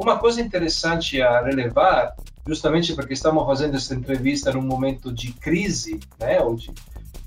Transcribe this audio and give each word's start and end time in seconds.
Uma 0.00 0.16
coisa 0.16 0.40
interessante 0.40 1.20
a 1.20 1.42
relevar, 1.42 2.16
justamente 2.46 2.94
porque 2.94 3.12
estamos 3.12 3.44
fazendo 3.44 3.76
essa 3.76 3.94
entrevista 3.94 4.50
num 4.50 4.62
momento 4.62 5.12
de 5.12 5.30
crise, 5.34 6.00
né, 6.18 6.40
ou 6.40 6.56
de 6.56 6.72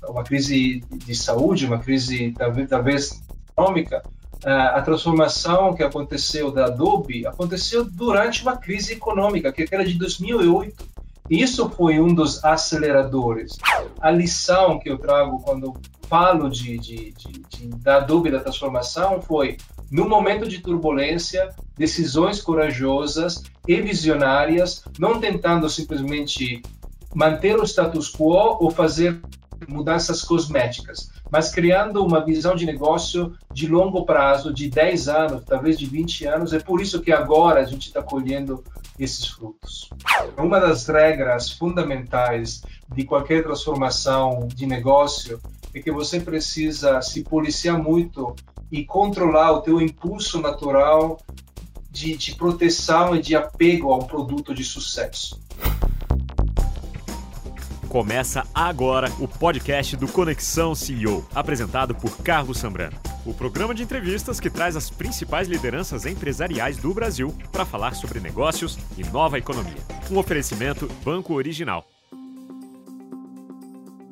uma 0.08 0.24
crise 0.24 0.82
de 0.90 1.14
saúde, 1.14 1.66
uma 1.66 1.78
crise 1.78 2.34
talvez, 2.68 3.22
econômica, 3.48 4.02
a 4.44 4.82
transformação 4.82 5.72
que 5.72 5.84
aconteceu 5.84 6.50
da 6.50 6.66
Adobe 6.66 7.24
aconteceu 7.24 7.84
durante 7.84 8.42
uma 8.42 8.56
crise 8.56 8.94
econômica, 8.94 9.52
que 9.52 9.68
era 9.70 9.84
de 9.84 9.94
2008. 9.94 10.84
Isso 11.30 11.70
foi 11.70 12.00
um 12.00 12.12
dos 12.12 12.44
aceleradores. 12.44 13.56
A 14.00 14.10
lição 14.10 14.80
que 14.80 14.90
eu 14.90 14.98
trago 14.98 15.40
quando 15.44 15.74
falo 16.08 16.50
de, 16.50 16.76
de, 16.76 17.12
de, 17.12 17.32
de 17.48 17.68
da 17.76 17.98
Adobe 17.98 18.32
da 18.32 18.40
transformação 18.40 19.22
foi 19.22 19.58
no 19.94 20.08
momento 20.08 20.48
de 20.48 20.58
turbulência, 20.58 21.54
decisões 21.78 22.42
corajosas 22.42 23.44
e 23.64 23.80
visionárias, 23.80 24.82
não 24.98 25.20
tentando 25.20 25.70
simplesmente 25.70 26.60
manter 27.14 27.56
o 27.56 27.62
status 27.62 28.10
quo 28.10 28.58
ou 28.58 28.72
fazer 28.72 29.20
mudanças 29.68 30.22
cosméticas, 30.22 31.12
mas 31.30 31.52
criando 31.52 32.04
uma 32.04 32.24
visão 32.24 32.56
de 32.56 32.66
negócio 32.66 33.38
de 33.52 33.68
longo 33.68 34.04
prazo, 34.04 34.52
de 34.52 34.68
10 34.68 35.08
anos, 35.08 35.44
talvez 35.44 35.78
de 35.78 35.86
20 35.86 36.26
anos. 36.26 36.52
É 36.52 36.58
por 36.58 36.80
isso 36.80 37.00
que 37.00 37.12
agora 37.12 37.60
a 37.60 37.64
gente 37.64 37.86
está 37.86 38.02
colhendo 38.02 38.64
esses 38.98 39.28
frutos. 39.28 39.90
Uma 40.36 40.58
das 40.58 40.88
regras 40.88 41.52
fundamentais 41.52 42.62
de 42.92 43.04
qualquer 43.04 43.44
transformação 43.44 44.48
de 44.52 44.66
negócio 44.66 45.40
é 45.72 45.80
que 45.80 45.92
você 45.92 46.18
precisa 46.18 47.00
se 47.00 47.22
policiar 47.22 47.80
muito 47.80 48.34
e 48.74 48.84
controlar 48.84 49.52
o 49.52 49.60
teu 49.60 49.80
impulso 49.80 50.40
natural 50.40 51.20
de, 51.92 52.16
de 52.16 52.34
proteção 52.34 53.14
e 53.14 53.22
de 53.22 53.36
apego 53.36 53.92
a 53.92 53.96
um 53.96 54.02
produto 54.02 54.52
de 54.52 54.64
sucesso. 54.64 55.40
Começa 57.88 58.44
agora 58.52 59.08
o 59.20 59.28
podcast 59.28 59.96
do 59.96 60.08
Conexão 60.08 60.74
CEO, 60.74 61.24
apresentado 61.32 61.94
por 61.94 62.16
Carlos 62.16 62.58
Sambrano. 62.58 62.96
O 63.24 63.32
programa 63.32 63.72
de 63.76 63.84
entrevistas 63.84 64.40
que 64.40 64.50
traz 64.50 64.74
as 64.74 64.90
principais 64.90 65.46
lideranças 65.46 66.04
empresariais 66.04 66.76
do 66.76 66.92
Brasil 66.92 67.32
para 67.52 67.64
falar 67.64 67.94
sobre 67.94 68.18
negócios 68.18 68.76
e 68.98 69.04
nova 69.04 69.38
economia. 69.38 69.78
Um 70.10 70.18
oferecimento 70.18 70.90
Banco 71.04 71.32
Original. 71.34 71.86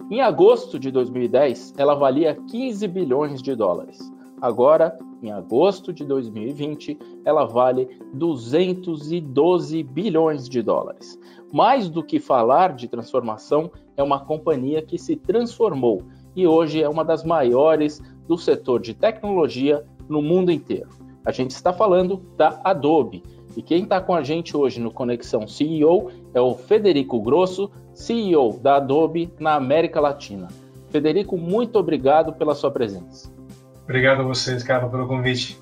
Em 0.08 0.20
agosto 0.20 0.78
de 0.78 0.92
2010, 0.92 1.74
ela 1.76 1.96
valia 1.96 2.38
15 2.48 2.86
bilhões 2.86 3.42
de 3.42 3.56
dólares. 3.56 3.98
Agora, 4.42 4.98
em 5.22 5.30
agosto 5.30 5.92
de 5.92 6.04
2020, 6.04 6.98
ela 7.24 7.44
vale 7.44 7.88
212 8.12 9.84
bilhões 9.84 10.48
de 10.48 10.60
dólares. 10.60 11.16
Mais 11.52 11.88
do 11.88 12.02
que 12.02 12.18
falar 12.18 12.74
de 12.74 12.88
transformação, 12.88 13.70
é 13.96 14.02
uma 14.02 14.18
companhia 14.18 14.82
que 14.82 14.98
se 14.98 15.14
transformou 15.14 16.02
e 16.34 16.44
hoje 16.44 16.82
é 16.82 16.88
uma 16.88 17.04
das 17.04 17.22
maiores 17.22 18.02
do 18.26 18.36
setor 18.36 18.80
de 18.80 18.94
tecnologia 18.94 19.84
no 20.08 20.20
mundo 20.20 20.50
inteiro. 20.50 20.88
A 21.24 21.30
gente 21.30 21.52
está 21.52 21.72
falando 21.72 22.20
da 22.36 22.60
Adobe. 22.64 23.22
E 23.56 23.62
quem 23.62 23.84
está 23.84 24.00
com 24.00 24.12
a 24.12 24.24
gente 24.24 24.56
hoje 24.56 24.80
no 24.80 24.90
Conexão 24.90 25.46
CEO 25.46 26.10
é 26.34 26.40
o 26.40 26.56
Federico 26.56 27.20
Grosso, 27.20 27.70
CEO 27.94 28.58
da 28.58 28.76
Adobe 28.78 29.32
na 29.38 29.54
América 29.54 30.00
Latina. 30.00 30.48
Federico, 30.88 31.36
muito 31.38 31.78
obrigado 31.78 32.32
pela 32.32 32.56
sua 32.56 32.72
presença. 32.72 33.30
Obrigado 33.92 34.22
a 34.22 34.24
vocês, 34.24 34.62
Carlos, 34.62 34.90
pelo 34.90 35.06
convite. 35.06 35.60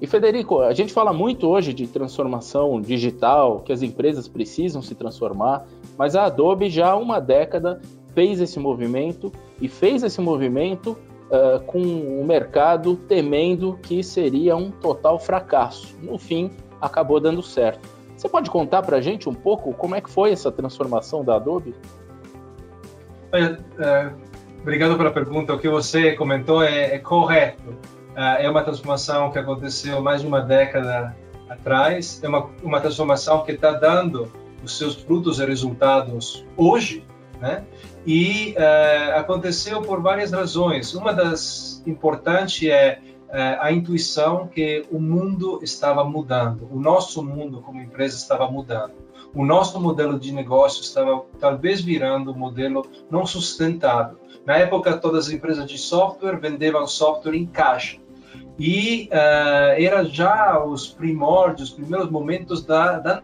E 0.00 0.06
Federico, 0.06 0.60
a 0.60 0.72
gente 0.72 0.92
fala 0.92 1.12
muito 1.12 1.48
hoje 1.48 1.74
de 1.74 1.88
transformação 1.88 2.80
digital, 2.80 3.62
que 3.64 3.72
as 3.72 3.82
empresas 3.82 4.28
precisam 4.28 4.80
se 4.80 4.94
transformar, 4.94 5.66
mas 5.98 6.14
a 6.14 6.26
Adobe 6.26 6.70
já 6.70 6.92
há 6.92 6.96
uma 6.96 7.18
década 7.18 7.80
fez 8.14 8.40
esse 8.40 8.60
movimento 8.60 9.32
e 9.60 9.66
fez 9.66 10.04
esse 10.04 10.20
movimento 10.20 10.92
uh, 10.92 11.58
com 11.66 11.80
o 11.80 12.24
mercado 12.24 12.94
temendo 12.94 13.76
que 13.82 14.04
seria 14.04 14.54
um 14.54 14.70
total 14.70 15.18
fracasso. 15.18 15.96
No 16.00 16.16
fim, 16.18 16.52
acabou 16.80 17.18
dando 17.18 17.42
certo. 17.42 17.88
Você 18.16 18.28
pode 18.28 18.48
contar 18.48 18.82
para 18.82 18.98
a 18.98 19.00
gente 19.00 19.28
um 19.28 19.34
pouco 19.34 19.74
como 19.74 19.96
é 19.96 20.00
que 20.00 20.08
foi 20.08 20.30
essa 20.30 20.52
transformação 20.52 21.24
da 21.24 21.34
Adobe? 21.34 21.74
Olha, 23.32 23.58
uh, 23.80 24.25
obrigado 24.66 24.96
pela 24.96 25.12
pergunta. 25.12 25.54
O 25.54 25.58
que 25.60 25.68
você 25.68 26.16
comentou 26.16 26.60
é, 26.60 26.96
é 26.96 26.98
correto 26.98 27.78
ah, 28.16 28.38
é 28.40 28.50
uma 28.50 28.64
transformação 28.64 29.30
que 29.30 29.38
aconteceu 29.38 30.02
mais 30.02 30.22
de 30.22 30.26
uma 30.26 30.40
década 30.40 31.16
atrás, 31.48 32.20
é 32.20 32.28
uma, 32.28 32.50
uma 32.64 32.80
transformação 32.80 33.44
que 33.44 33.52
está 33.52 33.70
dando 33.70 34.28
os 34.64 34.76
seus 34.76 34.96
frutos 34.96 35.38
e 35.38 35.46
resultados 35.46 36.44
hoje, 36.56 37.06
né? 37.40 37.64
E 38.04 38.56
uh, 38.58 39.18
aconteceu 39.18 39.82
por 39.82 40.02
várias 40.02 40.32
razões. 40.32 40.94
Uma 40.94 41.12
das 41.12 41.80
importantes 41.86 42.68
é 42.68 42.98
uh, 43.28 43.60
a 43.60 43.70
intuição 43.70 44.48
que 44.48 44.84
o 44.90 44.98
mundo 44.98 45.60
estava 45.62 46.02
mudando, 46.02 46.68
o 46.72 46.80
nosso 46.80 47.22
mundo 47.22 47.60
como 47.60 47.80
empresa 47.80 48.16
estava 48.16 48.50
mudando. 48.50 48.94
O 49.32 49.44
nosso 49.44 49.78
modelo 49.78 50.18
de 50.18 50.32
negócio 50.32 50.82
estava 50.82 51.22
talvez 51.38 51.80
virando 51.80 52.32
um 52.32 52.38
modelo 52.38 52.84
não 53.10 53.26
sustentável. 53.26 54.18
Na 54.46 54.56
época, 54.56 54.96
todas 54.96 55.26
as 55.26 55.32
empresas 55.32 55.66
de 55.66 55.76
software 55.76 56.38
vendiam 56.38 56.86
software 56.86 57.34
em 57.34 57.46
caixa 57.46 57.98
e 58.58 59.08
uh, 59.12 59.82
era 59.82 60.04
já 60.04 60.62
os 60.64 60.86
primórdios, 60.86 61.70
os 61.70 61.74
primeiros 61.74 62.10
momentos 62.10 62.64
da, 62.64 62.98
da 62.98 63.22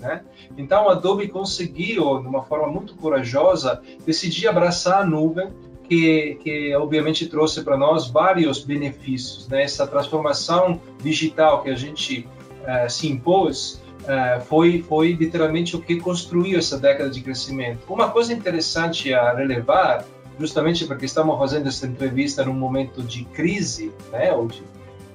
né? 0.00 0.22
Então 0.56 0.88
a 0.88 0.92
Adobe 0.92 1.28
conseguiu, 1.28 2.20
de 2.20 2.26
uma 2.26 2.42
forma 2.42 2.68
muito 2.68 2.94
corajosa, 2.96 3.80
decidir 4.04 4.48
abraçar 4.48 5.02
a 5.02 5.06
nuvem, 5.06 5.50
que, 5.84 6.38
que 6.42 6.74
obviamente 6.74 7.26
trouxe 7.26 7.62
para 7.62 7.76
nós 7.76 8.08
vários 8.08 8.64
benefícios, 8.64 9.48
né? 9.48 9.62
Essa 9.62 9.86
transformação 9.86 10.80
digital 11.02 11.62
que 11.62 11.70
a 11.70 11.76
gente 11.76 12.26
uh, 12.62 12.90
se 12.90 13.08
impôs 13.08 13.82
uh, 14.00 14.40
foi 14.42 14.82
foi 14.82 15.12
literalmente 15.12 15.76
o 15.76 15.82
que 15.82 16.00
construiu 16.00 16.58
essa 16.58 16.78
década 16.78 17.10
de 17.10 17.20
crescimento. 17.20 17.80
Uma 17.92 18.10
coisa 18.10 18.32
interessante 18.32 19.12
a 19.12 19.34
relevar 19.34 20.04
justamente 20.42 20.84
porque 20.86 21.06
estamos 21.06 21.38
fazendo 21.38 21.68
essa 21.68 21.86
entrevista 21.86 22.44
num 22.44 22.52
momento 22.52 23.00
de 23.00 23.24
crise, 23.26 23.92
né, 24.10 24.32
ou 24.32 24.48
de 24.48 24.60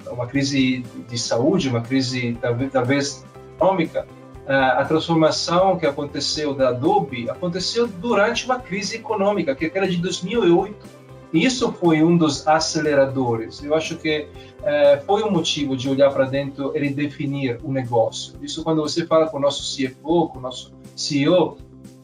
uma 0.09 0.25
crise 0.25 0.85
de 1.09 1.17
saúde, 1.17 1.67
uma 1.67 1.81
crise 1.81 2.37
talvez, 2.71 3.25
econômica, 3.57 4.07
a 4.47 4.85
transformação 4.85 5.77
que 5.77 5.85
aconteceu 5.85 6.53
da 6.53 6.69
Adobe 6.69 7.29
aconteceu 7.29 7.87
durante 7.87 8.45
uma 8.45 8.57
crise 8.57 8.95
econômica, 8.95 9.53
que 9.53 9.69
era 9.75 9.85
de 9.85 9.97
2008. 9.97 10.97
Isso 11.33 11.73
foi 11.73 12.01
um 12.01 12.15
dos 12.15 12.47
aceleradores. 12.47 13.61
Eu 13.61 13.75
acho 13.75 13.97
que 13.97 14.29
é, 14.63 15.01
foi 15.05 15.23
um 15.23 15.29
motivo 15.29 15.75
de 15.75 15.89
olhar 15.89 16.09
para 16.13 16.23
dentro 16.23 16.71
e 16.73 16.89
definir 16.89 17.59
o 17.61 17.73
negócio. 17.73 18.35
Isso 18.41 18.63
quando 18.63 18.81
você 18.81 19.05
fala 19.05 19.27
com 19.27 19.35
o 19.35 19.41
nosso 19.41 19.75
CFO, 19.75 20.29
com 20.29 20.39
o 20.39 20.41
nosso 20.41 20.71
CEO, 20.95 21.57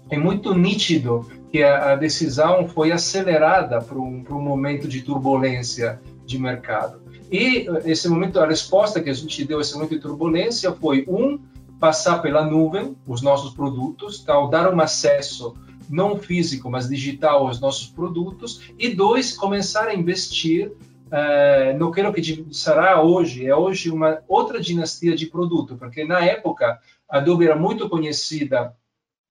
é 0.10 0.18
muito 0.18 0.54
nítido 0.54 1.26
que 1.54 1.62
a, 1.62 1.94
a 1.94 1.96
decisão 1.96 2.68
foi 2.68 2.92
acelerada 2.92 3.80
para 3.80 4.00
um, 4.00 4.26
um 4.28 4.42
momento 4.42 4.88
de 4.88 5.04
turbulência 5.04 6.02
de 6.26 6.40
mercado. 6.40 7.00
E 7.32 7.68
esse 7.86 8.10
momento, 8.10 8.40
a 8.40 8.48
resposta 8.48 9.00
que 9.00 9.08
a 9.12 9.14
gente 9.14 9.46
deu 9.46 9.60
a 9.60 9.62
esse 9.62 9.76
momento 9.76 9.92
de 9.92 10.00
turbulência 10.00 10.72
foi 10.72 11.06
um 11.08 11.38
passar 11.80 12.24
pela 12.24 12.44
nuvem 12.44 12.98
os 13.06 13.22
nossos 13.22 13.54
produtos, 13.54 14.26
dar 14.50 14.74
um 14.74 14.82
acesso 14.82 15.54
não 15.88 16.18
físico, 16.18 16.72
mas 16.72 16.90
digital 16.90 17.46
aos 17.46 17.62
nossos 17.62 17.86
produtos, 17.86 18.62
e 18.80 18.90
dois 18.90 19.38
começar 19.38 19.90
a 19.90 19.94
investir 19.94 20.70
uh, 20.72 21.78
no 21.78 21.92
que 21.92 22.02
que 22.14 22.48
será 22.52 23.00
hoje 23.00 23.46
é 23.46 23.56
hoje 23.56 23.92
uma 23.92 24.24
outra 24.28 24.60
dinastia 24.60 25.16
de 25.16 25.28
produto, 25.28 25.76
porque 25.76 26.04
na 26.04 26.26
época 26.26 26.80
a 27.08 27.20
Adobe 27.20 27.46
era 27.46 27.56
muito 27.56 27.88
conhecida 27.88 28.74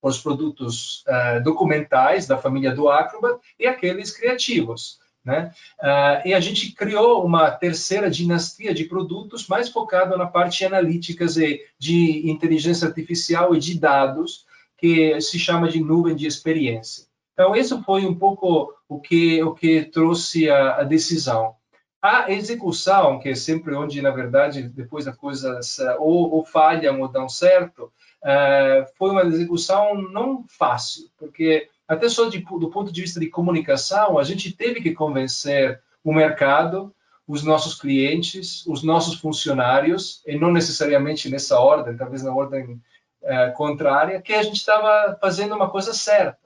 os 0.09 0.19
produtos 0.19 1.03
uh, 1.07 1.41
documentais 1.43 2.27
da 2.27 2.37
família 2.37 2.75
do 2.75 2.89
Acrobat 2.89 3.39
e 3.57 3.65
aqueles 3.65 4.11
criativos. 4.11 4.99
Né? 5.23 5.53
Uh, 5.81 6.27
e 6.27 6.33
a 6.33 6.39
gente 6.41 6.73
criou 6.73 7.25
uma 7.25 7.49
terceira 7.49 8.09
dinastia 8.09 8.73
de 8.73 8.83
produtos 8.83 9.47
mais 9.47 9.69
focado 9.69 10.17
na 10.17 10.25
parte 10.25 10.65
analíticas 10.65 11.37
e 11.37 11.61
de 11.79 12.29
inteligência 12.29 12.87
artificial 12.87 13.55
e 13.55 13.59
de 13.59 13.79
dados, 13.79 14.45
que 14.77 15.19
se 15.21 15.39
chama 15.39 15.69
de 15.69 15.79
nuvem 15.79 16.13
de 16.13 16.27
experiência. 16.27 17.05
Então, 17.31 17.55
isso 17.55 17.81
foi 17.83 18.05
um 18.05 18.13
pouco 18.13 18.73
o 18.87 18.99
que, 18.99 19.41
o 19.41 19.53
que 19.55 19.83
trouxe 19.85 20.49
a, 20.49 20.81
a 20.81 20.83
decisão. 20.83 21.55
A 22.03 22.29
execução, 22.29 23.17
que 23.17 23.29
é 23.29 23.35
sempre 23.35 23.73
onde, 23.73 24.01
na 24.01 24.11
verdade, 24.11 24.63
depois 24.63 25.07
as 25.07 25.15
coisas 25.15 25.79
ou, 25.99 26.33
ou 26.33 26.43
falham 26.43 26.99
ou 26.99 27.07
dão 27.07 27.29
certo, 27.29 27.85
uh, 27.85 28.85
foi 28.97 29.11
uma 29.11 29.23
execução 29.23 29.95
não 29.95 30.43
fácil, 30.45 31.09
porque 31.17 31.69
até 31.87 32.09
só 32.09 32.27
de, 32.27 32.39
do 32.39 32.69
ponto 32.69 32.91
de 32.91 32.99
vista 32.99 33.21
de 33.21 33.29
comunicação, 33.29 34.19
a 34.19 34.23
gente 34.23 34.51
teve 34.51 34.81
que 34.81 34.93
convencer 34.93 35.81
o 36.03 36.11
mercado, 36.13 36.93
os 37.25 37.41
nossos 37.41 37.79
clientes, 37.79 38.65
os 38.67 38.83
nossos 38.83 39.17
funcionários, 39.17 40.21
e 40.27 40.37
não 40.37 40.51
necessariamente 40.51 41.29
nessa 41.29 41.57
ordem, 41.57 41.95
talvez 41.95 42.21
na 42.21 42.35
ordem 42.35 42.81
é, 43.21 43.49
contrária, 43.51 44.21
que 44.21 44.33
a 44.33 44.43
gente 44.43 44.57
estava 44.57 45.17
fazendo 45.21 45.55
uma 45.55 45.69
coisa 45.69 45.93
certa. 45.93 46.43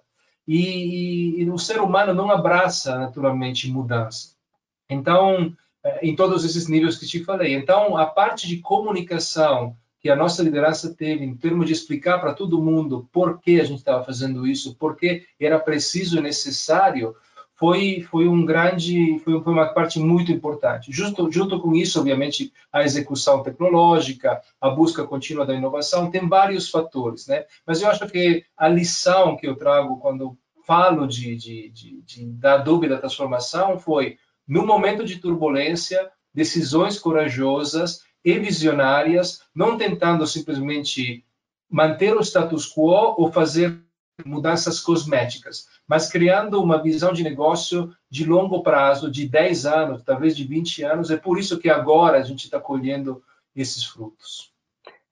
E, 0.48 1.40
e, 1.40 1.42
e, 1.42 1.50
o 1.50 1.58
ser 1.58 1.82
humano 1.82 2.14
não 2.14 2.30
abraça 2.30 2.96
naturalmente 2.96 3.72
mudança. 3.72 4.37
Então, 4.90 5.54
é, 5.84 6.06
em 6.06 6.16
todos 6.16 6.44
esses 6.44 6.68
níveis 6.68 6.98
que 6.98 7.06
te 7.06 7.24
falei. 7.24 7.56
Então, 7.56 7.96
a 7.96 8.06
parte 8.06 8.48
de 8.48 8.58
comunicação 8.58 9.76
que 10.00 10.10
a 10.10 10.16
nossa 10.16 10.44
liderança 10.44 10.94
teve 10.94 11.26
em 11.26 11.36
termos 11.36 11.66
de 11.66 11.74
explicar 11.74 12.20
para 12.20 12.34
todo 12.34 12.62
mundo 12.62 13.10
por 13.12 13.40
que 13.40 13.60
a 13.60 13.64
gente 13.64 13.80
estava 13.80 14.04
fazendo 14.04 14.46
isso, 14.46 14.76
por 14.76 14.96
que 14.96 15.26
era 15.40 15.60
preciso 15.60 16.18
e 16.18 16.22
necessário, 16.22 17.16
foi 17.56 18.02
foi 18.12 18.28
um 18.28 18.46
grande 18.46 19.20
foi, 19.20 19.34
uma 19.34 19.74
parte 19.74 20.00
muito 20.00 20.32
importante. 20.32 20.92
Junto 20.92 21.32
junto 21.32 21.60
com 21.60 21.74
isso, 21.74 22.00
obviamente, 22.00 22.54
a 22.72 22.84
execução 22.84 23.42
tecnológica, 23.42 24.42
a 24.62 24.70
busca 24.70 25.04
contínua 25.04 25.46
da 25.46 25.56
inovação, 25.56 26.12
tem 26.12 26.28
vários 26.28 26.70
fatores, 26.70 27.28
né? 27.28 27.46
Mas 27.66 27.82
eu 27.82 27.90
acho 27.90 28.08
que 28.08 28.44
a 28.56 28.68
lição 28.68 29.36
que 29.36 29.48
eu 29.48 29.56
trago 29.56 29.98
quando 29.98 30.38
falo 30.66 31.08
de, 31.08 31.36
de, 31.36 31.70
de, 31.70 32.02
de 32.02 32.26
da 32.26 32.58
dúvida 32.58 32.96
da 32.96 33.00
transformação 33.00 33.80
foi 33.80 34.18
no 34.48 34.66
momento 34.66 35.04
de 35.04 35.18
turbulência, 35.18 36.10
decisões 36.34 37.00
corajosas 37.00 38.02
e 38.24 38.38
visionárias, 38.40 39.42
não 39.54 39.78
tentando 39.78 40.26
simplesmente 40.26 41.26
manter 41.70 42.16
o 42.16 42.22
status 42.22 42.66
quo 42.66 43.16
ou 43.18 43.32
fazer 43.32 43.82
mudanças 44.26 44.80
cosméticas, 44.80 45.68
mas 45.88 46.10
criando 46.10 46.62
uma 46.62 46.82
visão 46.82 47.14
de 47.14 47.24
negócio 47.24 47.94
de 48.10 48.26
longo 48.26 48.64
prazo, 48.64 49.12
de 49.12 49.28
10 49.28 49.66
anos, 49.66 50.04
talvez 50.04 50.36
de 50.36 50.44
20 50.44 50.84
anos. 50.84 51.12
É 51.12 51.18
por 51.18 51.38
isso 51.38 51.60
que 51.60 51.70
agora 51.70 52.18
a 52.18 52.24
gente 52.24 52.46
está 52.46 52.60
colhendo 52.60 53.22
esses 53.56 53.84
frutos. 53.84 54.52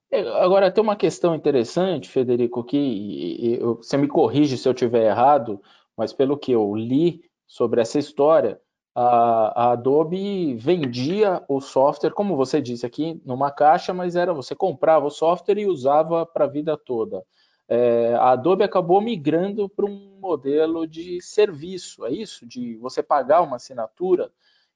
É, 0.10 0.22
agora, 0.42 0.72
tem 0.72 0.84
uma 0.84 0.96
questão 0.96 1.36
interessante, 1.36 2.10
Federico, 2.10 2.64
que 2.64 3.60
você 3.62 3.98
me 3.98 4.08
corrige 4.08 4.58
se 4.58 4.68
eu 4.68 4.72
estiver 4.72 5.08
errado, 5.08 5.62
mas 5.98 6.14
pelo 6.14 6.38
que 6.38 6.52
eu 6.52 6.76
li 6.76 7.24
sobre 7.48 7.82
essa 7.82 8.00
história, 8.00 8.60
a, 8.96 9.68
a, 9.68 9.72
Adobe 9.74 10.56
vendia 10.56 11.44
o 11.48 11.60
software, 11.60 12.12
como 12.12 12.38
você 12.38 12.62
disse 12.62 12.86
aqui, 12.86 13.22
numa 13.26 13.52
caixa, 13.52 13.94
mas 13.94 14.16
era 14.16 14.34
você 14.34 14.56
comprava 14.56 15.06
o 15.06 15.12
software 15.12 15.60
e 15.60 15.68
usava 15.68 16.26
para 16.26 16.46
a 16.46 16.50
vida 16.50 16.78
toda 16.78 17.24
é, 17.68 18.14
a 18.16 18.32
Adobe 18.32 18.64
acabou 18.64 19.02
migrando 19.02 19.68
para 19.68 19.86
um 19.86 20.18
modelo 20.20 20.88
de 20.88 21.22
serviço, 21.22 22.06
é 22.06 22.12
isso? 22.12 22.46
De 22.46 22.76
você 22.78 23.02
pagar 23.02 23.42
uma 23.42 23.56
assinatura. 23.56 24.32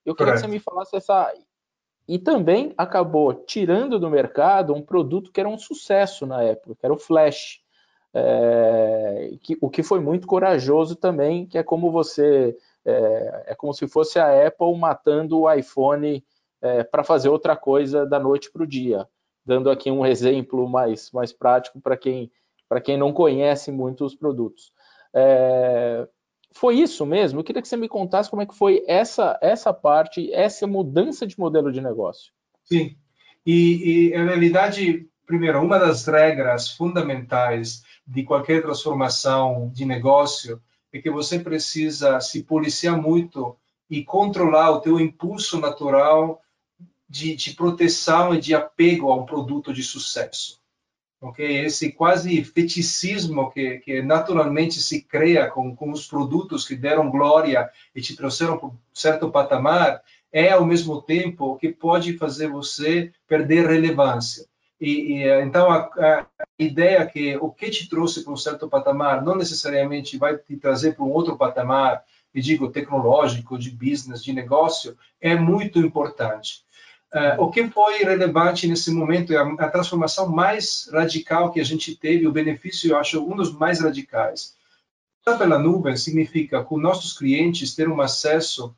Eu 0.05 0.15
queria 0.15 0.33
que 0.33 0.39
você 0.39 0.47
me 0.47 0.59
falasse 0.59 0.95
essa. 0.95 1.31
E 2.07 2.17
também 2.17 2.73
acabou 2.75 3.33
tirando 3.33 3.99
do 3.99 4.09
mercado 4.09 4.73
um 4.73 4.81
produto 4.81 5.31
que 5.31 5.39
era 5.39 5.47
um 5.47 5.57
sucesso 5.57 6.25
na 6.25 6.41
época, 6.41 6.75
que 6.75 6.85
era 6.85 6.93
o 6.93 6.97
Flash. 6.97 7.61
É, 8.11 9.37
que, 9.43 9.55
o 9.61 9.69
que 9.69 9.83
foi 9.83 9.99
muito 9.99 10.25
corajoso 10.25 10.95
também, 10.95 11.45
que 11.45 11.57
é 11.57 11.63
como 11.63 11.91
você. 11.91 12.57
É, 12.89 13.43
é 13.47 13.55
como 13.55 13.73
se 13.73 13.87
fosse 13.87 14.19
a 14.19 14.47
Apple 14.47 14.77
matando 14.77 15.41
o 15.41 15.53
iPhone 15.53 16.23
é, 16.61 16.83
para 16.83 17.03
fazer 17.03 17.29
outra 17.29 17.55
coisa 17.55 18.05
da 18.05 18.19
noite 18.19 18.51
para 18.51 18.63
o 18.63 18.67
dia. 18.67 19.07
Dando 19.45 19.69
aqui 19.69 19.89
um 19.89 20.05
exemplo 20.05 20.67
mais, 20.67 21.11
mais 21.11 21.31
prático 21.31 21.79
para 21.81 21.97
quem 21.97 22.31
quem 22.83 22.97
não 22.97 23.11
conhece 23.11 23.71
muito 23.71 24.05
os 24.05 24.13
produtos. 24.13 24.71
É, 25.11 26.07
foi 26.51 26.75
isso 26.75 27.03
mesmo? 27.05 27.39
Eu 27.39 27.43
queria 27.43 27.61
que 27.61 27.67
você 27.67 27.77
me 27.77 27.87
contasse 27.87 28.29
como 28.29 28.41
é 28.41 28.45
que 28.45 28.55
foi 28.55 28.83
essa, 28.87 29.39
essa 29.41 29.73
parte, 29.73 30.31
essa 30.31 30.67
mudança 30.67 31.25
de 31.25 31.39
modelo 31.39 31.71
de 31.71 31.81
negócio. 31.81 32.31
Sim, 32.63 32.95
e, 33.45 34.11
e 34.11 34.17
na 34.17 34.25
realidade, 34.25 35.07
primeiro, 35.25 35.61
uma 35.61 35.79
das 35.79 36.05
regras 36.05 36.69
fundamentais 36.69 37.83
de 38.05 38.23
qualquer 38.23 38.61
transformação 38.61 39.71
de 39.73 39.85
negócio 39.85 40.61
é 40.91 41.01
que 41.01 41.09
você 41.09 41.39
precisa 41.39 42.19
se 42.19 42.43
policiar 42.43 42.97
muito 42.97 43.55
e 43.89 44.03
controlar 44.03 44.71
o 44.71 44.81
teu 44.81 44.99
impulso 44.99 45.59
natural 45.59 46.41
de, 47.07 47.35
de 47.35 47.53
proteção 47.53 48.33
e 48.33 48.39
de 48.39 48.53
apego 48.53 49.11
a 49.11 49.15
um 49.15 49.25
produto 49.25 49.73
de 49.73 49.83
sucesso 49.83 50.59
ok? 51.21 51.65
Esse 51.65 51.91
quase 51.91 52.43
feticismo 52.43 53.51
que, 53.51 53.79
que 53.79 54.01
naturalmente 54.01 54.81
se 54.81 55.01
cria 55.01 55.49
com, 55.49 55.75
com 55.75 55.91
os 55.91 56.07
produtos 56.07 56.65
que 56.65 56.75
deram 56.75 57.11
glória 57.11 57.69
e 57.93 58.01
te 58.01 58.15
trouxeram 58.15 58.57
para 58.57 58.69
um 58.69 58.77
certo 58.93 59.29
patamar, 59.29 60.01
é 60.31 60.51
ao 60.51 60.65
mesmo 60.65 61.01
tempo 61.01 61.45
o 61.45 61.57
que 61.57 61.69
pode 61.69 62.17
fazer 62.17 62.47
você 62.47 63.11
perder 63.27 63.67
relevância. 63.67 64.45
E, 64.79 65.17
e 65.17 65.41
então 65.41 65.69
a, 65.69 65.77
a, 65.77 66.25
ideia 66.59 67.05
que 67.05 67.37
o 67.37 67.49
que 67.49 67.69
te 67.69 67.87
trouxe 67.87 68.23
para 68.23 68.33
um 68.33 68.37
certo 68.37 68.67
patamar 68.67 69.23
não 69.23 69.35
necessariamente 69.35 70.17
vai 70.17 70.37
te 70.37 70.57
trazer 70.57 70.93
para 70.93 71.05
um 71.05 71.11
outro 71.11 71.37
patamar, 71.37 72.03
e 72.33 72.41
digo 72.41 72.69
tecnológico, 72.69 73.57
de 73.57 73.71
business, 73.71 74.23
de 74.23 74.33
negócio, 74.33 74.97
é 75.19 75.35
muito 75.35 75.79
importante. 75.79 76.63
Uh, 77.11 77.41
o 77.41 77.49
que 77.49 77.67
foi 77.69 78.03
relevante 78.03 78.67
nesse 78.67 78.91
momento 78.91 79.33
é 79.33 79.37
a, 79.37 79.41
a, 79.41 79.69
transformação 79.69 80.29
mais 80.29 80.87
radical 80.93 81.51
que 81.51 81.59
a 81.59 81.63
gente 81.63 81.95
teve, 81.95 82.27
o 82.27 82.31
benefício, 82.31 82.91
eu 82.91 82.97
acho, 82.97 83.25
um 83.25 83.35
dos 83.35 83.51
mais 83.51 83.79
radicais. 83.79 84.55
Pela 85.23 85.59
nuvem 85.59 85.95
significa 85.95 86.63
que 86.63 86.75
nossos 86.75 87.17
clientes 87.17 87.75
terem 87.75 87.93
um 87.93 88.01
acesso 88.01 88.75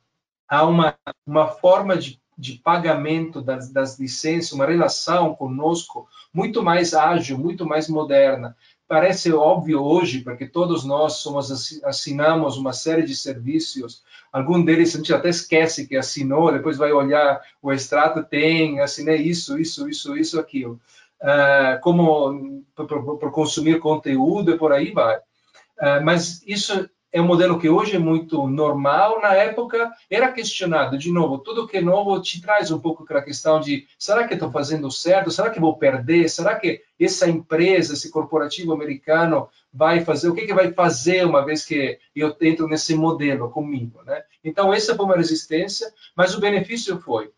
a 0.47 0.65
uma, 0.65 0.97
uma 1.25 1.47
forma 1.47 1.97
de, 1.97 2.20
de 2.41 2.53
pagamento 2.53 3.39
das, 3.39 3.69
das 3.69 3.99
licenças, 3.99 4.51
uma 4.51 4.65
relação 4.65 5.35
conosco 5.35 6.07
muito 6.33 6.63
mais 6.63 6.95
ágil, 6.95 7.37
muito 7.37 7.67
mais 7.67 7.87
moderna, 7.87 8.57
parece 8.87 9.31
óbvio 9.31 9.79
hoje, 9.79 10.21
porque 10.21 10.47
todos 10.47 10.83
nós 10.83 11.17
somos 11.17 11.79
assinamos 11.83 12.57
uma 12.57 12.73
série 12.73 13.03
de 13.03 13.15
serviços, 13.15 14.01
algum 14.33 14.65
deles 14.65 14.95
a 14.95 14.97
gente 14.97 15.13
até 15.13 15.29
esquece 15.29 15.87
que 15.87 15.95
assinou, 15.95 16.51
depois 16.51 16.77
vai 16.77 16.91
olhar 16.91 17.39
o 17.61 17.71
extrato, 17.71 18.23
tem, 18.23 18.79
assinei 18.79 19.17
isso, 19.17 19.59
isso, 19.59 19.87
isso, 19.87 20.17
isso, 20.17 20.39
aquilo. 20.39 20.81
Uh, 21.21 21.79
como 21.81 22.63
por, 22.75 23.31
consumir 23.31 23.79
conteúdo 23.79 24.51
e 24.51 24.57
por 24.57 24.73
aí 24.73 24.91
vai. 24.91 25.17
Uh, 25.17 26.03
mas 26.03 26.41
isso 26.47 26.89
é 27.11 27.21
um 27.21 27.25
modelo 27.25 27.59
que 27.59 27.69
hoje 27.69 27.95
é 27.95 27.99
muito 27.99 28.47
normal, 28.47 29.21
na 29.21 29.33
época 29.33 29.91
era 30.09 30.31
questionado. 30.31 30.97
De 30.97 31.11
novo, 31.11 31.39
tudo 31.39 31.67
que 31.67 31.77
é 31.77 31.81
novo 31.81 32.21
te 32.21 32.41
traz 32.41 32.71
um 32.71 32.79
pouco 32.79 33.03
aquela 33.03 33.21
questão 33.21 33.59
de 33.59 33.85
será 33.99 34.27
que 34.27 34.33
estou 34.33 34.49
fazendo 34.49 34.89
certo? 34.89 35.29
Será 35.29 35.49
que 35.49 35.59
vou 35.59 35.77
perder? 35.77 36.29
Será 36.29 36.55
que 36.55 36.81
essa 36.99 37.29
empresa, 37.29 37.93
esse 37.93 38.09
corporativo 38.09 38.71
americano 38.71 39.49
vai 39.73 40.05
fazer? 40.05 40.29
O 40.29 40.33
que, 40.33 40.45
que 40.45 40.53
vai 40.53 40.71
fazer 40.71 41.25
uma 41.25 41.43
vez 41.43 41.65
que 41.65 41.99
eu 42.15 42.35
entro 42.41 42.67
nesse 42.67 42.95
modelo 42.95 43.49
comigo? 43.49 44.01
Né? 44.03 44.23
Então, 44.43 44.73
essa 44.73 44.95
foi 44.95 45.05
uma 45.05 45.17
resistência, 45.17 45.91
mas 46.15 46.33
o 46.33 46.39
benefício 46.39 46.97
foi, 46.99 47.31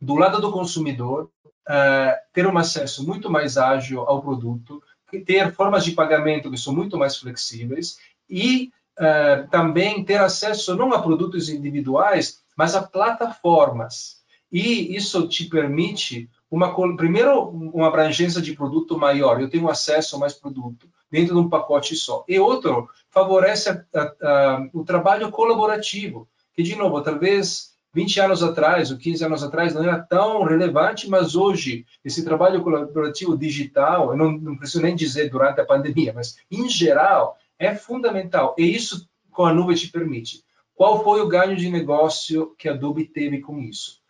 do 0.00 0.16
lado 0.16 0.40
do 0.40 0.50
consumidor, 0.50 1.30
uh, 1.68 2.16
ter 2.32 2.46
um 2.46 2.58
acesso 2.58 3.06
muito 3.06 3.30
mais 3.30 3.56
ágil 3.56 4.00
ao 4.00 4.20
produto, 4.20 4.82
ter 5.24 5.52
formas 5.52 5.84
de 5.84 5.92
pagamento 5.92 6.50
que 6.50 6.56
são 6.56 6.74
muito 6.74 6.98
mais 6.98 7.16
flexíveis 7.16 7.98
e 8.28 8.72
uh, 9.02 9.48
também 9.50 10.04
ter 10.04 10.20
acesso 10.20 10.76
não 10.76 10.92
a 10.92 11.02
produtos 11.02 11.48
individuais, 11.48 12.40
mas 12.56 12.74
a 12.74 12.82
plataformas. 12.82 14.22
E 14.50 14.94
isso 14.94 15.26
te 15.26 15.46
permite 15.46 16.28
uma 16.50 16.74
primeiro 16.96 17.48
uma 17.48 17.88
abrangência 17.88 18.40
de 18.40 18.54
produto 18.54 18.98
maior. 18.98 19.40
Eu 19.40 19.48
tenho 19.48 19.68
acesso 19.68 20.16
a 20.16 20.18
mais 20.18 20.34
produto 20.34 20.86
dentro 21.10 21.34
de 21.34 21.40
um 21.40 21.48
pacote 21.48 21.96
só. 21.96 22.24
E 22.28 22.38
outro 22.38 22.88
favorece 23.10 23.70
a, 23.70 23.84
a, 23.94 24.02
a, 24.02 24.68
o 24.72 24.84
trabalho 24.84 25.30
colaborativo, 25.30 26.28
que 26.54 26.62
de 26.62 26.76
novo 26.76 27.00
talvez 27.00 27.72
20 27.94 28.20
anos 28.20 28.42
atrás 28.42 28.90
ou 28.90 28.98
15 28.98 29.24
anos 29.24 29.42
atrás 29.42 29.74
não 29.74 29.82
era 29.82 29.98
tão 29.98 30.42
relevante, 30.44 31.08
mas 31.08 31.34
hoje 31.34 31.86
esse 32.04 32.24
trabalho 32.24 32.62
colaborativo 32.62 33.36
digital, 33.36 34.10
eu 34.10 34.16
não, 34.16 34.32
não 34.32 34.56
preciso 34.56 34.82
nem 34.82 34.94
dizer 34.94 35.30
durante 35.30 35.60
a 35.60 35.64
pandemia, 35.64 36.12
mas 36.14 36.36
em 36.50 36.68
geral 36.68 37.38
é 37.66 37.74
fundamental. 37.74 38.54
E 38.58 38.64
isso 38.64 39.08
com 39.30 39.44
a 39.44 39.52
nuvem 39.52 39.76
te 39.76 39.88
permite. 39.88 40.42
Qual 40.74 41.02
foi 41.04 41.20
o 41.20 41.28
ganho 41.28 41.56
de 41.56 41.70
negócio 41.70 42.54
que 42.58 42.68
a 42.68 42.72
Adobe 42.72 43.04
teve 43.04 43.40
com 43.40 43.58
isso? 43.60 44.00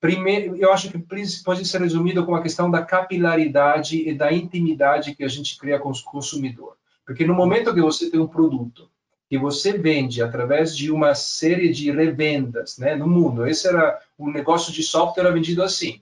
Primeiro, 0.00 0.56
eu 0.56 0.72
acho 0.72 0.90
que 0.90 0.98
pode 1.44 1.64
ser 1.64 1.80
resumido 1.80 2.24
com 2.24 2.34
a 2.34 2.42
questão 2.42 2.70
da 2.70 2.84
capilaridade 2.84 4.08
e 4.08 4.14
da 4.14 4.32
intimidade 4.32 5.14
que 5.14 5.24
a 5.24 5.28
gente 5.28 5.58
cria 5.58 5.78
com 5.78 5.90
o 5.90 6.02
consumidor. 6.04 6.76
Porque 7.04 7.26
no 7.26 7.34
momento 7.34 7.74
que 7.74 7.80
você 7.80 8.10
tem 8.10 8.20
um 8.20 8.28
produto 8.28 8.88
que 9.28 9.38
você 9.38 9.76
vende 9.76 10.22
através 10.22 10.76
de 10.76 10.90
uma 10.90 11.14
série 11.14 11.70
de 11.70 11.90
revendas 11.90 12.78
né, 12.78 12.94
no 12.94 13.06
mundo, 13.06 13.46
esse 13.46 13.68
era 13.68 14.00
o 14.16 14.30
negócio 14.30 14.72
de 14.72 14.82
software 14.82 15.32
vendido 15.32 15.62
assim. 15.62 16.00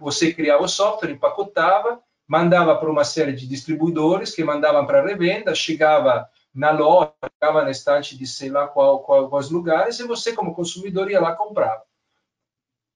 Você 0.00 0.32
criava 0.32 0.64
o 0.64 0.68
software, 0.68 1.12
empacotava, 1.12 2.00
mandava 2.26 2.76
para 2.76 2.90
uma 2.90 3.04
série 3.04 3.32
de 3.32 3.46
distribuidores 3.46 4.34
que 4.34 4.44
mandavam 4.44 4.86
para 4.86 5.04
revenda, 5.04 5.54
chegava 5.54 6.28
na 6.52 6.70
loja, 6.70 7.12
chegava 7.34 7.62
na 7.62 7.70
estante 7.70 8.16
de 8.16 8.26
sei 8.26 8.50
lá 8.50 8.66
qual, 8.66 9.00
qual, 9.00 9.28
quais 9.28 9.50
lugares, 9.50 10.00
e 10.00 10.06
você, 10.06 10.32
como 10.32 10.54
consumidor, 10.54 11.10
ia 11.10 11.20
lá 11.20 11.34
comprava. 11.34 11.82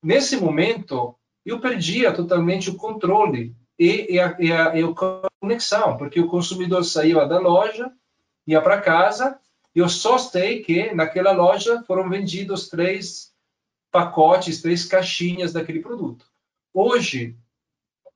nesse 0.02 0.36
momento, 0.36 1.14
eu 1.44 1.60
perdia 1.60 2.12
totalmente 2.12 2.70
o 2.70 2.76
controle 2.76 3.54
e, 3.78 4.14
e, 4.14 4.20
a, 4.20 4.36
e, 4.38 4.52
a, 4.52 4.76
e 4.76 4.82
a 4.82 5.28
conexão, 5.40 5.96
porque 5.96 6.20
o 6.20 6.28
consumidor 6.28 6.84
saía 6.84 7.26
da 7.26 7.38
loja, 7.38 7.90
ia 8.46 8.60
para 8.60 8.80
casa, 8.80 9.38
eu 9.74 9.88
só 9.88 10.18
sei 10.18 10.62
que 10.62 10.92
naquela 10.92 11.32
loja 11.32 11.82
foram 11.84 12.08
vendidos 12.08 12.68
três 12.68 13.32
pacotes, 13.90 14.60
três 14.60 14.84
caixinhas 14.84 15.52
daquele 15.52 15.80
produto. 15.80 16.24
Hoje, 16.72 17.36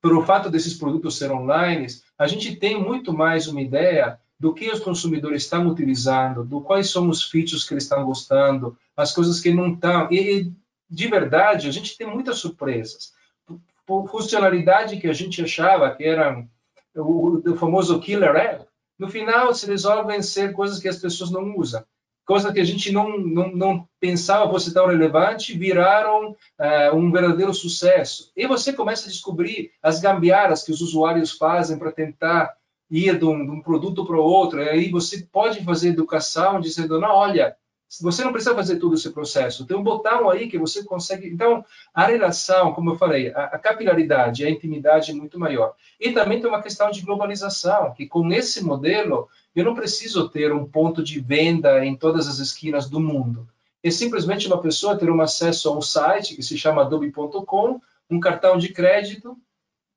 pelo 0.05 0.23
fato 0.23 0.51
desses 0.51 0.75
produtos 0.75 1.17
serem 1.17 1.35
online, 1.35 1.87
a 2.19 2.27
gente 2.27 2.55
tem 2.57 2.79
muito 2.79 3.11
mais 3.11 3.49
uma 3.49 3.63
ideia 3.63 4.21
do 4.39 4.53
que 4.53 4.71
os 4.71 4.81
consumidores 4.81 5.45
estão 5.45 5.67
utilizando, 5.67 6.45
do 6.45 6.61
quais 6.61 6.91
são 6.91 7.09
os 7.09 7.23
features 7.23 7.65
que 7.65 7.73
eles 7.73 7.85
estão 7.85 8.05
gostando, 8.05 8.77
as 8.95 9.15
coisas 9.15 9.41
que 9.41 9.51
não 9.51 9.73
estão. 9.73 10.13
E, 10.13 10.53
de 10.91 11.09
verdade, 11.09 11.67
a 11.69 11.71
gente 11.71 11.97
tem 11.97 12.07
muitas 12.07 12.37
surpresas. 12.37 13.15
Por 13.87 14.07
funcionalidade 14.11 14.99
que 14.99 15.09
a 15.09 15.15
gente 15.15 15.43
achava 15.43 15.91
que 15.95 16.05
eram 16.05 16.47
o, 16.95 17.39
o 17.39 17.57
famoso 17.57 17.99
killer 17.99 18.37
app, 18.37 18.67
no 18.99 19.09
final 19.09 19.55
se 19.55 19.65
resolvem 19.67 20.21
ser 20.21 20.53
coisas 20.53 20.81
que 20.81 20.89
as 20.89 20.99
pessoas 20.99 21.31
não 21.31 21.57
usam. 21.57 21.83
Coisas 22.25 22.53
que 22.53 22.61
a 22.61 22.65
gente 22.65 22.91
não, 22.91 23.19
não, 23.19 23.53
não 23.53 23.89
pensava 24.01 24.51
fosse 24.51 24.73
tão 24.73 24.87
relevante, 24.87 25.57
viraram 25.57 26.31
uh, 26.31 26.97
um 26.97 27.13
verdadeiro 27.13 27.53
sucesso. 27.53 28.33
E 28.37 28.47
você 28.47 28.73
começa 28.73 29.07
a 29.07 29.11
descobrir 29.11 29.73
as 29.83 30.01
gambiarras 30.01 30.63
que 30.63 30.73
os 30.73 30.81
usuários 30.81 31.33
fazem 31.33 31.79
para 31.79 31.93
tentar 31.93 32.55
ir 32.91 33.19
de 33.19 33.25
um, 33.25 33.45
de 33.45 33.51
um 33.51 33.61
produto 33.61 34.07
para 34.07 34.17
o 34.17 34.23
outro. 34.23 34.63
E 34.63 34.69
aí 34.69 34.91
você 34.91 35.27
pode 35.31 35.63
fazer 35.65 35.89
educação 35.89 36.61
dizendo, 36.61 37.01
não, 37.01 37.11
olha, 37.11 37.57
você 38.01 38.25
não 38.25 38.33
precisa 38.33 38.55
fazer 38.55 38.79
todo 38.79 38.95
esse 38.95 39.11
processo. 39.11 39.67
Tem 39.67 39.77
um 39.77 39.83
botão 39.83 40.29
aí 40.31 40.49
que 40.49 40.59
você 40.59 40.85
consegue. 40.85 41.29
Então, 41.29 41.65
a 41.93 42.07
relação, 42.07 42.73
como 42.73 42.91
eu 42.91 42.97
falei, 42.97 43.33
a, 43.33 43.45
a, 43.45 43.59
capilaridade, 43.59 44.45
a 44.45 44.51
intimidade 44.51 45.11
é 45.11 45.15
muito 45.15 45.39
maior. 45.39 45.75
E 46.01 46.13
também 46.13 46.41
tem 46.41 46.49
uma 46.49 46.63
questão 46.63 46.91
de 46.91 47.03
globalização, 47.03 47.93
que 47.93 48.07
com 48.07 48.33
esse 48.33 48.65
modelo, 48.65 49.29
eu 49.55 49.65
não 49.65 49.75
preciso 49.75 50.29
ter 50.29 50.53
um 50.53 50.67
ponto 50.67 51.03
de 51.03 51.21
venda 51.21 51.85
em 51.85 51.97
todas 51.97 52.29
as 52.29 52.39
esquinas 52.39 52.89
do 52.89 53.01
mundo. 53.01 53.49
É 53.83 53.91
simplesmente 53.91 54.47
uma 54.47 54.61
pessoa 54.61 54.97
ter 54.97 55.11
um 55.11 55.21
acesso 55.21 55.69
a 55.69 55.77
um 55.77 55.83
site 55.83 56.35
que 56.35 56.43
se 56.43 56.57
chama 56.57 56.83
adobe.com, 56.83 57.81
um 58.11 58.21
cartão 58.21 58.57
de 58.57 58.71
crédito 58.71 59.37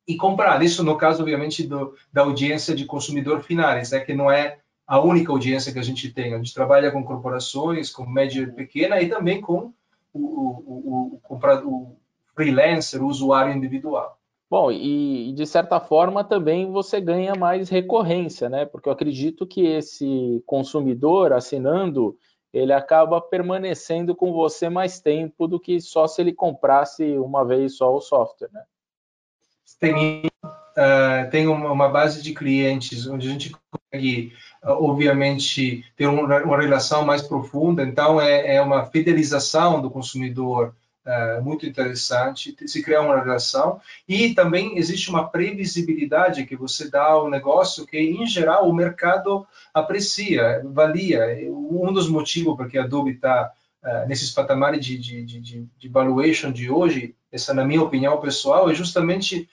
e 0.07 0.15
comprar. 0.15 0.61
Isso 0.61 0.83
no 0.83 0.97
caso, 0.97 1.21
obviamente, 1.21 1.63
do, 1.63 1.95
da 2.11 2.21
audiência 2.21 2.75
de 2.75 2.85
consumidor 2.85 3.41
finais, 3.43 3.91
né, 3.91 3.99
que 3.99 4.13
não 4.13 4.31
é 4.31 4.59
a 4.87 4.99
única 4.99 5.31
audiência 5.31 5.73
que 5.73 5.79
a 5.79 5.83
gente 5.83 6.11
tem. 6.13 6.33
A 6.33 6.37
gente 6.37 6.53
trabalha 6.53 6.91
com 6.91 7.03
corporações, 7.03 7.91
com 7.91 8.05
média 8.05 8.41
e 8.41 8.51
pequena 8.51 9.01
e 9.01 9.09
também 9.09 9.41
com 9.41 9.73
o, 10.13 10.19
o, 10.19 11.21
o, 11.29 11.35
o 11.35 11.97
freelancer, 12.33 13.03
o 13.03 13.07
usuário 13.07 13.53
individual. 13.53 14.17
Bom, 14.49 14.71
e 14.71 15.33
de 15.33 15.45
certa 15.45 15.77
forma 15.77 16.23
também 16.23 16.71
você 16.71 17.01
ganha 17.01 17.35
mais 17.35 17.67
recorrência, 17.67 18.47
né? 18.47 18.65
Porque 18.65 18.87
eu 18.87 18.93
acredito 18.93 19.45
que 19.45 19.65
esse 19.65 20.41
consumidor 20.45 21.33
assinando, 21.33 22.17
ele 22.53 22.71
acaba 22.71 23.19
permanecendo 23.19 24.15
com 24.15 24.31
você 24.31 24.69
mais 24.69 25.01
tempo 25.01 25.49
do 25.49 25.59
que 25.59 25.81
só 25.81 26.07
se 26.07 26.21
ele 26.21 26.31
comprasse 26.31 27.17
uma 27.17 27.43
vez 27.43 27.75
só 27.75 27.93
o 27.93 27.99
software, 27.99 28.49
né? 28.53 28.63
tem, 29.79 30.25
uh, 30.45 31.29
tem 31.29 31.47
uma, 31.47 31.71
uma, 31.71 31.89
base 31.89 32.21
de 32.21 32.33
clientes 32.33 33.05
onde 33.07 33.27
a 33.27 33.31
gente 33.31 33.53
consegue, 33.91 34.33
uh, 34.63 34.71
obviamente, 34.71 35.85
ter 35.95 36.07
uma, 36.07 36.57
relação 36.59 37.05
mais 37.05 37.21
profunda. 37.21 37.83
Então, 37.83 38.19
é, 38.19 38.55
é 38.55 38.61
uma 38.61 38.85
fidelização 38.85 39.81
do 39.81 39.89
consumidor 39.89 40.75
uh, 41.05 41.43
muito 41.43 41.65
interessante, 41.65 42.55
se 42.65 42.83
criar 42.83 43.01
uma 43.01 43.19
relação. 43.19 43.79
E 44.07 44.33
também 44.33 44.77
existe 44.77 45.09
uma 45.09 45.27
previsibilidade 45.27 46.45
que 46.45 46.55
você 46.55 46.89
dá 46.89 47.03
ao 47.03 47.29
negócio 47.29 47.85
que, 47.85 47.97
em 47.97 48.25
geral, 48.25 48.69
o 48.69 48.73
mercado 48.75 49.45
aprecia, 49.73 50.61
valia. 50.65 51.37
Um 51.49 51.91
dos 51.93 52.09
motivos 52.09 52.55
porque 52.55 52.77
a 52.77 52.83
Adobe 52.83 53.11
está 53.11 53.51
Uh, 53.79 54.07
nesses 54.07 54.31
patamares 54.31 54.83
de, 54.83 54.97
de, 54.97 55.23
de, 55.23 55.67
de, 55.77 55.87
valuation 55.87 56.51
de 56.51 56.69
hoje, 56.69 57.15
essa 57.31 57.53
na 57.53 57.63
minha 57.63 57.81
opinião 57.81 58.19
pessoal, 58.19 58.69
é 58.69 58.73
justamente 58.73 59.47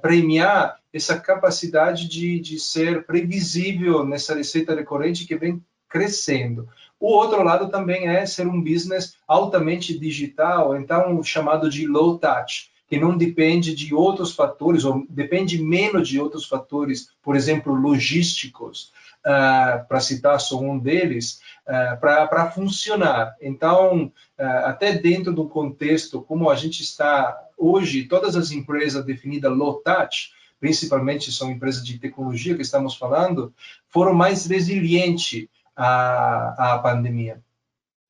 premiar 0.00 0.76
essa 0.92 1.18
capacidade 1.18 2.08
de, 2.08 2.38
de 2.38 2.58
ser 2.58 3.04
previsível 3.06 4.04
nessa 4.04 4.34
receita 4.34 4.74
recorrente 4.74 5.26
que 5.26 5.36
vem 5.36 5.62
crescendo. 5.88 6.68
O 6.98 7.08
outro 7.12 7.42
lado 7.42 7.68
também 7.70 8.08
é 8.08 8.24
ser 8.26 8.46
um 8.46 8.62
business 8.62 9.16
altamente 9.26 9.98
digital, 9.98 10.76
então 10.76 11.22
chamado 11.22 11.68
de 11.68 11.86
low 11.86 12.18
touch, 12.18 12.70
que 12.86 12.98
não 12.98 13.16
depende 13.16 13.74
de 13.74 13.94
outros 13.94 14.34
fatores, 14.34 14.84
ou 14.84 15.04
depende 15.08 15.62
menos 15.62 16.06
de 16.08 16.20
outros 16.20 16.46
fatores, 16.46 17.08
por 17.22 17.34
exemplo, 17.34 17.74
logísticos, 17.74 18.92
uh, 19.22 19.86
para 19.88 20.00
citar 20.00 20.38
só 20.40 20.60
um 20.60 20.78
deles, 20.78 21.40
uh, 21.66 21.98
para 21.98 22.50
funcionar. 22.50 23.34
Então, 23.40 24.12
uh, 24.38 24.66
até 24.66 24.92
dentro 24.92 25.32
do 25.32 25.48
contexto, 25.48 26.20
como 26.22 26.50
a 26.50 26.54
gente 26.54 26.82
está 26.82 27.36
hoje, 27.56 28.04
todas 28.04 28.36
as 28.36 28.50
empresas 28.50 29.04
definidas 29.04 29.56
low 29.56 29.74
touch, 29.82 30.32
principalmente 30.62 31.32
são 31.32 31.50
empresas 31.50 31.84
de 31.84 31.98
tecnologia 31.98 32.54
que 32.54 32.62
estamos 32.62 32.94
falando, 32.94 33.52
foram 33.88 34.14
mais 34.14 34.46
resilientes 34.46 35.48
à, 35.74 36.74
à 36.74 36.78
pandemia. 36.78 37.42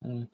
Hum. 0.05 0.27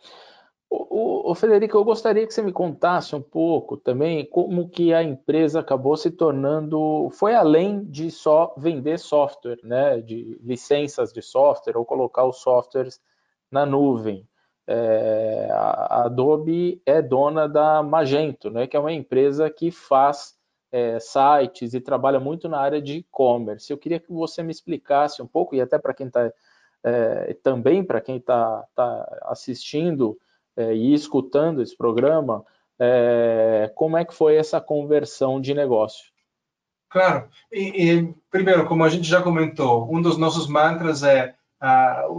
O, 0.70 1.32
o, 1.32 1.34
Federico, 1.34 1.78
eu 1.78 1.84
gostaria 1.86 2.28
que 2.28 2.34
você 2.34 2.42
me 2.42 2.52
contasse 2.52 3.16
um 3.16 3.22
pouco 3.22 3.78
também 3.78 4.26
como 4.26 4.68
que 4.68 4.94
a 4.94 5.02
empresa 5.02 5.62
acabou 5.62 5.96
se 5.96 6.12
tornando, 6.12 7.10
foi 7.12 7.34
além 7.34 7.86
de 7.86 8.12
só 8.12 8.54
vender 8.58 9.00
software, 9.00 9.60
né, 9.64 10.02
de 10.02 10.38
licenças 10.44 11.14
de 11.14 11.22
software 11.22 11.78
ou 11.78 11.86
colocar 11.86 12.26
os 12.26 12.42
softwares 12.42 13.00
na 13.50 13.66
nuvem. 13.66 14.28
É, 14.68 15.48
a 15.54 16.04
Adobe 16.04 16.82
é 16.86 17.02
dona 17.02 17.48
da 17.48 17.82
Magento, 17.82 18.50
né, 18.50 18.68
que 18.68 18.76
é 18.76 18.80
uma 18.80 18.92
empresa 18.92 19.50
que 19.50 19.72
faz 19.72 20.38
é, 20.72 21.00
sites 21.00 21.74
e 21.74 21.82
trabalha 21.82 22.20
muito 22.20 22.48
na 22.48 22.60
área 22.60 22.82
de 22.82 22.98
e-commerce. 22.98 23.72
Eu 23.72 23.78
queria 23.78 24.00
que 24.00 24.12
você 24.12 24.44
me 24.44 24.52
explicasse 24.52 25.22
um 25.22 25.28
pouco, 25.28 25.56
e 25.56 25.62
até 25.62 25.78
para 25.78 25.94
quem 25.94 26.08
está, 26.08 26.32
é, 26.84 27.34
também 27.44 27.84
para 27.84 28.02
quem 28.02 28.18
está 28.18 28.64
tá 28.76 29.20
assistindo, 29.24 30.18
é, 30.56 30.74
e 30.74 30.94
escutando 30.94 31.62
esse 31.62 31.76
programa, 31.76 32.46
é, 32.78 33.72
como 33.76 33.98
é 33.98 34.06
que 34.06 34.14
foi 34.14 34.36
essa 34.36 34.60
conversão 34.60 35.40
de 35.40 35.54
negócio? 35.54 36.12
Claro. 36.90 37.30
E, 37.52 37.92
e, 37.92 38.16
primeiro, 38.32 38.68
como 38.68 38.84
a 38.84 38.90
gente 38.90 39.08
já 39.08 39.22
comentou, 39.22 39.88
um 39.94 40.02
dos 40.02 40.18
nossos 40.18 40.48
mantras 40.48 41.04
é 41.04 41.36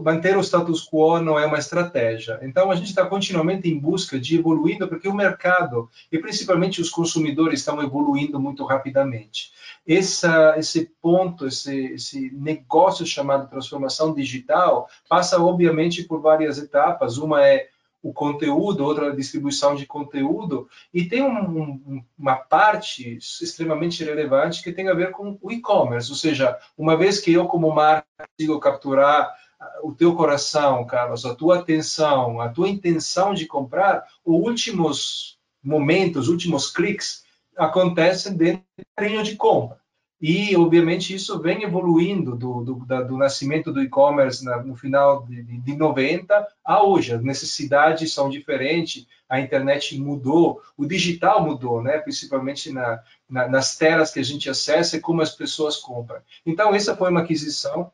manter 0.05 0.37
o 0.37 0.43
status 0.43 0.87
quo 0.87 1.19
não 1.21 1.39
é 1.39 1.47
uma 1.47 1.59
estratégia. 1.59 2.39
Então, 2.43 2.71
a 2.71 2.77
gente 2.77 2.89
está 2.89 3.07
continuamente 3.07 3.69
em 3.69 3.79
busca 3.79 4.21
de 4.21 4.39
evoluindo, 4.39 4.87
porque 4.87 5.09
o 5.09 5.15
mercado 5.15 5.89
e 6.13 6.19
principalmente 6.19 6.81
os 6.81 6.91
consumidores 6.91 7.61
estão 7.61 7.83
evoluindo 7.83 8.39
muito 8.39 8.65
rapidamente. 8.65 9.53
Essa, 9.89 10.59
esse 10.59 10.93
ponto, 11.01 11.47
esse, 11.47 11.95
esse 11.95 12.31
negócio 12.35 13.07
chamado 13.07 13.49
transformação 13.49 14.15
digital, 14.15 14.89
passa 15.09 15.43
obviamente 15.43 16.05
por 16.05 16.21
várias 16.21 16.59
etapas. 16.59 17.17
Uma 17.17 17.45
é 17.45 17.69
o 18.03 18.13
conteúdo, 18.13 18.85
outra 18.85 19.15
distribuição 19.15 19.75
de 19.75 19.87
conteúdo, 19.87 20.69
e 20.93 21.05
tem 21.05 21.23
um, 21.23 21.61
um, 21.61 22.05
uma 22.19 22.37
parte 22.37 23.17
extremamente 23.17 24.03
relevante 24.03 24.63
que 24.63 24.73
tem 24.73 24.89
a 24.89 24.95
ver 24.95 25.11
com 25.11 25.39
o 25.41 25.53
e-commerce, 25.53 26.11
ou 26.11 26.17
seja, 26.17 26.59
uma 26.77 26.97
vez 26.97 27.21
que 27.21 27.33
eu 27.33 27.47
como 27.47 27.75
marca 27.75 28.07
consigo 28.19 28.59
capturar 28.59 29.31
ah, 29.61 29.81
o 29.83 29.93
teu 29.93 30.15
coração, 30.15 30.87
Carlos, 30.87 31.27
a 31.27 31.35
tua 31.35 31.59
atenção, 31.59 32.41
a 32.41 32.49
tua 32.49 32.69
intenção 32.69 33.35
de 33.35 33.47
comprar, 33.47 34.05
os 34.25 34.35
últimos 34.35 35.39
momentos, 35.63 36.25
os 36.25 36.29
últimos 36.29 36.71
cliques 36.71 37.25
acontecem 37.57 38.35
dentro 38.35 38.65
do 38.79 38.85
carinho 38.97 39.23
de 39.23 39.37
compra. 39.37 39.80
E, 40.21 40.55
obviamente, 40.55 41.15
isso 41.15 41.41
vem 41.41 41.63
evoluindo 41.63 42.37
do, 42.37 42.63
do, 42.63 42.75
da, 42.85 43.01
do 43.01 43.17
nascimento 43.17 43.73
do 43.73 43.83
e-commerce 43.83 44.45
no 44.45 44.77
final 44.77 45.25
de, 45.27 45.43
de 45.43 45.77
90 45.77 46.47
a 46.63 46.83
hoje. 46.85 47.15
As 47.15 47.23
necessidades 47.23 48.13
são 48.13 48.29
diferentes, 48.29 49.07
a 49.29 49.41
internet 49.41 49.99
mudou, 49.99 50.61
o 50.77 50.85
digital 50.85 51.43
mudou, 51.43 51.83
né? 51.83 51.99
principalmente 51.99 52.71
na, 52.71 53.01
na, 53.29 53.49
nas 53.49 53.79
telas 53.79 54.11
que 54.11 54.21
a 54.21 54.25
gente 54.25 54.51
acessa 54.51 54.97
e 54.97 55.01
como 55.01 55.23
as 55.23 55.35
pessoas 55.35 55.77
compram. 55.77 56.21
Então, 56.45 56.75
essa 56.75 56.95
foi 56.95 57.11
uma 57.11 57.21
aquisição 57.21 57.91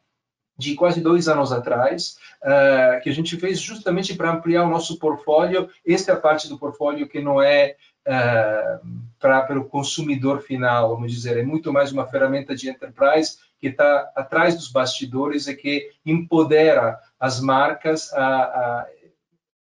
de 0.59 0.75
quase 0.75 1.01
dois 1.01 1.29
anos 1.29 1.53
atrás, 1.53 2.17
uh, 2.43 3.03
que 3.03 3.11
a 3.11 3.13
gente 3.13 3.37
fez 3.37 3.61
justamente 3.61 4.15
para 4.15 4.33
ampliar 4.33 4.65
o 4.65 4.71
nosso 4.71 4.99
portfólio. 4.99 5.69
Esta 5.87 6.13
é 6.13 6.15
a 6.15 6.21
parte 6.21 6.49
do 6.49 6.59
portfólio 6.59 7.09
que 7.09 7.21
não 7.21 7.43
é 7.43 7.77
uh, 8.07 8.89
para 9.19 9.59
o 9.59 9.65
consumidor 9.65 10.43
final, 10.43 10.91
vamos 10.91 11.13
dizer, 11.13 11.37
é 11.37 11.43
muito 11.43 11.73
mais 11.73 11.93
uma 11.93 12.07
ferramenta 12.07 12.55
de 12.55 12.69
enterprise 12.69 13.39
que 13.59 13.69
está 13.69 14.11
atrás 14.15 14.55
dos 14.55 14.71
bastidores 14.71 15.47
e 15.47 15.55
que 15.55 15.91
empodera 16.05 16.99
as 17.19 17.41
marcas 17.41 18.13
a, 18.13 18.27
a 18.27 18.87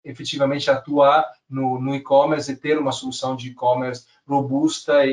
efetivamente 0.04 0.70
atuar 0.70 1.24
no, 1.48 1.80
no 1.80 1.94
e-commerce 1.94 2.52
e 2.52 2.56
ter 2.56 2.78
uma 2.78 2.92
solução 2.92 3.34
de 3.34 3.48
e-commerce 3.48 4.06
robusta 4.26 5.06
e, 5.06 5.12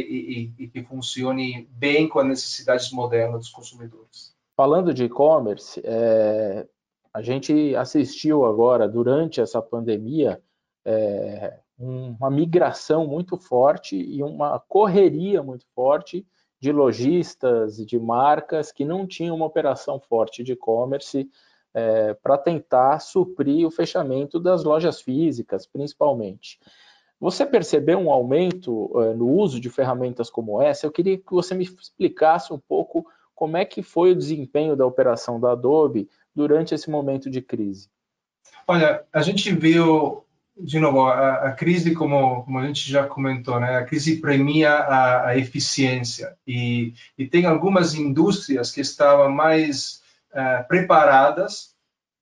e, 0.57 0.63
e, 0.63 0.67
que 0.67 0.83
funcione 0.83 1.67
bem 1.71 2.07
com 2.09 2.19
as 2.19 2.27
necessidades 2.27 2.91
modernas 2.91 3.41
dos 3.41 3.49
consumidores. 3.49 4.30
Falando 4.55 4.93
de 4.93 5.05
e-commerce, 5.05 5.81
é, 5.83 6.67
a 7.13 7.21
gente 7.21 7.75
assistiu 7.75 8.45
agora, 8.45 8.87
durante 8.87 9.41
essa 9.41 9.61
pandemia, 9.61 10.41
é, 10.85 11.59
uma 11.77 12.29
migração 12.29 13.07
muito 13.07 13.37
forte 13.37 13.95
e 13.95 14.21
uma 14.21 14.59
correria 14.59 15.41
muito 15.41 15.65
forte 15.73 16.25
de 16.59 16.71
lojistas 16.71 17.79
e 17.79 17.85
de 17.85 17.99
marcas 17.99 18.71
que 18.71 18.85
não 18.85 19.07
tinham 19.07 19.35
uma 19.35 19.47
operação 19.47 19.99
forte 19.99 20.43
de 20.43 20.51
e-commerce 20.51 21.27
é, 21.73 22.13
para 22.13 22.37
tentar 22.37 22.99
suprir 22.99 23.65
o 23.65 23.71
fechamento 23.71 24.39
das 24.39 24.63
lojas 24.63 25.01
físicas, 25.01 25.65
principalmente. 25.65 26.59
Você 27.19 27.45
percebeu 27.45 27.97
um 27.97 28.11
aumento 28.11 28.91
é, 29.01 29.13
no 29.13 29.27
uso 29.27 29.59
de 29.59 29.69
ferramentas 29.69 30.29
como 30.29 30.61
essa? 30.61 30.85
Eu 30.85 30.91
queria 30.91 31.17
que 31.17 31.31
você 31.31 31.55
me 31.55 31.63
explicasse 31.63 32.53
um 32.53 32.59
pouco 32.59 33.05
como 33.41 33.57
é 33.57 33.65
que 33.65 33.81
foi 33.81 34.11
o 34.11 34.15
desempenho 34.15 34.75
da 34.75 34.85
operação 34.85 35.39
da 35.39 35.53
Adobe 35.53 36.07
durante 36.35 36.75
esse 36.75 36.91
momento 36.91 37.27
de 37.27 37.41
crise. 37.41 37.89
Olha, 38.67 39.03
a 39.11 39.23
gente 39.23 39.51
viu 39.51 40.23
de 40.55 40.79
novo, 40.79 41.07
a, 41.07 41.47
a, 41.47 41.51
crise, 41.51 41.95
como, 41.95 42.43
como 42.43 42.59
a 42.59 42.67
gente 42.67 42.87
já 42.87 43.07
comentou, 43.07 43.59
né, 43.59 43.77
a 43.77 43.83
crise 43.83 44.21
premia 44.21 44.71
a, 44.71 45.29
a 45.29 45.37
eficiência 45.39 46.37
e, 46.45 46.93
e, 47.17 47.25
tem 47.25 47.47
algumas 47.47 47.95
indústrias 47.95 48.69
que 48.69 48.81
estavam 48.81 49.31
mais 49.31 50.03
uh, 50.33 50.67
preparadas 50.67 51.73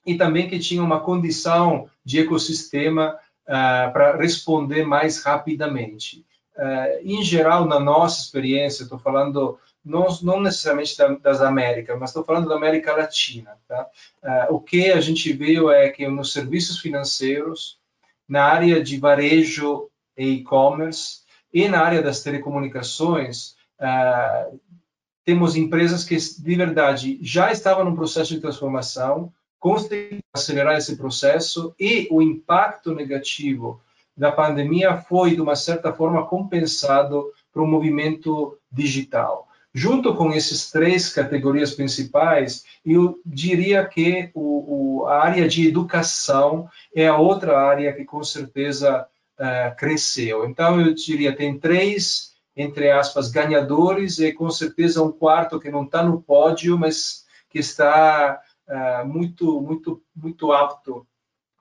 e 0.06 0.16
também 0.16 0.48
que 0.48 0.58
tinham 0.58 0.86
uma 0.86 1.02
condição 1.02 1.90
de 2.06 2.22
ecossistema 2.22 3.20
uh, 3.46 3.92
para 3.92 4.16
responder 4.16 4.86
mais 4.86 5.22
rapidamente. 5.22 6.26
Uh, 6.56 7.04
em 7.04 7.22
geral, 7.24 7.66
na 7.66 7.78
nossa 7.78 8.22
experiência, 8.22 8.84
estou 8.84 9.00
falando 9.00 9.60
não, 9.84 10.08
não 10.22 10.42
necessariamente 10.42 10.98
da, 10.98 11.08
das 11.16 11.42
Américas, 11.42 11.98
mas 12.00 12.10
estou 12.10 12.24
falando 12.24 12.48
da 12.48 12.56
América 12.56 12.96
Latina. 12.96 13.58
Tá? 13.68 13.88
o 14.50 14.60
que 14.60 14.92
a 14.92 15.02
gente 15.02 15.32
viu 15.34 15.72
é 15.72 15.90
que 15.90 16.08
nos 16.08 16.34
serviços 16.34 16.80
financeiros 16.80 17.80
na 18.28 18.44
área 18.44 18.82
de 18.84 18.98
varejo 18.98 19.90
e 20.16 20.36
e-commerce 20.36 21.22
e 21.52 21.68
na 21.68 21.82
área 21.82 22.02
das 22.02 22.22
telecomunicações, 22.22 23.56
uh, 23.80 24.60
temos 25.26 25.56
empresas 25.56 26.04
que, 26.04 26.16
de 26.16 26.56
verdade, 26.56 27.20
já 27.22 27.52
estavam 27.52 27.86
no 27.86 27.96
processo 27.96 28.34
de 28.34 28.40
transformação, 28.40 29.34
conseguiram 29.60 30.20
acelerar 30.34 30.78
esse 30.78 30.96
processo 30.96 31.74
e 31.80 32.08
o 32.12 32.22
impacto 32.22 32.94
negativo 32.94 33.82
da 34.16 34.32
pandemia 34.32 34.98
foi, 34.98 35.36
de 35.36 35.42
uma 35.42 35.56
certa 35.56 35.92
forma, 35.94 36.26
compensado 36.26 37.32
para 37.52 37.62
o 37.62 37.68
movimento 37.68 38.58
digital. 38.72 39.49
Junto 39.74 40.16
com 40.16 40.32
essas 40.32 40.72
três 40.72 41.10
categorias 41.14 41.76
principais, 41.76 42.64
eu 42.84 43.20
diria 43.24 43.86
que 43.86 44.32
o, 44.34 45.02
o, 45.02 45.08
a 45.08 45.24
área 45.24 45.48
de 45.48 45.68
educação 45.68 46.68
é 46.96 47.08
a 47.08 47.18
outra 47.18 47.60
área 47.60 47.94
que 47.94 48.04
com 48.04 48.24
certeza 48.24 49.08
uh, 49.40 49.76
cresceu. 49.78 50.46
Então, 50.46 50.82
eu 50.82 50.94
diria 50.94 51.36
tem 51.36 51.60
três, 51.60 52.32
entre 52.58 52.90
aspas, 52.90 53.30
ganhadores 53.30 54.18
e 54.18 54.32
com 54.32 54.50
certeza 54.50 55.04
um 55.04 55.12
quarto 55.12 55.60
que 55.60 55.70
não 55.70 55.84
está 55.84 56.02
no 56.02 56.20
pódio, 56.20 56.76
mas 56.78 57.26
que 57.48 57.60
está 57.60 58.42
uh, 58.68 59.08
muito, 59.08 59.62
muito, 59.62 60.02
muito 60.16 60.52
apto 60.52 61.06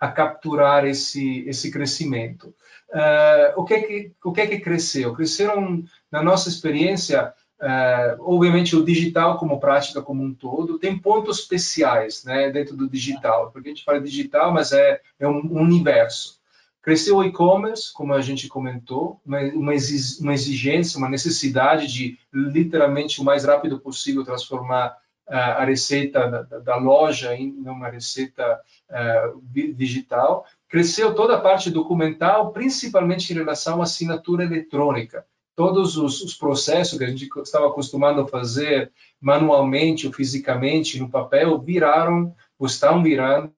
a 0.01 0.09
capturar 0.09 0.87
esse, 0.87 1.45
esse 1.47 1.71
crescimento. 1.71 2.55
Uh, 2.91 3.61
o, 3.61 3.65
que 3.65 3.75
é 3.75 3.81
que, 3.83 4.13
o 4.25 4.33
que 4.33 4.41
é 4.41 4.47
que 4.47 4.61
cresceu? 4.61 5.13
Cresceram, 5.13 5.85
na 6.11 6.23
nossa 6.23 6.49
experiência, 6.49 7.35
Uh, 7.61 8.15
obviamente 8.21 8.77
o 8.77 8.85
digital 8.85 9.37
como 9.37 9.59
prática 9.59 10.01
como 10.01 10.23
um 10.23 10.33
todo 10.33 10.79
tem 10.79 10.97
pontos 10.97 11.41
especiais 11.41 12.23
né, 12.23 12.51
dentro 12.51 12.77
do 12.77 12.89
digital, 12.89 13.51
porque 13.51 13.69
a 13.69 13.73
gente 13.73 13.85
fala 13.85 14.01
digital, 14.01 14.53
mas 14.53 14.71
é, 14.71 15.01
é 15.19 15.27
um 15.27 15.61
universo. 15.61 16.39
Cresceu 16.81 17.17
o 17.17 17.25
e-commerce, 17.25 17.93
como 17.93 18.15
a 18.15 18.21
gente 18.21 18.47
comentou, 18.47 19.21
uma, 19.27 19.75
exigência, 19.75 20.99
uma 20.99 21.09
necessidade 21.09 21.89
de 21.89 22.17
literalmente 22.33 23.21
o 23.21 23.25
mais 23.25 23.45
rápido 23.45 23.81
possível 23.81 24.25
transformar 24.25 24.97
uh, 25.29 25.35
a 25.35 25.65
receita 25.65 26.31
da, 26.31 26.43
da, 26.61 26.77
loja 26.77 27.35
em 27.35 27.51
uma 27.67 27.89
receita 27.89 28.61
uh, 28.89 29.43
digital. 29.75 30.47
Cresceu 30.69 31.13
toda 31.13 31.35
a 31.35 31.41
parte 31.41 31.71
documental, 31.71 32.53
principalmente 32.53 33.33
em 33.33 33.37
relação 33.37 33.81
à 33.81 33.83
assinatura 33.83 34.45
eletrônica 34.45 35.27
todos 35.59 35.97
os, 35.97 36.23
os, 36.23 36.35
processos 36.35 36.97
que 36.97 37.05
a 37.05 37.09
gente 37.09 37.29
estava 37.43 37.67
acostumado 37.67 38.21
a 38.21 38.29
fazer 38.29 38.93
manualmente 39.21 40.07
ou 40.07 40.13
fisicamente 40.13 41.01
no 41.01 41.11
papel 41.11 41.59
viraram 41.59 42.33
ou 42.57 42.69
estão 42.69 43.03
virando 43.03 43.53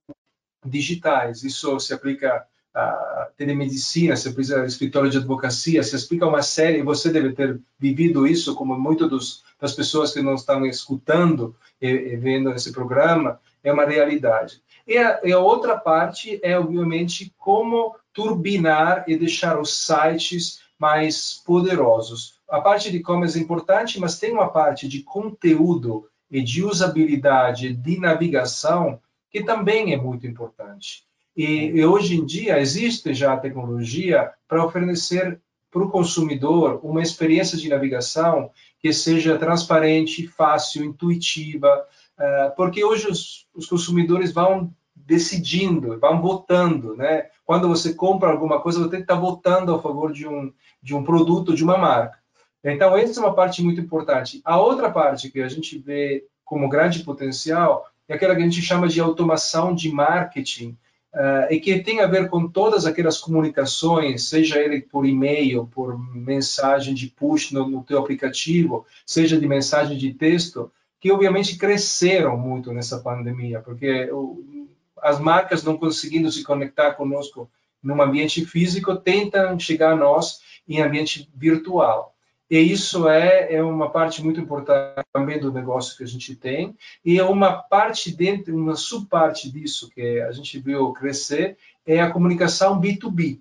digitais. 0.65 1.45
Isso 1.45 1.79
se 1.79 1.93
aplica 1.93 2.47
à 2.73 3.29
telemedicina, 3.37 4.17
se 4.17 4.31
aplica 4.31 4.61
ao 4.61 4.65
escritório 4.65 5.11
de 5.11 5.19
advocacia, 5.19 5.83
se 5.83 5.95
aplica 5.95 6.25
a 6.25 6.29
uma 6.29 6.41
série, 6.41 6.83
você 6.83 7.11
deve 7.11 7.35
ter 7.35 7.61
vivido 7.79 8.27
isso, 8.27 8.55
como 8.55 8.79
muitas 8.79 9.43
das 9.61 9.75
pessoas 9.75 10.15
que 10.15 10.23
não 10.23 10.37
estão 10.37 10.65
escutando 10.65 11.55
e, 11.83 11.87
e 11.87 12.17
vendo 12.17 12.51
esse 12.53 12.73
programa, 12.73 13.39
é 13.63 13.71
uma 13.71 13.85
realidade. 13.85 14.63
E 14.89 14.97
a, 14.97 15.21
e 15.23 15.33
a 15.33 15.39
outra 15.39 15.77
parte 15.77 16.41
é, 16.43 16.59
obviamente, 16.59 17.31
como 17.37 17.95
turbinar 18.11 19.05
e 19.07 19.19
deixar 19.19 19.61
os 19.61 19.77
sites 19.77 20.63
mais 20.81 21.43
poderosos. 21.45 22.41
A 22.49 22.61
parte 22.61 22.91
de 22.91 22.97
e-commerce 22.97 23.39
é 23.39 23.43
importante, 23.43 24.01
mas 24.01 24.19
tem 24.19 24.33
uma 24.33 24.49
parte 24.49 24.89
de 24.89 25.03
conteúdo 25.03 26.09
e 26.31 26.41
de 26.41 26.65
usabilidade, 26.65 27.75
de 27.75 28.01
navegação, 28.01 28.99
que 29.31 29.45
também 29.45 29.93
é 29.93 29.97
muito 29.99 30.27
importante. 30.27 31.05
E, 31.37 31.67
e 31.67 31.85
hoje 31.85 32.17
em 32.17 32.25
dia 32.25 32.59
existe 32.59 33.13
já 33.13 33.35
a 33.35 33.37
tecnologia 33.37 34.33
para 34.49 34.65
oferecer 34.65 35.39
para 35.71 35.83
o 35.83 35.91
consumidor 35.91 36.81
uma 36.83 37.03
experiência 37.03 37.57
de 37.57 37.69
navegação 37.69 38.51
que 38.81 38.93
seja 38.93 39.39
transparente, 39.39 40.27
fácil, 40.27 40.85
intuitiva, 40.85 41.87
uh, 42.19 42.57
porque 42.57 42.83
hoje 42.83 43.07
os, 43.07 43.47
os 43.55 43.67
consumidores 43.67 44.33
vão 44.33 44.75
decidindo, 45.11 45.99
vão 45.99 46.23
votando, 46.23 46.97
né? 46.97 47.27
Quando 47.45 47.67
você 47.67 47.93
compra 47.93 48.31
alguma 48.31 48.61
coisa, 48.61 48.79
você 48.79 48.99
está 48.99 49.17
votando 49.17 49.75
a 49.75 49.83
favor 49.83 50.13
de 50.13 50.25
um, 50.29 50.53
de 50.81 50.95
um 50.95 51.03
produto, 51.03 51.53
de 51.53 51.65
uma 51.65 51.77
marca. 51.77 52.17
Então, 52.63 52.97
essa 52.97 53.19
é 53.19 53.25
uma 53.25 53.35
parte 53.35 53.61
muito 53.61 53.81
importante. 53.81 54.41
A 54.45 54.61
outra 54.61 54.89
parte 54.89 55.29
que 55.29 55.41
a 55.41 55.49
gente 55.49 55.77
vê 55.79 56.25
como 56.45 56.69
grande 56.69 57.01
potencial 57.01 57.91
é 58.09 58.15
aquela 58.15 58.37
que 58.37 58.43
a 58.43 58.45
gente 58.45 58.63
chama 58.63 58.87
de 58.87 59.01
automação 59.01 59.75
de 59.75 59.91
marketing, 59.91 60.77
uh, 61.13 61.51
e 61.51 61.59
que 61.59 61.81
tem 61.81 62.01
a 62.01 62.07
ver 62.07 62.29
com 62.29 62.47
todas 62.47 62.87
aquelas 62.87 63.19
comunicações, 63.19 64.29
seja 64.29 64.61
ele 64.61 64.81
por 64.81 65.05
e-mail, 65.05 65.67
por 65.67 65.99
mensagem 66.15 66.95
de 66.95 67.09
push 67.09 67.51
no, 67.51 67.69
no 67.69 67.83
teu 67.83 67.99
aplicativo, 67.99 68.87
seja 69.05 69.39
de 69.39 69.47
mensagem 69.49 69.99
de 69.99 70.15
texto, 70.15 70.71
que 71.01 71.11
obviamente 71.11 71.57
cresceram 71.57 72.37
muito 72.37 72.73
nessa 72.73 72.99
pandemia, 73.01 73.61
porque 73.61 74.09
o, 74.13 74.60
as 75.03 75.19
marcas 75.19 75.63
não 75.63 75.77
conseguindo 75.77 76.31
se 76.31 76.43
conectar 76.43 76.93
conosco 76.95 77.51
num 77.83 78.01
ambiente 78.01 78.45
físico, 78.45 78.97
tentam 78.97 79.59
chegar 79.59 79.93
a 79.93 79.97
nós 79.97 80.41
em 80.69 80.81
ambiente 80.81 81.31
virtual. 81.35 82.15
E 82.51 82.59
isso 82.59 83.09
é, 83.09 83.55
é 83.55 83.63
uma 83.63 83.91
parte 83.91 84.23
muito 84.23 84.41
importante 84.41 85.07
também 85.13 85.39
do 85.39 85.53
negócio 85.53 85.97
que 85.97 86.03
a 86.03 86.07
gente 86.07 86.35
tem, 86.35 86.77
e 87.05 87.19
é 87.19 87.25
uma 87.25 87.53
parte 87.53 88.15
dentro, 88.15 88.57
uma 88.57 88.75
subparte 88.75 89.51
disso 89.51 89.89
que 89.89 90.21
a 90.21 90.33
gente 90.33 90.59
viu 90.59 90.93
crescer, 90.93 91.57
é 91.87 92.01
a 92.01 92.11
comunicação 92.11 92.81
B2B 92.81 93.39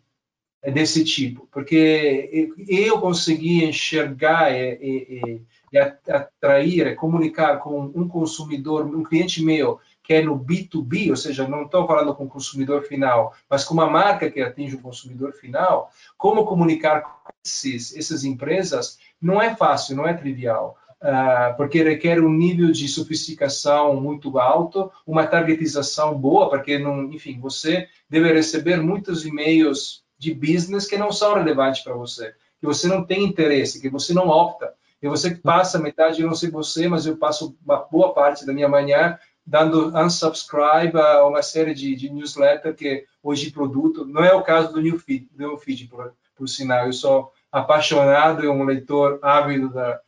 é 0.62 0.70
desse 0.70 1.04
tipo, 1.06 1.48
porque 1.52 2.52
eu 2.68 3.00
consegui 3.00 3.64
enxergar 3.64 4.52
e, 4.52 4.74
e, 4.82 5.42
e 5.72 5.78
atrair, 5.78 6.96
comunicar 6.96 7.58
com 7.60 7.92
um 7.96 8.08
consumidor, 8.08 8.86
um 8.86 9.04
cliente 9.04 9.44
meu, 9.44 9.80
que 10.10 10.16
é 10.16 10.24
no 10.24 10.40
B2B, 10.40 11.12
ou 11.12 11.16
seja, 11.16 11.48
não 11.48 11.66
estou 11.66 11.86
falando 11.86 12.16
com 12.16 12.24
o 12.24 12.28
consumidor 12.28 12.82
final, 12.82 13.32
mas 13.48 13.64
com 13.64 13.76
uma 13.76 13.88
marca 13.88 14.28
que 14.28 14.42
atinge 14.42 14.76
o 14.76 14.82
consumidor 14.82 15.34
final, 15.34 15.92
como 16.18 16.48
comunicar 16.48 17.02
com 17.02 17.32
esses, 17.46 17.96
essas 17.96 18.24
empresas 18.24 18.98
não 19.22 19.40
é 19.40 19.56
fácil, 19.56 19.96
não 19.96 20.08
é 20.08 20.14
trivial. 20.16 20.76
Uh, 21.00 21.56
porque 21.56 21.84
requer 21.84 22.20
um 22.20 22.34
nível 22.34 22.72
de 22.72 22.88
sofisticação 22.88 24.02
muito 24.02 24.40
alto, 24.40 24.92
uma 25.06 25.28
targetização 25.28 26.18
boa, 26.18 26.50
porque, 26.50 26.80
não, 26.80 27.04
enfim, 27.14 27.40
você 27.40 27.88
deve 28.10 28.34
receber 28.34 28.82
muitos 28.82 29.28
e-mails 29.28 30.04
de 30.18 30.34
business 30.34 30.88
que 30.88 30.98
não 30.98 31.12
são 31.12 31.36
relevantes 31.36 31.84
para 31.84 31.94
você, 31.94 32.34
que 32.60 32.66
você 32.66 32.88
não 32.88 33.06
tem 33.06 33.24
interesse, 33.24 33.80
que 33.80 33.90
você 33.90 34.12
não 34.12 34.28
opta, 34.28 34.74
e 35.02 35.08
você 35.08 35.36
passa 35.36 35.80
metade, 35.80 36.22
eu 36.22 36.28
não 36.28 36.36
sei 36.36 36.50
você, 36.50 36.88
mas 36.88 37.06
eu 37.06 37.16
passo 37.16 37.56
uma 37.64 37.78
boa 37.78 38.12
parte 38.12 38.46
da 38.46 38.52
minha 38.52 38.68
manhã 38.68 39.18
dando 39.50 39.92
unsubscribe 39.98 40.96
a 40.96 41.26
uma 41.26 41.42
série 41.42 41.74
de, 41.74 41.96
de 41.96 42.10
newsletter 42.12 42.76
que 42.76 43.06
hoje 43.24 43.52
produto. 43.52 44.06
Não 44.06 44.24
é 44.24 44.32
o 44.34 44.44
caso 44.44 44.72
do 44.72 44.82
New 44.82 45.00
Feed, 45.00 45.28
do 45.32 45.58
Feed 45.58 45.88
por, 45.88 46.14
por 46.36 46.48
sinal. 46.48 46.86
Eu 46.86 46.94
sou 46.94 47.34
apaixonado 47.52 48.44
e 48.44 48.48
um 48.48 48.64
leitor 48.64 49.18
ávido 49.24 49.70
da, 49.70 50.00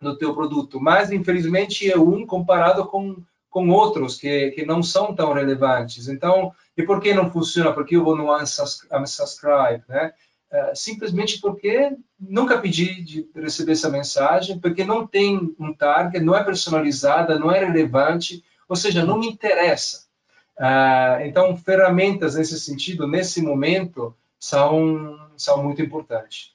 do 0.00 0.18
teu 0.18 0.34
produto, 0.34 0.80
mas 0.80 1.12
infelizmente 1.12 1.88
é 1.88 1.96
um 1.96 2.26
comparado 2.26 2.84
com 2.86 3.22
com 3.54 3.68
outros 3.68 4.16
que, 4.16 4.50
que 4.50 4.66
não 4.66 4.82
são 4.82 5.14
tão 5.14 5.32
relevantes. 5.32 6.08
Então, 6.08 6.52
e 6.76 6.82
por 6.82 7.00
que 7.00 7.14
não 7.14 7.30
funciona? 7.30 7.72
Porque 7.72 7.94
eu 7.94 8.02
vou 8.02 8.16
no 8.16 8.26
unsubscribe, 8.34 9.84
né? 9.88 10.12
Uh, 10.50 10.74
simplesmente 10.74 11.40
porque 11.40 11.92
nunca 12.18 12.58
pedi 12.58 13.00
de 13.00 13.30
receber 13.32 13.72
essa 13.72 13.88
mensagem, 13.88 14.58
porque 14.58 14.82
não 14.82 15.06
tem 15.06 15.54
um 15.56 15.72
target, 15.72 16.24
não 16.24 16.34
é 16.34 16.42
personalizada, 16.42 17.38
não 17.38 17.48
é 17.48 17.64
relevante, 17.64 18.42
ou 18.68 18.76
seja, 18.76 19.04
não 19.04 19.18
me 19.18 19.28
interessa. 19.28 20.04
Uh, 20.58 21.24
então, 21.24 21.56
ferramentas 21.56 22.36
nesse 22.36 22.58
sentido, 22.60 23.06
nesse 23.08 23.42
momento, 23.42 24.14
são, 24.38 25.18
são 25.36 25.62
muito 25.62 25.82
importantes. 25.82 26.52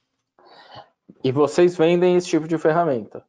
E 1.24 1.32
vocês 1.32 1.76
vendem 1.76 2.16
esse 2.16 2.28
tipo 2.28 2.48
de 2.48 2.58
ferramenta? 2.58 3.24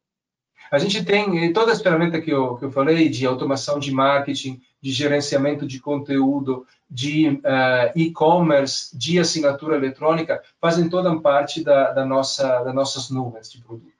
A 0.71 0.77
gente 0.77 1.03
tem 1.03 1.51
toda 1.51 1.73
a 1.73 1.75
ferramenta 1.75 2.21
que 2.21 2.31
eu, 2.31 2.55
que 2.55 2.63
eu 2.63 2.71
falei 2.71 3.09
de 3.09 3.25
automação 3.25 3.77
de 3.77 3.91
marketing, 3.91 4.61
de 4.81 4.91
gerenciamento 4.91 5.67
de 5.67 5.81
conteúdo, 5.81 6.65
de 6.89 7.27
uh, 7.29 7.91
e-commerce, 7.93 8.97
de 8.97 9.19
assinatura 9.19 9.75
eletrônica, 9.75 10.41
fazem 10.61 10.87
toda 10.87 11.19
parte 11.19 11.61
da, 11.61 11.91
da 11.91 12.05
nossa, 12.05 12.63
das 12.63 12.73
nossas 12.73 13.09
nuvens 13.09 13.51
de 13.51 13.61
produto. 13.61 13.91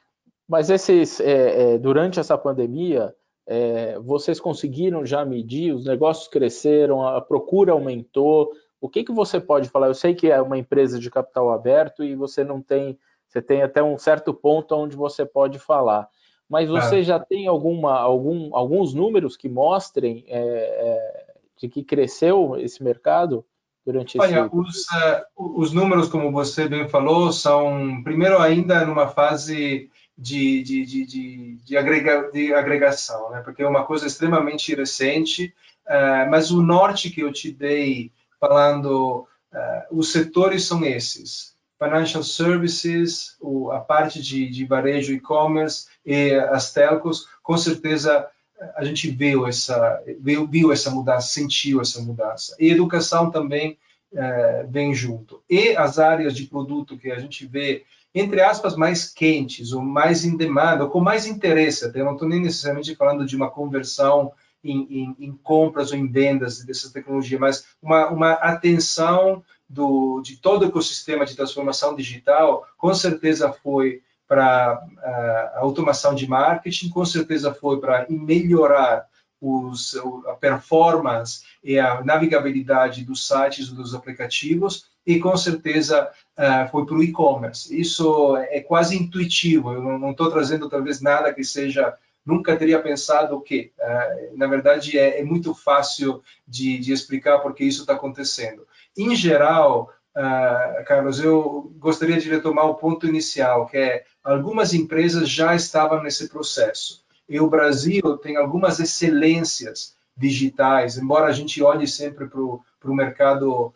Mas 0.47 0.69
esses, 0.69 1.19
é, 1.19 1.73
é, 1.73 1.77
durante 1.77 2.19
essa 2.19 2.37
pandemia, 2.37 3.13
é, 3.47 3.97
vocês 3.99 4.39
conseguiram 4.39 5.05
já 5.05 5.25
medir, 5.25 5.73
os 5.73 5.85
negócios 5.85 6.27
cresceram, 6.27 7.05
a 7.05 7.19
procura 7.21 7.73
aumentou. 7.73 8.51
O 8.79 8.89
que, 8.89 9.03
que 9.03 9.11
você 9.11 9.39
pode 9.39 9.69
falar? 9.69 9.87
Eu 9.87 9.93
sei 9.93 10.13
que 10.13 10.31
é 10.31 10.41
uma 10.41 10.57
empresa 10.57 10.99
de 10.99 11.09
capital 11.09 11.51
aberto 11.51 12.03
e 12.03 12.15
você 12.15 12.43
não 12.43 12.61
tem, 12.61 12.97
você 13.27 13.41
tem 13.41 13.61
até 13.61 13.81
um 13.81 13.97
certo 13.97 14.33
ponto 14.33 14.75
onde 14.75 14.95
você 14.95 15.25
pode 15.25 15.59
falar 15.59 16.09
mas 16.51 16.67
você 16.67 16.99
é. 16.99 17.03
já 17.03 17.17
tem 17.17 17.47
alguma, 17.47 17.97
algum, 17.97 18.53
alguns 18.53 18.93
números 18.93 19.37
que 19.37 19.47
mostrem 19.47 20.25
é, 20.27 20.37
é, 20.37 21.25
de 21.57 21.69
que 21.69 21.81
cresceu 21.81 22.57
esse 22.57 22.83
mercado 22.83 23.45
durante 23.85 24.17
esse 24.17 24.27
Olha, 24.27 24.49
os, 24.51 24.81
uh, 24.81 25.23
os 25.37 25.71
números, 25.71 26.09
como 26.09 26.29
você 26.29 26.67
bem 26.67 26.89
falou, 26.89 27.31
são, 27.31 28.03
primeiro, 28.03 28.37
ainda 28.37 28.85
numa 28.85 29.07
fase 29.07 29.89
de, 30.21 30.61
de, 30.61 30.85
de, 30.85 31.05
de, 31.05 31.55
de, 31.65 31.77
agrega, 31.77 32.29
de 32.31 32.53
agregação, 32.53 33.31
né? 33.31 33.41
porque 33.41 33.63
é 33.63 33.67
uma 33.67 33.83
coisa 33.85 34.05
extremamente 34.05 34.75
recente, 34.75 35.51
uh, 35.87 36.29
mas 36.29 36.51
o 36.51 36.61
norte 36.61 37.09
que 37.09 37.21
eu 37.21 37.33
te 37.33 37.51
dei 37.51 38.11
falando, 38.39 39.27
uh, 39.51 39.97
os 39.97 40.11
setores 40.11 40.65
são 40.65 40.85
esses 40.85 41.55
financial 41.79 42.23
services, 42.23 43.35
a 43.73 43.79
parte 43.79 44.21
de, 44.21 44.47
de 44.47 44.63
varejo 44.65 45.11
e-commerce 45.11 45.87
e 46.05 46.35
as 46.35 46.71
telcos, 46.71 47.27
com 47.41 47.57
certeza 47.57 48.27
a 48.75 48.83
gente 48.83 49.09
viu 49.09 49.47
essa, 49.47 50.03
viu, 50.19 50.45
viu 50.45 50.71
essa 50.71 50.91
mudança, 50.91 51.29
sentiu 51.29 51.81
essa 51.81 51.99
mudança. 51.99 52.55
E 52.59 52.69
educação 52.69 53.31
também 53.31 53.75
é, 54.13 54.65
vem 54.69 54.93
junto. 54.93 55.41
E 55.49 55.75
as 55.75 55.97
áreas 55.97 56.35
de 56.35 56.45
produto 56.45 56.97
que 56.97 57.11
a 57.11 57.17
gente 57.17 57.47
vê, 57.47 57.83
entre 58.13 58.41
aspas, 58.41 58.75
mais 58.75 59.11
quentes, 59.11 59.71
ou 59.71 59.81
mais 59.81 60.25
em 60.25 60.35
demanda, 60.35 60.83
ou 60.83 60.89
com 60.89 60.99
mais 60.99 61.25
interesse, 61.25 61.85
até. 61.85 62.03
Não 62.03 62.13
estou 62.13 62.27
nem 62.27 62.41
necessariamente 62.41 62.95
falando 62.95 63.25
de 63.25 63.35
uma 63.35 63.49
conversão 63.49 64.33
em, 64.63 64.81
em, 64.89 65.15
em, 65.19 65.31
compras 65.31 65.91
ou 65.91 65.97
em 65.97 66.07
vendas 66.07 66.63
dessa 66.63 66.91
tecnologia, 66.91 67.39
mas 67.39 67.65
uma, 67.81 68.09
uma 68.09 68.31
atenção 68.33 69.43
do, 69.67 70.21
de 70.21 70.37
todo 70.37 70.63
o 70.63 70.67
ecossistema 70.67 71.25
de 71.25 71.35
transformação 71.35 71.95
digital, 71.95 72.67
com 72.77 72.93
certeza 72.93 73.51
foi 73.51 74.01
para 74.27 74.81
a 75.03 75.59
automação 75.59 76.13
de 76.13 76.27
marketing, 76.27 76.89
com 76.89 77.03
certeza 77.03 77.53
foi 77.53 77.79
para 77.79 78.05
melhorar 78.09 79.05
os, 79.41 79.95
a 80.27 80.33
performance 80.33 81.41
e 81.63 81.79
a 81.79 82.03
navegabilidade 82.03 83.03
dos 83.03 83.27
sites 83.27 83.69
dos 83.69 83.95
aplicativos 83.95 84.85
e 85.05 85.19
com 85.19 85.35
certeza 85.35 86.09
uh, 86.37 86.69
foi 86.69 86.85
para 86.85 86.95
o 86.95 87.03
e-commerce. 87.03 87.79
Isso 87.79 88.37
é 88.37 88.59
quase 88.61 88.97
intuitivo. 88.97 89.73
Eu 89.73 89.81
não 89.81 90.11
estou 90.11 90.29
trazendo 90.31 90.69
talvez 90.69 91.01
nada 91.01 91.33
que 91.33 91.43
seja 91.43 91.95
nunca 92.25 92.55
teria 92.55 92.81
pensado 92.81 93.35
o. 93.35 93.41
Uh, 93.79 94.37
na 94.37 94.47
verdade 94.47 94.97
é, 94.97 95.19
é, 95.19 95.23
muito 95.23 95.53
fácil 95.53 96.21
de, 96.47 96.77
de 96.77 96.93
explicar 96.93 97.39
porque 97.39 97.63
isso 97.63 97.81
está 97.81 97.93
acontecendo. 97.93 98.65
Em 98.97 99.15
geral, 99.15 99.91
uh, 100.15 100.85
Carlos, 100.85 101.19
eu 101.19 101.73
gostaria 101.77 102.19
de 102.19 102.29
retomar 102.29 102.65
o 102.65 102.75
ponto 102.75 103.07
inicial, 103.07 103.65
que 103.65 103.77
é 103.77 104.03
algumas 104.23 104.73
empresas 104.73 105.29
já 105.29 105.55
estavam 105.55 106.03
nesse 106.03 106.29
processo. 106.29 107.03
E 107.27 107.39
o 107.39 107.49
Brasil 107.49 108.17
tem 108.17 108.35
algumas 108.35 108.79
excelências 108.79 109.95
digitais, 110.15 110.97
embora 110.97 111.27
a 111.27 111.31
gente 111.31 111.63
olhe 111.63 111.87
sempre 111.87 112.27
para 112.27 112.41
o 112.41 112.95
mercado 112.95 113.73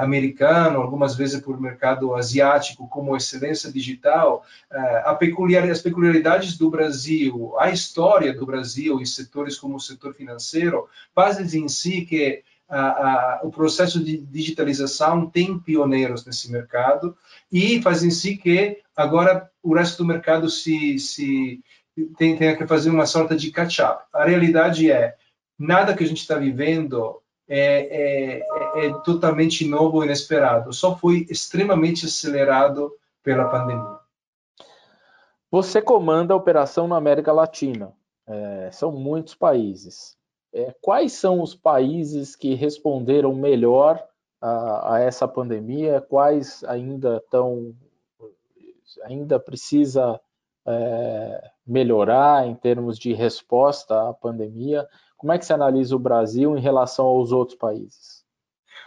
americano, 0.00 0.80
algumas 0.80 1.14
vezes 1.14 1.42
o 1.46 1.60
mercado 1.60 2.14
asiático 2.14 2.88
como 2.88 3.16
excelência 3.16 3.70
digital, 3.70 4.44
uh, 4.72 5.16
peculiar, 5.16 5.68
as 5.70 5.80
peculiaridades 5.80 6.58
do 6.58 6.68
Brasil, 6.70 7.54
a 7.58 7.70
história 7.70 8.34
do 8.34 8.44
Brasil 8.44 9.00
em 9.00 9.06
setores 9.06 9.56
como 9.56 9.76
o 9.76 9.80
setor 9.80 10.14
financeiro, 10.14 10.88
fazem 11.14 11.64
em 11.64 11.68
si 11.68 12.02
que 12.02 12.42
a, 12.68 12.80
a, 12.80 13.40
o 13.44 13.50
processo 13.50 14.02
de 14.02 14.18
digitalização 14.18 15.26
tem 15.26 15.58
pioneiros 15.58 16.26
nesse 16.26 16.50
mercado 16.52 17.16
e 17.50 17.80
faz 17.80 18.02
em 18.02 18.10
si 18.10 18.36
que 18.36 18.78
agora 18.94 19.50
o 19.62 19.74
resto 19.74 19.98
do 19.98 20.06
mercado 20.06 20.50
se, 20.50 20.98
se 20.98 21.60
tem, 22.16 22.36
tem 22.36 22.56
que 22.56 22.66
fazer 22.66 22.90
uma 22.90 23.06
sorte 23.06 23.36
de 23.36 23.50
catch-up. 23.50 24.04
A 24.12 24.24
realidade 24.24 24.90
é, 24.90 25.14
nada 25.58 25.94
que 25.94 26.04
a 26.04 26.06
gente 26.06 26.20
está 26.20 26.36
vivendo 26.36 27.22
é, 27.48 28.38
é, 28.38 28.86
é, 28.86 28.92
totalmente 29.04 29.66
novo 29.66 30.02
e 30.02 30.06
inesperado, 30.06 30.72
só 30.72 30.96
foi 30.96 31.26
extremamente 31.30 32.06
acelerado 32.06 32.92
pela 33.22 33.48
pandemia. 33.48 33.98
Você 35.50 35.80
comanda 35.80 36.34
a 36.34 36.36
operação 36.36 36.86
na 36.86 36.96
América 36.96 37.32
Latina, 37.32 37.92
é, 38.26 38.70
são 38.70 38.92
muitos 38.92 39.34
países 39.34 40.18
é, 40.52 40.74
quais 40.80 41.12
são 41.12 41.42
os 41.42 41.54
países 41.54 42.34
que 42.34 42.54
responderam 42.54 43.34
melhor 43.34 44.02
a, 44.40 44.94
a 44.94 45.00
essa 45.00 45.28
pandemia? 45.28 46.00
Quais 46.00 46.64
ainda 46.64 47.18
estão 47.18 47.74
ainda 49.04 49.38
precisa 49.38 50.18
é, 50.66 51.50
melhorar 51.66 52.46
em 52.46 52.54
termos 52.54 52.98
de 52.98 53.12
resposta 53.12 54.08
à 54.08 54.14
pandemia? 54.14 54.88
Como 55.18 55.32
é 55.32 55.38
que 55.38 55.44
se 55.44 55.52
analisa 55.52 55.94
o 55.94 55.98
Brasil 55.98 56.56
em 56.56 56.60
relação 56.60 57.04
aos 57.04 57.32
outros 57.32 57.58
países? 57.58 58.24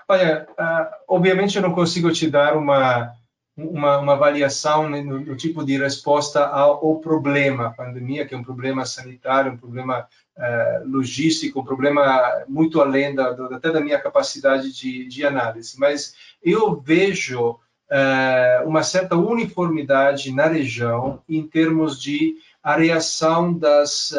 Olha, 0.08 0.48
uh, 0.52 0.96
obviamente 1.08 1.56
eu 1.56 1.62
não 1.62 1.74
consigo 1.74 2.12
te 2.12 2.30
dar 2.30 2.58
uma 2.58 3.14
uma, 3.56 3.98
uma 4.00 4.14
avaliação 4.14 4.90
né, 4.90 5.02
no, 5.02 5.20
no, 5.20 5.36
tipo 5.36 5.64
de 5.64 5.78
resposta 5.78 6.46
ao, 6.46 6.86
ao, 6.86 7.00
problema, 7.00 7.68
a 7.68 7.72
pandemia, 7.72 8.26
que 8.26 8.34
é 8.34 8.38
um 8.38 8.44
problema 8.44 8.86
sanitário, 8.86 9.52
um 9.52 9.58
problema 9.58 10.08
uh, 10.38 10.90
logístico, 10.90 11.60
um 11.60 11.66
problema 11.66 12.44
muito 12.48 12.82
além 12.82 13.14
da, 13.14 13.32
do, 13.32 13.54
até 13.54 13.70
da 13.70 13.82
minha 13.82 14.00
capacidade 14.00 14.72
de, 14.74 15.06
de 15.06 15.26
análise. 15.26 15.78
Mas 15.78 16.16
eu 16.42 16.80
vejo 16.80 17.52
uh, 17.52 18.68
uma 18.68 18.84
certa 18.84 19.16
uniformidade 19.16 20.34
na 20.34 20.48
região 20.48 21.22
em 21.28 21.46
termos 21.46 22.02
de 22.02 22.36
a 22.64 22.76
reação 22.76 23.54
das, 23.54 24.14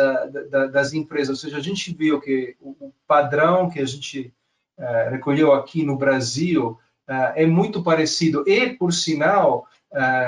da, 0.50 0.66
das 0.66 0.92
empresas. 0.92 1.30
Ou 1.30 1.36
seja, 1.36 1.58
a 1.58 1.62
gente 1.62 1.94
viu 1.94 2.20
que 2.20 2.56
o, 2.60 2.92
padrão 3.06 3.70
que 3.70 3.78
a 3.78 3.84
gente 3.84 4.32
recolheu 5.10 5.52
aqui 5.52 5.84
no 5.84 5.96
Brasil 5.96 6.78
uh, 7.08 7.32
é 7.36 7.46
muito 7.46 7.82
parecido. 7.82 8.42
E, 8.48 8.70
por 8.70 8.92
sinal, 8.92 9.68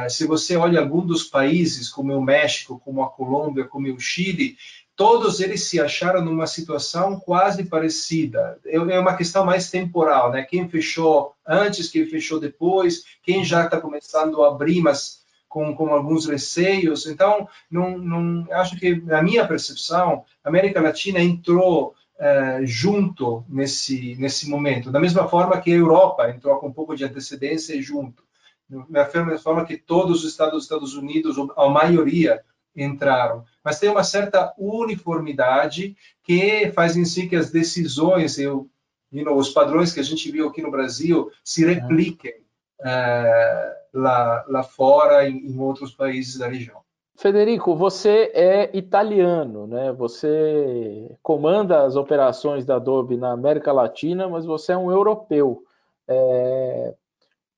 se 0.09 0.27
você 0.27 0.57
olha 0.57 0.81
algum 0.81 1.05
dos 1.05 1.25
países, 1.25 1.89
como 1.89 2.15
o 2.15 2.23
México, 2.23 2.81
como 2.85 3.03
a 3.03 3.11
Colômbia, 3.11 3.65
como 3.65 3.93
o 3.93 3.99
Chile, 3.99 4.57
todos 4.97 5.41
eles 5.41 5.65
se 5.65 5.81
acharam 5.81 6.25
numa 6.25 6.47
situação 6.47 7.19
quase 7.19 7.65
parecida. 7.65 8.59
É, 8.65 8.77
é 8.77 8.99
uma 8.99 9.17
questão 9.17 9.45
mais 9.45 9.71
temporal, 9.71 10.31
né? 10.31 10.43
Quem 10.43 10.69
fechou 10.69 11.35
antes, 11.47 11.89
quem 11.89 12.07
fechou 12.07 12.39
depois, 12.39 13.05
quem 13.23 13.45
já 13.45 13.65
está 13.65 13.81
começando 13.81 14.43
a 14.43 14.49
abrir, 14.49 14.81
mas 14.81 15.24
com, 15.55 15.73
com 15.73 15.95
alguns 15.95 16.27
receios. 16.27 17.07
Então, 17.07 17.49
não, 17.71 17.97
não, 17.97 18.45
acho 18.51 18.77
que, 18.77 18.97
na 19.03 19.23
minha 19.23 19.47
percepção, 19.47 20.25
a 20.43 20.49
América 20.49 20.81
Latina 20.81 21.21
entrou 21.21 21.95
é, 22.19 22.63
junto 22.65 23.45
nesse, 23.49 24.17
nesse 24.17 24.51
momento, 24.51 24.91
da 24.91 24.99
mesma 24.99 25.29
forma 25.29 25.61
que 25.61 25.73
a 25.73 25.77
Europa 25.77 26.29
entrou 26.29 26.59
com 26.59 26.67
um 26.67 26.73
pouco 26.73 26.97
de 26.97 27.05
antecedência 27.05 27.81
junto, 27.81 28.25
da 28.69 29.09
mesma 29.15 29.39
forma 29.39 29.65
que 29.65 29.77
todos 29.77 30.25
os 30.25 30.31
Estados, 30.31 30.65
Estados 30.65 30.97
Unidos, 30.97 31.37
a 31.57 31.69
maioria, 31.69 32.43
entraram. 32.75 33.45
Mas 33.63 33.79
tem 33.79 33.89
uma 33.89 34.03
certa 34.03 34.53
uniformidade 34.59 35.97
que 36.25 36.73
faz 36.75 36.97
em 36.97 37.05
si 37.05 37.29
que 37.29 37.37
as 37.37 37.53
decisões, 37.53 38.39
know, 38.39 39.37
os 39.37 39.51
padrões 39.51 39.93
que 39.93 40.01
a 40.01 40.03
gente 40.03 40.33
viu 40.33 40.49
aqui 40.49 40.61
no 40.61 40.73
Brasil 40.73 41.31
se 41.45 41.65
repliquem 41.65 42.44
é, 42.83 43.77
lá, 43.93 44.45
lá 44.49 44.63
fora, 44.63 45.29
em, 45.29 45.39
em 45.47 45.59
outros 45.59 45.93
países 45.93 46.39
da 46.39 46.49
região. 46.49 46.85
Federico, 47.17 47.77
você 47.77 48.33
é 48.35 48.77
italiano, 48.77 49.69
né? 49.69 49.93
Você 49.93 51.17
comanda 51.23 51.85
as 51.85 51.95
operações 51.95 52.65
da 52.65 52.77
Adobe 52.77 53.17
na 53.17 53.31
América 53.31 53.73
Latina, 53.73 54.29
mas 54.29 54.45
você 54.45 54.73
é 54.73 54.77
um 54.77 54.91
europeu. 54.91 55.63
É... 56.09 56.95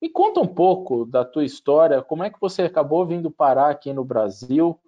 Me 0.01 0.11
conta 0.11 0.41
um 0.41 0.47
pouco 0.47 1.07
da 1.07 1.25
tua 1.25 1.45
história, 1.45 2.03
como 2.03 2.23
é 2.23 2.29
que 2.29 2.39
você 2.39 2.63
acabou 2.63 3.07
vindo 3.07 3.31
parar 3.31 3.71
aqui 3.71 3.95
no 3.95 4.05
Brasil 4.05 4.79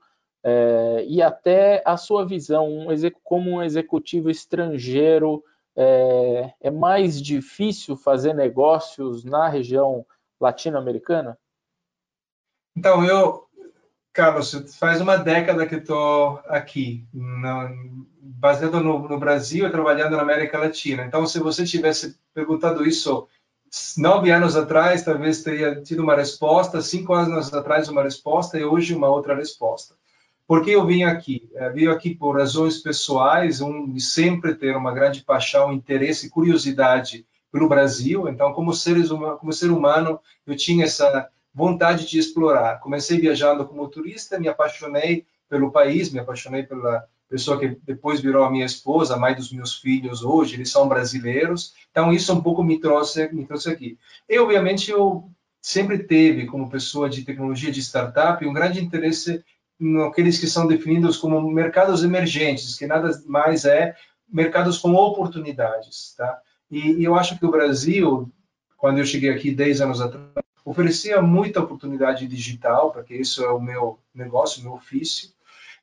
é... 0.44 1.02
e 1.08 1.22
até 1.22 1.82
a 1.84 1.96
sua 1.96 2.26
visão 2.26 2.68
um 2.68 2.88
como 3.24 3.52
um 3.52 3.62
executivo 3.62 4.30
estrangeiro. 4.30 5.42
É... 5.74 6.52
é 6.60 6.70
mais 6.70 7.22
difícil 7.22 7.96
fazer 7.96 8.34
negócios 8.34 9.24
na 9.24 9.48
região 9.48 10.04
latino-americana? 10.40 11.38
Então, 12.76 13.04
eu, 13.04 13.48
Carlos, 14.12 14.52
faz 14.78 15.00
uma 15.00 15.16
década 15.16 15.66
que 15.66 15.76
estou 15.76 16.40
aqui, 16.46 17.04
baseado 18.20 18.80
no, 18.80 19.08
no, 19.08 19.18
Brasil 19.18 19.66
e 19.66 19.70
trabalhando 19.70 20.16
na 20.16 20.22
América 20.22 20.58
Latina. 20.58 21.04
Então, 21.04 21.26
se 21.26 21.38
você 21.38 21.64
tivesse 21.64 22.18
perguntado 22.32 22.86
isso 22.86 23.28
nove 23.96 24.30
anos 24.30 24.56
atrás, 24.56 25.02
talvez 25.02 25.42
teria 25.42 25.80
tido 25.82 26.02
uma 26.02 26.14
resposta, 26.14 26.80
cinco 26.80 27.12
anos 27.12 27.52
atrás 27.52 27.88
uma 27.88 28.02
resposta 28.02 28.58
e 28.58 28.64
hoje 28.64 28.94
uma 28.94 29.08
outra 29.08 29.34
resposta. 29.34 29.94
Por 30.46 30.64
que 30.64 30.70
eu 30.70 30.86
vim 30.86 31.02
aqui? 31.02 31.48
Eu 31.52 31.72
vim 31.74 31.86
aqui 31.88 32.14
por 32.14 32.38
razões 32.38 32.78
pessoais, 32.78 33.60
um 33.60 33.92
de 33.92 34.00
sempre 34.00 34.54
ter 34.54 34.74
uma 34.74 34.94
grande 34.94 35.22
paixão, 35.22 35.72
interesse, 35.72 36.30
curiosidade 36.30 37.26
pelo 37.50 37.68
Brasil. 37.68 38.28
Então, 38.28 38.52
como, 38.52 38.72
seres 38.72 39.08
como 39.08 39.52
ser 39.52 39.70
humano, 39.70 40.20
eu 40.46 40.56
tinha 40.56 40.84
essa 40.84 41.28
vontade 41.52 42.06
de 42.06 42.18
explorar. 42.18 42.80
Comecei 42.80 43.18
viajando 43.20 43.66
como 43.66 43.88
turista, 43.88 44.38
me 44.38 44.48
apaixonei 44.48 45.26
pelo 45.48 45.70
país, 45.70 46.10
me 46.10 46.18
apaixonei 46.18 46.62
pela 46.62 47.04
pessoa 47.28 47.58
que 47.58 47.76
depois 47.84 48.20
virou 48.20 48.44
a 48.44 48.50
minha 48.50 48.64
esposa, 48.64 49.14
a 49.14 49.18
mãe 49.18 49.34
dos 49.34 49.52
meus 49.52 49.76
filhos 49.76 50.22
hoje, 50.22 50.54
eles 50.54 50.70
são 50.70 50.88
brasileiros. 50.88 51.74
Então 51.90 52.12
isso 52.12 52.32
um 52.32 52.40
pouco 52.40 52.62
me 52.62 52.80
trouxe 52.80 53.30
me 53.32 53.44
trouxe 53.44 53.70
aqui. 53.70 53.98
E 54.28 54.38
obviamente 54.38 54.90
eu 54.90 55.30
sempre 55.60 55.98
teve 55.98 56.46
como 56.46 56.70
pessoa 56.70 57.08
de 57.08 57.24
tecnologia 57.24 57.70
de 57.70 57.80
startup 57.80 58.44
um 58.46 58.52
grande 58.52 58.82
interesse 58.82 59.44
naqueles 59.78 60.38
que 60.38 60.46
são 60.46 60.66
definidos 60.66 61.16
como 61.16 61.40
mercados 61.50 62.02
emergentes, 62.02 62.76
que 62.76 62.86
nada 62.86 63.10
mais 63.26 63.64
é 63.64 63.94
mercados 64.28 64.78
com 64.78 64.94
oportunidades, 64.94 66.14
tá? 66.16 66.40
E, 66.70 66.92
e 66.92 67.04
eu 67.04 67.14
acho 67.14 67.38
que 67.38 67.46
o 67.46 67.50
Brasil, 67.50 68.30
quando 68.76 68.98
eu 68.98 69.06
cheguei 69.06 69.30
aqui 69.30 69.50
10 69.52 69.80
anos 69.80 70.00
atrás, 70.00 70.26
oferecia 70.64 71.22
muita 71.22 71.60
oportunidade 71.60 72.26
digital, 72.26 72.92
porque 72.92 73.14
isso 73.14 73.42
é 73.42 73.50
o 73.50 73.60
meu 73.60 73.98
negócio, 74.14 74.62
meu 74.62 74.72
ofício. 74.72 75.30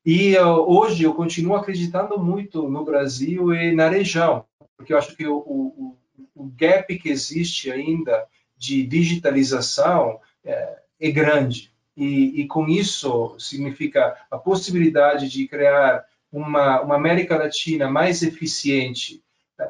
E 0.06 0.38
uh, 0.38 0.48
hoje 0.48 1.04
eu 1.04 1.15
continuo 1.15 1.56
acreditando 1.56 2.19
muito 2.19 2.69
no 2.69 2.86
Brasil 2.86 3.52
e 3.54 3.74
na 3.74 3.89
região, 3.89 4.45
porque 4.78 4.93
eu 4.93 4.98
acho 4.98 5.15
que 5.15 5.26
o, 5.26 5.38
o, 5.38 5.98
o 6.36 6.45
gap 6.56 6.95
que 7.00 7.10
existe 7.10 7.71
ainda 7.71 8.28
de 8.56 8.86
digitalização 8.86 10.19
é, 10.43 10.78
é 11.00 11.12
grande. 11.12 11.74
E, 11.98 12.41
e, 12.41 12.48
com 12.48 12.67
isso 12.67 13.36
significa 13.39 14.15
a 14.30 14.38
possibilidade 14.38 15.30
de 15.30 15.48
criar 15.48 16.06
uma, 16.32 16.82
uma 16.82 16.95
América 16.95 17.38
Latina 17.38 17.89
mais 17.89 18.21
eficiente, 18.21 19.24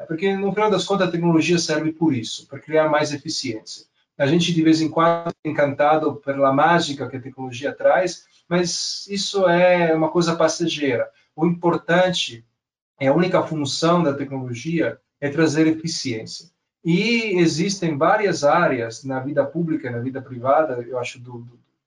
porque 0.06 0.36
no 0.36 0.52
final 0.52 0.70
das 0.70 0.84
contas 0.84 1.08
a 1.08 1.10
tecnologia 1.10 1.58
serve 1.58 1.92
por 1.92 2.14
isso, 2.14 2.46
para 2.48 2.58
criar 2.58 2.88
mais 2.88 3.12
eficiência. 3.12 3.86
A 4.18 4.26
gente 4.26 4.52
de 4.52 4.62
vez 4.62 4.80
em 4.80 4.88
quando 4.88 5.28
é 5.44 5.48
encantado 5.48 6.16
pela 6.16 6.52
mágica 6.52 7.08
que 7.08 7.16
a 7.16 7.20
tecnologia 7.20 7.72
traz, 7.72 8.24
mas 8.48 9.06
isso 9.08 9.48
é 9.48 9.94
uma 9.94 10.10
coisa 10.10 10.34
passageira. 10.34 11.10
O 11.34 11.46
importante, 11.46 12.44
é 12.98 13.08
a 13.08 13.14
única 13.14 13.42
função 13.42 14.02
da 14.02 14.14
tecnologia 14.14 14.98
é 15.20 15.28
trazer 15.28 15.66
eficiência. 15.66 16.50
E 16.84 17.38
existem 17.38 17.96
várias 17.96 18.44
áreas 18.44 19.04
na 19.04 19.20
vida 19.20 19.44
pública, 19.44 19.90
na 19.90 19.98
vida 19.98 20.22
privada, 20.22 20.80
eu 20.88 20.98
acho, 20.98 21.18
do, 21.18 21.46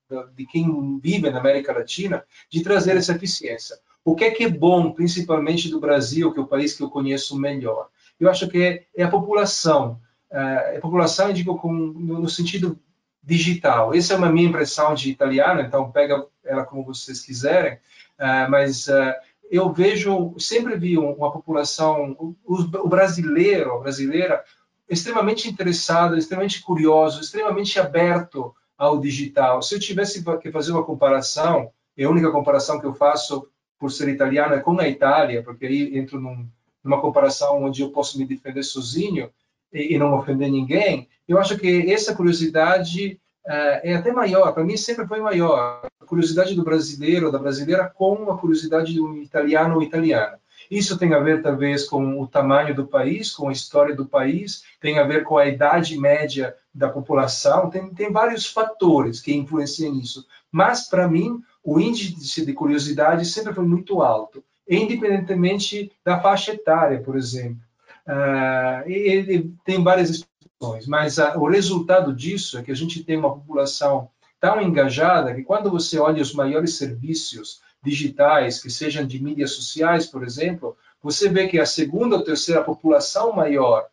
do, 0.10 0.30
de 0.36 0.46
quem 0.46 1.00
vive 1.00 1.30
na 1.30 1.40
América 1.40 1.74
Latina, 1.74 2.24
de 2.50 2.62
trazer 2.62 2.98
essa 2.98 3.14
eficiência. 3.14 3.80
O 4.04 4.16
que 4.16 4.24
é 4.24 4.32
que 4.32 4.44
é 4.46 4.50
bom, 4.50 4.92
principalmente 4.92 5.70
do 5.70 5.80
Brasil, 5.80 6.32
que 6.32 6.40
é 6.40 6.42
o 6.42 6.48
país 6.48 6.74
que 6.74 6.84
eu 6.84 6.90
conheço 6.90 7.40
melhor? 7.40 7.90
Eu 8.20 8.30
acho 8.30 8.48
que 8.48 8.62
é, 8.62 8.86
é 8.96 9.04
a 9.04 9.10
população 9.10 10.00
uh, 10.32 10.78
a 10.78 10.82
população, 10.82 11.34
digo, 11.34 11.58
com, 11.58 11.72
no, 11.72 12.30
sentido 12.30 12.80
digital. 13.22 13.94
Essa 13.94 14.14
é 14.14 14.18
uma 14.18 14.32
minha 14.32 14.48
impressão 14.48 14.94
de 14.94 15.10
italiano, 15.10 15.62
então 15.62 15.92
pega 15.92 16.26
ela 16.44 16.64
como 16.64 16.84
vocês 16.84 17.22
quiserem, 17.22 17.74
uh, 17.74 18.50
mas 18.50 18.88
uh, 18.88 19.14
eu 19.52 19.72
vejo, 19.72 20.36
sempre 20.38 20.78
vi 20.78 20.98
uma 20.98 21.32
população, 21.32 22.36
o, 22.46 22.88
brasileiro, 22.88 23.74
a 23.74 23.80
brasileira, 23.80 24.44
extremamente 24.88 25.50
interessado, 25.50 26.18
extremamente 26.18 26.62
curioso, 26.62 27.22
extremamente 27.22 27.80
aberto 27.80 28.54
ao 28.78 29.00
digital. 29.00 29.62
Se 29.62 29.76
eu 29.76 29.80
tivesse 29.80 30.24
que 30.42 30.52
fazer 30.52 30.72
uma 30.72 30.86
comparação, 30.86 31.72
e 31.98 32.04
a 32.04 32.10
única 32.10 32.32
comparação 32.32 32.80
que 32.80 32.86
eu 32.86 32.94
faço 32.94 33.48
por 33.80 33.92
ser 33.92 34.10
italiano 34.10 34.54
é 34.54 34.60
com 34.60 34.80
a 34.80 34.88
Itália, 34.88 35.42
porque 35.42 35.66
aí 35.66 35.98
entro 35.98 36.20
num, 36.20 36.46
numa 36.84 37.02
comparação 37.02 37.64
onde 37.64 37.82
eu 37.82 37.90
posso 37.90 38.20
me 38.20 38.26
defender 38.26 38.64
sozinho, 38.64 39.30
e, 39.74 39.96
e 39.96 39.98
não 39.98 40.14
ofender 40.18 40.52
ninguém, 40.52 41.08
eu 41.28 41.38
acho 41.38 41.58
que 41.58 41.92
essa 41.92 42.16
curiosidade 42.16 43.20
uh, 43.46 43.80
é 43.84 43.96
até 43.96 44.12
maior, 44.12 44.52
para 44.52 44.64
mim 44.64 44.76
sempre 44.76 45.08
foi 45.08 45.20
maior, 45.20 45.82
a 46.02 46.06
curiosidade 46.06 46.56
do 46.56 46.64
brasileiro, 46.64 47.32
da 47.32 47.40
brasileira, 47.40 47.88
com 47.88 48.30
a 48.32 48.38
curiosidade 48.38 48.94
do 48.96 49.18
italiano 49.18 49.76
ou 49.76 49.84
italiana. 49.84 50.40
Isso 50.70 51.00
tem 51.00 51.14
a 51.14 51.20
ver, 51.20 51.42
talvez, 51.42 51.86
com 51.86 52.22
o 52.22 52.28
tamanho 52.28 52.76
do 52.76 52.86
país, 52.86 53.32
com 53.32 53.50
a 53.50 53.52
história 53.52 53.96
do 53.96 54.06
país, 54.06 54.64
tem 54.80 55.00
a 55.00 55.04
ver 55.04 55.24
com 55.24 55.38
a 55.38 55.48
idade 55.48 55.98
média 55.98 56.56
da 56.74 56.90
população, 56.90 57.72
tem, 57.72 57.90
tem 57.92 58.12
vários 58.12 58.46
fatores 58.46 59.20
que 59.20 59.34
influenciam 59.34 59.96
isso. 59.96 60.28
Mas, 60.52 60.88
para 60.88 61.08
mim, 61.08 61.42
o 61.64 61.80
índice 61.80 62.46
de 62.46 62.54
curiosidade 62.54 63.26
sempre 63.26 63.54
foi 63.54 63.66
muito 63.66 64.02
alto, 64.02 64.44
independentemente 64.68 65.92
da 66.04 66.20
faixa 66.20 66.54
etária, 66.54 67.02
por 67.02 67.18
exemplo. 67.18 67.62
Uh, 68.08 68.90
ele 68.90 69.54
tem 69.64 69.84
várias 69.84 70.10
explicações, 70.10 70.88
mas 70.88 71.18
uh, 71.18 71.38
o 71.38 71.48
resultado 71.48 72.14
disso 72.14 72.58
é 72.58 72.64
que 72.64 72.72
a 72.72 72.76
gente 72.76 73.04
tem 73.04 73.18
uma 73.18 73.34
população 73.34 74.10
tão 74.40 74.62
engajada 74.62 75.34
que 75.36 75.44
quando 75.44 75.70
você 75.70 76.00
olha 76.00 76.22
os 76.22 76.34
maiores 76.34 76.76
serviços 76.76 77.62
digitais, 77.84 78.62
que 78.62 78.70
sejam 78.70 79.06
de 79.06 79.22
mídias 79.22 79.52
sociais, 79.52 80.06
por 80.06 80.24
exemplo, 80.24 80.76
você 81.02 81.30
vê 81.30 81.48
que 81.48 81.60
a 81.60 81.66
segunda 81.66 82.16
ou 82.16 82.24
terceira 82.24 82.64
população 82.64 83.34
maior 83.34 83.86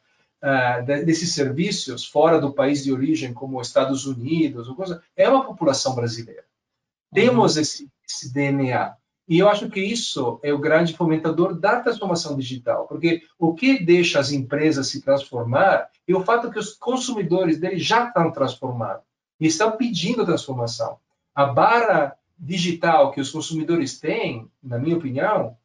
uh, 0.43 0.85
desses 1.05 1.35
serviços 1.35 2.07
fora 2.07 2.41
do 2.41 2.53
país 2.53 2.83
de 2.83 2.93
origem, 2.93 3.35
como 3.35 3.61
os 3.61 3.69
Estados 3.69 4.07
Unidos, 4.07 4.69
coisa, 4.71 5.03
é 5.17 5.29
uma 5.29 5.45
população 5.45 5.95
brasileira. 5.95 6.46
Temos 7.13 7.57
uhum. 7.57 7.63
esse, 7.63 7.91
esse 8.09 8.33
DNA. 8.33 8.95
E 9.29 9.39
eu 9.39 9.49
acho 9.49 9.69
que 9.69 9.81
isso 9.81 10.39
é 10.43 10.53
o 10.53 10.59
grande 10.59 10.97
fomentador 10.97 11.59
da 11.59 11.81
transformação 11.81 12.37
digital, 12.37 12.87
porque 12.87 13.23
o 13.39 13.55
que 13.55 13.85
deixa 13.85 14.21
as 14.21 14.31
empresas 14.31 14.89
se 14.89 15.03
transformar 15.03 15.89
é 16.07 16.15
o 16.15 16.23
fato 16.23 16.51
que 16.51 16.59
os 16.59 16.75
consumidores 16.75 17.59
deles 17.59 17.85
já 17.85 18.07
estão 18.07 18.31
transformados 18.31 19.03
e 19.41 19.47
estão 19.47 19.73
pedindo 19.73 20.25
transformação. 20.25 20.99
A 21.35 21.47
barra 21.47 22.17
digital 22.39 23.11
que 23.11 23.21
os 23.21 23.31
consumidores 23.31 23.99
têm, 23.99 24.49
na 24.63 24.79
minha 24.79 24.97
opinião, 24.97 25.57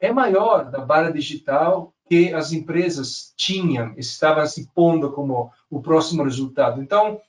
é 0.00 0.12
maior 0.12 0.70
da 0.70 0.80
barra 0.80 1.10
digital 1.10 1.94
que 2.08 2.32
as 2.32 2.52
empresas 2.52 3.32
tinham, 3.36 3.94
estavam 3.96 4.46
se 4.46 4.68
pondo 4.74 5.12
como 5.12 5.50
o 5.70 5.80
próximo 5.80 6.24
resultado. 6.24 6.82
Então, 6.82 7.20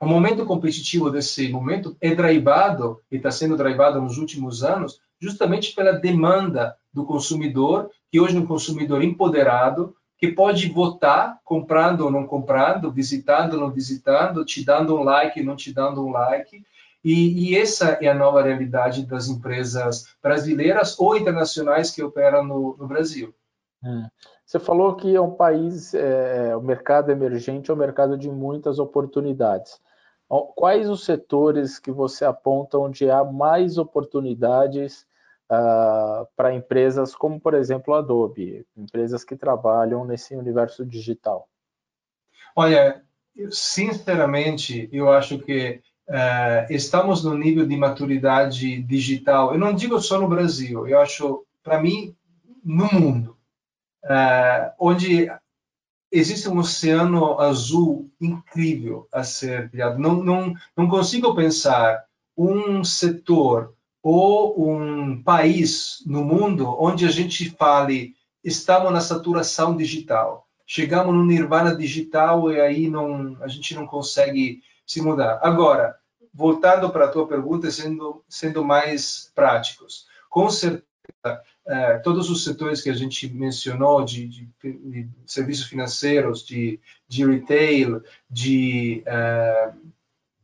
o 0.00 0.06
momento 0.06 0.44
competitivo 0.44 1.10
desse 1.10 1.48
momento 1.48 1.96
é 2.00 2.14
drivado, 2.14 3.00
e 3.10 3.16
está 3.16 3.30
sendo 3.30 3.56
drivado 3.56 4.00
nos 4.00 4.18
últimos 4.18 4.62
anos, 4.62 5.00
justamente 5.18 5.74
pela 5.74 5.92
demanda 5.92 6.76
do 6.92 7.04
consumidor, 7.04 7.90
que 8.10 8.20
hoje 8.20 8.36
é 8.36 8.40
um 8.40 8.46
consumidor 8.46 9.02
empoderado, 9.02 9.96
que 10.18 10.28
pode 10.28 10.68
votar 10.68 11.38
comprando 11.44 12.02
ou 12.02 12.10
não 12.10 12.26
comprando, 12.26 12.90
visitando 12.90 13.54
ou 13.54 13.60
não 13.60 13.70
visitando, 13.70 14.44
te 14.44 14.64
dando 14.64 14.96
um 14.96 15.02
like 15.02 15.40
ou 15.40 15.46
não 15.46 15.56
te 15.56 15.72
dando 15.72 16.04
um 16.04 16.10
like. 16.10 16.62
E, 17.04 17.50
e, 17.50 17.56
essa 17.56 17.98
é 18.00 18.08
a 18.08 18.14
nova 18.14 18.42
realidade 18.42 19.06
das 19.06 19.28
empresas 19.28 20.16
brasileiras 20.22 20.98
ou 20.98 21.16
internacionais 21.16 21.90
que 21.90 22.02
operam 22.02 22.42
no, 22.42 22.76
no 22.76 22.86
Brasil. 22.86 23.32
Hum. 23.84 24.06
Você 24.44 24.58
falou 24.58 24.94
que 24.94 25.14
é 25.14 25.20
um 25.20 25.32
país, 25.32 25.92
é, 25.94 26.56
o 26.56 26.60
mercado 26.60 27.10
emergente 27.10 27.70
é 27.70 27.74
um 27.74 27.76
mercado 27.76 28.16
de 28.16 28.28
muitas 28.28 28.78
oportunidades. 28.78 29.78
Quais 30.28 30.88
os 30.88 31.04
setores 31.04 31.78
que 31.78 31.90
você 31.90 32.24
aponta 32.24 32.78
onde 32.78 33.08
há 33.08 33.22
mais 33.22 33.78
oportunidades 33.78 35.06
uh, 35.50 36.26
para 36.36 36.54
empresas 36.54 37.14
como, 37.14 37.40
por 37.40 37.54
exemplo, 37.54 37.94
a 37.94 37.98
Adobe, 37.98 38.66
empresas 38.76 39.24
que 39.24 39.36
trabalham 39.36 40.04
nesse 40.04 40.34
universo 40.34 40.84
digital? 40.84 41.48
Olha, 42.56 43.02
sinceramente, 43.50 44.88
eu 44.92 45.12
acho 45.12 45.38
que 45.38 45.80
uh, 46.08 46.72
estamos 46.72 47.22
no 47.22 47.36
nível 47.36 47.66
de 47.66 47.76
maturidade 47.76 48.82
digital. 48.82 49.52
Eu 49.52 49.58
não 49.58 49.72
digo 49.74 50.00
só 50.00 50.18
no 50.18 50.28
Brasil, 50.28 50.88
eu 50.88 50.98
acho, 50.98 51.44
para 51.62 51.80
mim, 51.80 52.16
no 52.64 52.92
mundo, 52.92 53.36
uh, 54.04 54.72
onde 54.78 55.30
existe 56.18 56.48
um 56.48 56.58
oceano 56.58 57.38
azul 57.40 58.10
incrível 58.20 59.08
a 59.12 59.22
ser 59.22 59.70
criado. 59.70 59.98
Não, 59.98 60.22
não, 60.22 60.54
não 60.76 60.88
consigo 60.88 61.34
pensar 61.34 62.04
um 62.36 62.84
setor 62.84 63.74
ou 64.02 64.70
um 64.70 65.22
país 65.22 66.02
no 66.06 66.24
mundo 66.24 66.76
onde 66.78 67.04
a 67.04 67.10
gente 67.10 67.50
fale 67.50 68.14
estamos 68.44 68.92
na 68.92 69.00
saturação 69.00 69.76
digital, 69.76 70.46
chegamos 70.64 71.12
no 71.12 71.24
nirvana 71.24 71.74
digital 71.74 72.52
e 72.52 72.60
aí 72.60 72.88
não, 72.88 73.36
a 73.42 73.48
gente 73.48 73.74
não 73.74 73.86
consegue 73.86 74.62
se 74.86 75.02
mudar. 75.02 75.40
Agora, 75.42 75.96
voltando 76.32 76.88
para 76.90 77.06
a 77.06 77.08
tua 77.08 77.26
pergunta, 77.26 77.68
sendo, 77.70 78.22
sendo 78.28 78.64
mais 78.64 79.32
práticos, 79.34 80.06
com 80.30 80.48
certeza 80.48 80.86
é, 81.66 81.98
todos 81.98 82.30
os 82.30 82.44
setores 82.44 82.80
que 82.80 82.90
a 82.90 82.94
gente 82.94 83.28
mencionou, 83.28 84.04
de, 84.04 84.28
de, 84.28 84.48
de 84.62 85.08
serviços 85.26 85.66
financeiros, 85.66 86.46
de, 86.46 86.78
de 87.08 87.26
retail, 87.26 88.02
de, 88.30 89.02
é, 89.04 89.72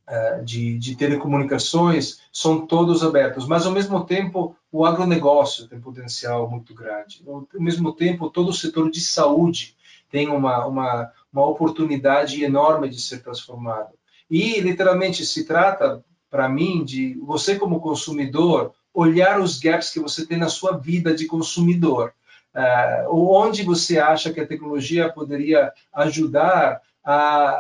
é, 0.09 0.39
de, 0.41 0.79
de, 0.79 0.97
telecomunicações, 0.97 2.21
são 2.33 2.67
todos 2.67 3.05
abertos. 3.05 3.47
Mas, 3.47 3.65
ao 3.65 3.73
mesmo 3.73 4.05
tempo, 4.05 4.57
o 4.71 4.85
agronegócio 4.85 5.69
tem 5.69 5.81
potencial 5.81 6.51
muito 6.51 6.75
grande. 6.75 7.23
Ao 7.27 7.47
mesmo 7.55 7.93
tempo, 7.93 8.29
todo 8.29 8.49
o 8.49 8.55
setor 8.55 8.91
de 8.91 9.01
saúde 9.01 9.77
tem 10.11 10.29
uma, 10.29 10.67
uma, 10.67 11.13
uma 11.33 11.47
oportunidade 11.47 12.43
enorme 12.43 12.89
de 12.89 13.01
ser 13.01 13.23
transformado. 13.23 13.91
E, 14.29 14.61
literalmente, 14.61 15.25
se 15.25 15.45
trata, 15.45 16.05
para 16.29 16.49
mim, 16.49 16.85
de 16.85 17.15
você, 17.21 17.57
como 17.57 17.81
consumidor, 17.81 18.75
olhar 18.95 19.41
os 19.41 19.59
gaps 19.59 19.91
que 19.91 20.01
você 20.01 20.27
tem 20.27 20.39
na 20.39 20.49
sua 20.49 20.77
vida 20.77 21.15
de 21.15 21.27
consumidor. 21.27 22.13
Uh, 22.55 23.09
onde 23.11 23.63
você 23.63 23.99
acha 23.99 24.33
que 24.33 24.41
a 24.41 24.47
tecnologia 24.47 25.11
poderia 25.11 25.73
ajudar 25.93 26.83
a, 27.03 27.59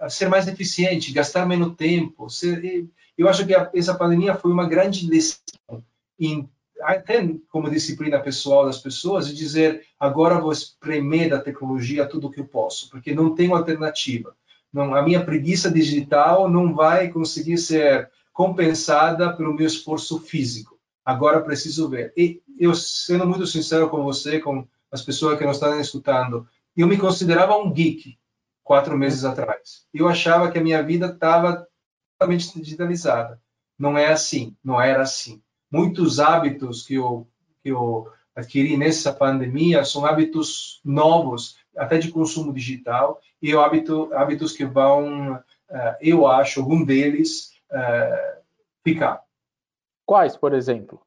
a 0.00 0.10
ser 0.10 0.28
mais 0.28 0.46
eficiente, 0.46 1.12
gastar 1.12 1.46
menos 1.46 1.74
tempo. 1.76 2.28
Ser, 2.28 2.86
eu 3.16 3.28
acho 3.28 3.46
que 3.46 3.54
a, 3.54 3.70
essa 3.74 3.94
pandemia 3.94 4.34
foi 4.34 4.52
uma 4.52 4.68
grande 4.68 5.06
lição, 5.06 5.82
em, 6.20 6.48
até 6.82 7.26
como 7.50 7.70
disciplina 7.70 8.20
pessoal 8.20 8.66
das 8.66 8.78
pessoas, 8.78 9.26
de 9.28 9.34
dizer 9.34 9.86
agora 9.98 10.40
vou 10.40 10.52
espremer 10.52 11.30
da 11.30 11.40
tecnologia 11.40 12.06
tudo 12.06 12.26
o 12.26 12.30
que 12.30 12.40
eu 12.40 12.46
posso, 12.46 12.90
porque 12.90 13.14
não 13.14 13.34
tenho 13.34 13.54
alternativa. 13.54 14.36
Não, 14.72 14.94
a 14.94 15.02
minha 15.02 15.24
preguiça 15.24 15.70
digital 15.70 16.48
não 16.48 16.74
vai 16.74 17.08
conseguir 17.08 17.56
ser 17.56 18.10
compensada 18.38 19.32
pelo 19.32 19.52
meu 19.52 19.66
esforço 19.66 20.20
físico. 20.20 20.78
Agora 21.04 21.40
preciso 21.40 21.88
ver. 21.88 22.12
E 22.16 22.40
eu, 22.56 22.72
sendo 22.72 23.26
muito 23.26 23.44
sincero 23.48 23.90
com 23.90 24.04
você, 24.04 24.38
com 24.38 24.64
as 24.92 25.02
pessoas 25.02 25.36
que 25.36 25.44
nos 25.44 25.56
estão 25.56 25.80
escutando, 25.80 26.46
eu 26.76 26.86
me 26.86 26.96
considerava 26.96 27.56
um 27.56 27.72
geek 27.72 28.16
quatro 28.62 28.96
meses 28.96 29.24
atrás. 29.24 29.88
Eu 29.92 30.06
achava 30.06 30.52
que 30.52 30.58
a 30.58 30.62
minha 30.62 30.80
vida 30.84 31.06
estava 31.06 31.66
totalmente 32.16 32.62
digitalizada. 32.62 33.42
Não 33.76 33.98
é 33.98 34.12
assim, 34.12 34.56
não 34.62 34.80
era 34.80 35.02
assim. 35.02 35.42
Muitos 35.68 36.20
hábitos 36.20 36.86
que 36.86 36.94
eu, 36.94 37.26
que 37.60 37.70
eu 37.70 38.08
adquiri 38.36 38.76
nessa 38.76 39.12
pandemia 39.12 39.84
são 39.84 40.06
hábitos 40.06 40.80
novos, 40.84 41.56
até 41.76 41.98
de 41.98 42.12
consumo 42.12 42.52
digital, 42.52 43.20
e 43.42 43.52
hábito, 43.52 44.14
hábitos 44.14 44.52
que 44.52 44.64
vão, 44.64 45.42
eh, 45.68 45.98
eu 46.02 46.24
acho, 46.24 46.60
algum 46.60 46.84
deles 46.84 47.57
é, 47.72 48.38
ficar. 48.84 49.22
Quais, 50.06 50.36
por 50.36 50.54
exemplo? 50.54 51.00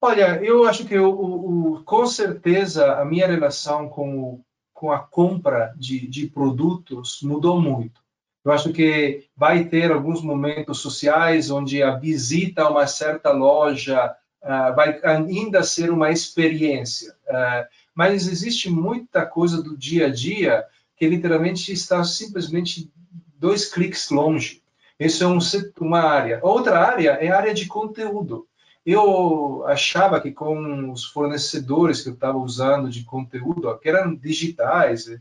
Olha, 0.00 0.42
eu 0.42 0.64
acho 0.64 0.86
que 0.86 0.98
o, 0.98 1.10
o, 1.10 1.84
com 1.84 2.06
certeza 2.06 2.94
a 2.94 3.04
minha 3.04 3.26
relação 3.26 3.88
com, 3.88 4.42
com 4.72 4.90
a 4.90 4.98
compra 4.98 5.74
de, 5.76 6.06
de 6.06 6.26
produtos 6.26 7.20
mudou 7.22 7.60
muito. 7.60 8.00
Eu 8.42 8.52
acho 8.52 8.72
que 8.72 9.26
vai 9.36 9.64
ter 9.64 9.92
alguns 9.92 10.22
momentos 10.22 10.78
sociais 10.78 11.50
onde 11.50 11.82
a 11.82 11.96
visita 11.96 12.62
a 12.62 12.70
uma 12.70 12.86
certa 12.86 13.30
loja 13.30 14.16
uh, 14.42 14.74
vai 14.74 14.98
ainda 15.04 15.62
ser 15.62 15.90
uma 15.90 16.10
experiência. 16.10 17.12
Uh, 17.28 17.68
mas 17.94 18.26
existe 18.26 18.70
muita 18.70 19.26
coisa 19.26 19.62
do 19.62 19.76
dia 19.76 20.06
a 20.06 20.10
dia 20.10 20.64
que 20.96 21.06
literalmente 21.06 21.70
está 21.72 22.02
simplesmente 22.02 22.90
dois 23.36 23.70
cliques 23.70 24.08
longe. 24.10 24.59
Isso 25.00 25.24
é 25.24 25.26
um, 25.26 25.38
uma 25.80 26.00
área. 26.02 26.40
Outra 26.42 26.78
área 26.78 27.12
é 27.12 27.30
a 27.30 27.36
área 27.38 27.54
de 27.54 27.66
conteúdo. 27.66 28.46
Eu 28.84 29.64
achava 29.66 30.20
que 30.20 30.30
com 30.30 30.92
os 30.92 31.06
fornecedores 31.06 32.02
que 32.02 32.10
eu 32.10 32.14
estava 32.14 32.36
usando 32.36 32.90
de 32.90 33.02
conteúdo, 33.04 33.78
que 33.78 33.88
eram 33.88 34.14
digitais, 34.14 35.06
uh, 35.06 35.18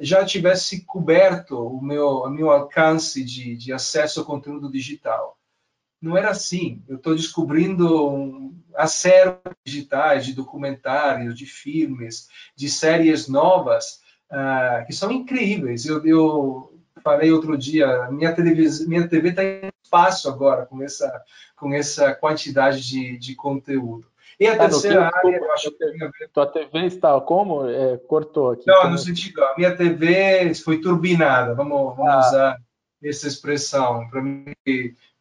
já 0.00 0.24
tivesse 0.24 0.84
coberto 0.84 1.56
o 1.56 1.80
meu, 1.80 2.08
o 2.08 2.30
meu 2.30 2.50
alcance 2.50 3.22
de, 3.22 3.56
de 3.56 3.72
acesso 3.72 4.20
ao 4.20 4.26
conteúdo 4.26 4.68
digital. 4.70 5.38
Não 6.02 6.16
era 6.16 6.30
assim. 6.30 6.82
Eu 6.88 6.96
estou 6.96 7.14
descobrindo 7.14 8.08
um, 8.08 8.60
acervos 8.74 9.54
digitais 9.64 10.26
de 10.26 10.32
documentários, 10.34 11.38
de 11.38 11.46
filmes, 11.46 12.28
de 12.56 12.68
séries 12.68 13.28
novas, 13.28 14.00
uh, 14.32 14.84
que 14.84 14.92
são 14.92 15.12
incríveis. 15.12 15.86
Eu, 15.86 16.04
eu 16.04 16.73
falei 17.04 17.30
outro 17.30 17.56
dia, 17.56 18.08
minha, 18.10 18.34
televisão, 18.34 18.88
minha 18.88 19.06
TV 19.06 19.28
está 19.28 19.44
em 19.44 19.70
espaço 19.82 20.28
agora 20.28 20.64
com 20.64 20.82
essa, 20.82 21.22
com 21.54 21.72
essa 21.72 22.14
quantidade 22.14 22.80
de, 22.80 23.18
de 23.18 23.34
conteúdo. 23.34 24.08
E 24.40 24.48
a 24.48 24.54
ah, 24.54 24.58
terceira 24.58 25.10
que, 25.10 25.28
área, 25.28 25.36
eu 25.36 25.52
acho 25.52 25.70
que 25.70 25.78
tem 25.78 26.02
a 26.02 26.06
ver... 26.06 26.30
Tua 26.32 26.46
TV 26.46 26.86
está 26.86 27.20
como? 27.20 27.68
É, 27.68 27.98
cortou 27.98 28.50
aqui. 28.50 28.66
Não, 28.66 28.90
no 28.90 28.98
sentido, 28.98 29.44
a 29.44 29.54
minha 29.56 29.76
TV 29.76 30.52
foi 30.54 30.80
turbinada, 30.80 31.54
vamos, 31.54 31.94
vamos 31.94 32.12
ah. 32.12 32.18
usar 32.18 32.56
essa 33.04 33.28
expressão, 33.28 34.08
para 34.08 34.22
mim, 34.22 34.46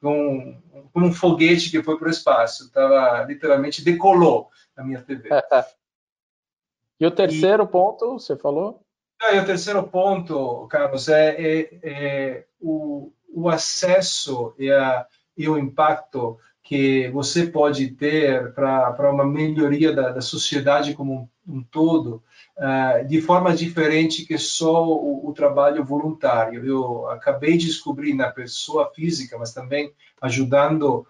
como 0.02 0.18
um, 0.18 0.62
um, 0.96 1.14
foguete 1.14 1.70
que 1.70 1.84
foi 1.84 1.98
para 1.98 2.08
o 2.08 2.12
espaço, 2.12 2.72
tava, 2.72 3.26
literalmente 3.26 3.84
decolou 3.84 4.50
a 4.76 4.84
minha 4.84 5.02
TV. 5.02 5.30
e 7.00 7.06
o 7.06 7.12
terceiro 7.12 7.64
e... 7.64 7.68
ponto, 7.68 8.14
você 8.14 8.38
falou? 8.38 8.83
E 9.32 9.40
o 9.40 9.46
terceiro 9.46 9.84
ponto, 9.84 10.68
Carlos, 10.68 11.08
é, 11.08 11.36
é, 11.38 11.80
é 11.84 12.46
o, 12.60 13.12
o, 13.34 13.48
acesso 13.48 14.54
e, 14.58 14.72
a, 14.72 15.06
e, 15.38 15.48
o 15.48 15.58
impacto 15.58 16.38
que 16.64 17.10
você 17.10 17.46
pode 17.46 17.92
ter 17.92 18.54
para 18.54 19.12
uma 19.12 19.26
melhoria 19.26 19.94
da, 19.94 20.10
da, 20.10 20.22
sociedade 20.22 20.94
como 20.94 21.30
um, 21.48 21.56
um 21.56 21.64
todo, 21.64 22.24
uh, 22.58 23.06
de 23.08 23.22
forma 23.22 23.54
diferente 23.56 24.26
que 24.26 24.38
só 24.38 24.88
o, 24.88 25.30
o, 25.30 25.34
trabalho 25.34 25.84
voluntário. 25.84 26.66
Eu 26.66 27.08
acabei 27.10 27.58
de 27.58 27.68
descobrir 27.68 28.14
na 28.14 28.32
pessoa 28.32 28.92
física, 28.94 29.38
mas 29.38 29.54
também 29.54 29.92
ajudando 30.22 31.06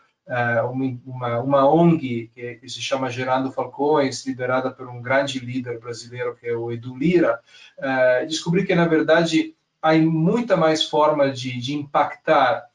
uma, 1.05 1.39
uma, 1.39 1.69
ONG 1.69 2.31
que, 2.33 2.55
que, 2.55 2.69
se 2.69 2.81
chama 2.81 3.09
Gerando 3.09 3.51
Falcões, 3.51 4.25
liderada 4.25 4.71
por 4.71 4.87
um 4.87 5.01
grande 5.01 5.39
líder 5.39 5.79
brasileiro 5.79 6.35
que 6.35 6.47
é 6.47 6.55
o 6.55 6.71
Edu 6.71 6.97
Lira, 6.97 7.39
uh, 7.77 8.25
descobri 8.25 8.65
que, 8.65 8.73
na 8.73 8.85
verdade, 8.85 9.53
há 9.81 9.93
muita 9.95 10.55
mais 10.55 10.83
forma 10.83 11.29
de, 11.29 11.59
de 11.59 11.73
impactar 11.75 12.65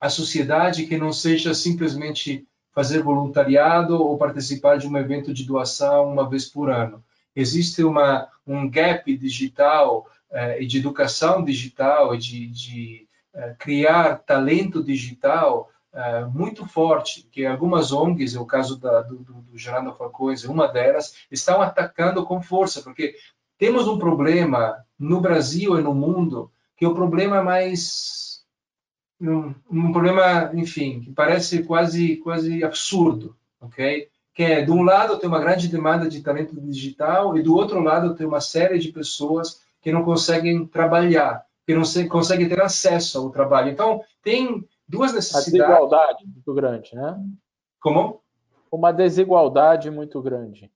a 0.00 0.08
sociedade 0.08 0.86
que 0.86 0.96
não 0.96 1.12
seja 1.12 1.52
simplesmente 1.52 2.46
fazer 2.72 3.02
voluntariado 3.02 4.00
ou 4.00 4.18
participar 4.18 4.78
de 4.78 4.86
um 4.86 4.96
evento 4.96 5.32
de 5.32 5.44
doação 5.44 6.12
uma 6.12 6.28
vez 6.28 6.44
por 6.44 6.70
ano. 6.70 7.02
Existe 7.34 7.82
uma, 7.82 8.28
um 8.46 8.68
gap 8.70 9.16
digital 9.16 10.06
uh, 10.30 10.60
e 10.60 10.66
de 10.66 10.78
educação 10.78 11.44
digital 11.44 12.16
de, 12.16 12.46
de 12.46 13.08
criar 13.58 14.18
talento 14.18 14.80
digital 14.80 15.68
uh, 15.94 16.30
muito 16.30 16.66
forte, 16.66 17.26
que 17.30 17.46
algumas 17.46 17.92
ONGs, 17.92 18.34
é 18.34 18.40
o 18.40 18.46
caso 18.46 18.78
da, 18.78 19.02
do, 19.02 19.16
do, 19.16 19.32
do 19.34 19.58
Gerando 19.58 19.94
Falcões, 19.94 20.44
uma 20.44 20.66
delas, 20.66 21.14
estão 21.30 21.62
atacando 21.62 22.24
com 22.24 22.42
força, 22.42 22.82
porque 22.82 23.14
temos 23.56 23.88
um 23.88 23.98
problema 23.98 24.84
no 24.98 25.20
Brasil 25.20 25.78
e 25.78 25.82
no 25.82 25.94
mundo, 25.94 26.50
que 26.76 26.84
é 26.84 26.88
o 26.88 26.94
problema 26.94 27.42
mais 27.42 28.42
um, 29.20 29.54
um, 29.70 29.92
problema, 29.92 30.50
enfim, 30.54 31.00
que 31.00 31.12
parece 31.12 31.62
quase 31.62 32.16
quase 32.16 32.64
absurdo, 32.64 33.36
ok? 33.60 34.08
Que 34.34 34.42
é, 34.42 34.62
de 34.62 34.70
um 34.72 34.82
lado 34.82 35.18
tem 35.18 35.28
uma 35.28 35.40
grande 35.40 35.68
demanda 35.68 36.08
de 36.08 36.20
talento 36.20 36.60
digital 36.60 37.38
e 37.38 37.42
do 37.42 37.54
outro 37.54 37.80
lado 37.80 38.16
tem 38.16 38.26
uma 38.26 38.40
série 38.40 38.78
de 38.78 38.90
pessoas 38.90 39.62
que 39.80 39.92
não 39.92 40.02
conseguem 40.02 40.66
trabalhar 40.66 41.44
que 41.66 41.74
não 41.74 41.84
se, 41.84 42.06
conseguem 42.06 42.48
ter 42.48 42.60
acesso 42.60 43.18
ao 43.18 43.30
trabalho. 43.30 43.70
Então, 43.70 44.02
tem 44.22 44.64
duas 44.88 45.12
necessidades. 45.12 45.48
A 45.48 45.50
desigualdade 45.50 46.24
muito 46.26 46.54
grande, 46.54 46.94
né? 46.94 47.20
Como? 47.80 48.20
Uma 48.70 48.92
desigualdade 48.92 49.90
muito 49.90 50.20
grande. 50.22 50.70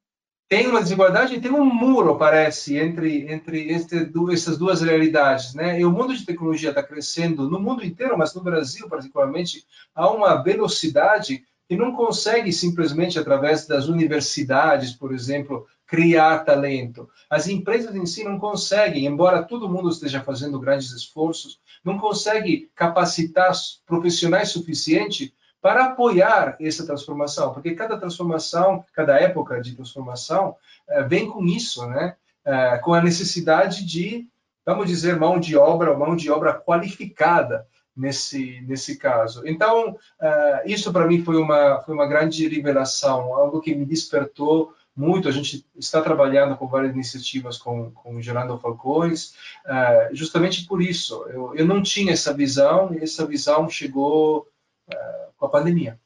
Tem 0.49 0.67
uma 0.67 0.81
desigualdade 0.81 1.35
e 1.35 1.41
tem 1.41 1.51
um 1.51 1.65
muro, 1.65 2.17
parece, 2.17 2.79
entre, 2.79 3.31
entre 3.31 3.71
este, 3.71 4.11
essas 4.33 4.57
duas 4.57 4.81
realidades. 4.81 5.53
Né? 5.55 5.79
E 5.79 5.85
o 5.85 5.91
mundo 5.91 6.17
de 6.17 6.25
tecnologia 6.25 6.71
está 6.71 6.83
crescendo 6.83 7.51
no 7.51 7.61
mundo 7.61 7.85
inteiro, 7.85 8.17
mas 8.17 8.35
no 8.35 8.43
Brasil, 8.43 8.89
particularmente, 8.89 9.67
há 9.95 10.11
uma 10.11 10.43
velocidade 10.43 11.45
que 11.69 11.77
não 11.77 11.93
consegue 11.93 12.51
simplesmente, 12.51 13.19
através 13.19 13.67
das 13.67 13.89
universidades, 13.89 14.93
por 14.93 15.13
exemplo, 15.13 15.67
criar 15.89 16.45
talento. 16.45 17.09
As 17.31 17.49
empresas 17.49 17.97
em 17.97 18.05
si 18.05 18.23
não 18.23 18.39
conseguem, 18.39 19.07
embora 19.07 19.43
todo 19.43 19.71
mundo 19.71 19.89
esteja 19.89 20.21
fazendo 20.21 20.61
grandes 20.61 20.93
esforços, 20.93 21.59
não 21.83 21.99
consegue 21.99 22.71
capacitar 22.75 23.51
profissionais 23.87 24.51
suficientes 24.51 25.33
para 25.63 25.87
apoiar 25.87 26.57
essa 26.61 26.87
transformação, 26.87 27.53
porque 27.55 27.75
cada 27.75 27.99
transformação, 27.99 28.85
cada 28.93 29.19
época 29.19 29.61
de 29.61 29.75
transformação 29.75 30.55
eh, 30.89 31.03
vem 31.05 31.27
com 31.27 31.45
isso, 31.45 31.85
né? 31.89 32.15
Eh, 32.45 32.79
com 32.79 32.93
a 32.93 33.03
necessidade 33.03 33.85
de, 33.85 34.29
vamos 34.65 34.87
dizer, 34.87 35.19
mão 35.19 35.41
de 35.41 35.57
obra, 35.57 35.97
mão 35.97 36.15
de 36.15 36.31
obra 36.31 36.53
qualificada 36.53 37.67
nesse 37.97 38.61
nesse 38.69 38.97
caso. 38.97 39.43
Então, 39.47 39.97
eh, 40.21 40.63
isso 40.67 40.93
para 40.93 41.07
mim 41.07 41.25
foi 41.25 41.37
uma 41.37 41.81
foi 41.81 41.95
uma 41.95 42.07
grande 42.07 42.47
revelação, 42.47 43.35
algo 43.35 43.61
que 43.61 43.75
me 43.75 43.87
despertou 43.87 44.75
muito. 44.99 45.29
A 45.29 45.33
gente 45.33 45.65
está 45.77 46.03
trabalhando 46.03 46.57
com 46.57 46.67
várias 46.67 46.93
iniciativas 46.93 47.57
com, 47.57 47.91
com 47.93 48.21
Gerando 48.21 48.59
Falcões, 48.59 49.35
uh, 49.65 50.15
justamente 50.15 50.67
por 50.67 50.83
isso. 50.83 51.25
Eu, 51.29 51.55
eu 51.55 51.65
não 51.65 51.81
tinha 51.83 52.13
essa 52.13 52.35
visão 52.35 52.93
e 52.93 53.05
essa 53.05 53.25
visão 53.25 53.69
chegou 53.69 54.49
uh, 54.89 55.33
com 55.37 55.47
a 55.47 55.49
pandemia. 55.49 55.99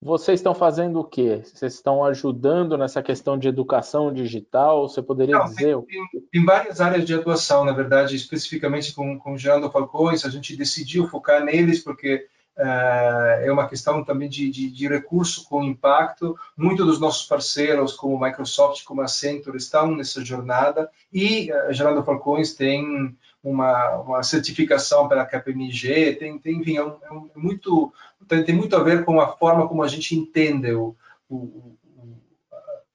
Vocês 0.00 0.38
estão 0.38 0.54
fazendo 0.54 1.00
o 1.00 1.04
quê? 1.04 1.42
Vocês 1.44 1.74
estão 1.74 2.04
ajudando 2.04 2.78
nessa 2.78 3.02
questão 3.02 3.36
de 3.36 3.48
educação 3.48 4.14
digital? 4.14 4.88
Você 4.88 5.02
poderia 5.02 5.36
Não, 5.36 5.44
dizer? 5.46 5.76
Tem, 5.82 6.22
tem, 6.32 6.44
várias 6.44 6.80
áreas 6.80 7.04
de 7.04 7.12
atuação, 7.14 7.64
na 7.64 7.72
verdade, 7.72 8.14
especificamente 8.14 8.94
com, 8.94 9.18
com 9.18 9.36
Gerando 9.36 9.70
Falcões. 9.70 10.24
A 10.24 10.30
gente 10.30 10.56
decidiu 10.56 11.08
focar 11.08 11.44
neles 11.44 11.82
porque 11.82 12.28
é 12.60 13.52
uma 13.52 13.68
questão 13.68 14.02
também 14.02 14.28
de, 14.28 14.50
de, 14.50 14.68
de, 14.70 14.88
recurso 14.88 15.44
com 15.44 15.62
impacto. 15.62 16.36
Muitos 16.56 16.84
dos 16.86 17.00
nossos 17.00 17.26
parceiros, 17.26 17.92
como 17.92 18.20
Microsoft, 18.20 18.82
como 18.84 19.00
Accenture, 19.00 19.56
estão 19.56 19.94
nessa 19.94 20.24
jornada 20.24 20.90
e 21.12 21.52
uh, 21.52 21.72
Gerando 21.72 22.02
Falcões 22.02 22.54
tem 22.54 23.16
uma, 23.42 23.96
uma 23.98 24.22
certificação 24.22 25.08
pela 25.08 25.24
KPMG, 25.24 26.16
tem, 26.16 26.38
tem 26.38 26.56
enfim, 26.56 26.76
é, 26.76 26.84
um, 26.84 26.96
é, 27.02 27.12
um, 27.12 27.30
é 27.34 27.38
muito, 27.38 27.92
tem, 28.26 28.44
tem, 28.44 28.54
muito 28.54 28.74
a 28.74 28.82
ver 28.82 29.04
com 29.04 29.20
a 29.20 29.28
forma 29.36 29.68
como 29.68 29.82
a 29.82 29.88
gente 29.88 30.16
entende 30.16 30.72
o, 30.72 30.96
o, 31.28 31.36
o, 31.36 31.78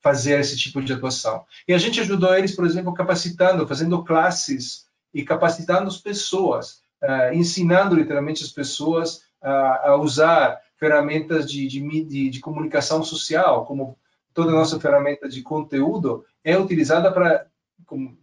fazer 0.01 0.39
esse 0.39 0.57
tipo 0.57 0.81
de 0.81 0.91
atuação. 0.91 1.45
E 1.65 1.73
a 1.73 1.77
gente 1.77 2.01
ajudou 2.01 2.35
eles, 2.35 2.53
por 2.53 2.65
exemplo, 2.65 2.93
capacitando, 2.93 3.67
fazendo 3.67 4.03
classes 4.03 4.85
e 5.13 5.23
capacitando 5.23 5.87
as 5.87 5.97
pessoas, 5.97 6.81
uh, 7.01 7.33
ensinando 7.33 7.95
literalmente 7.95 8.43
as 8.43 8.51
pessoas 8.51 9.23
a, 9.43 9.95
usar 9.95 10.61
ferramentas 10.77 11.49
de, 11.49 11.67
de, 11.67 12.29
de, 12.29 12.39
comunicação 12.39 13.03
social, 13.03 13.65
como 13.65 13.97
toda 14.33 14.51
a 14.51 14.55
nossa 14.55 14.79
ferramenta 14.79 15.27
de 15.27 15.41
conteúdo 15.41 16.25
é 16.43 16.57
utilizada 16.57 17.11
para, 17.11 17.45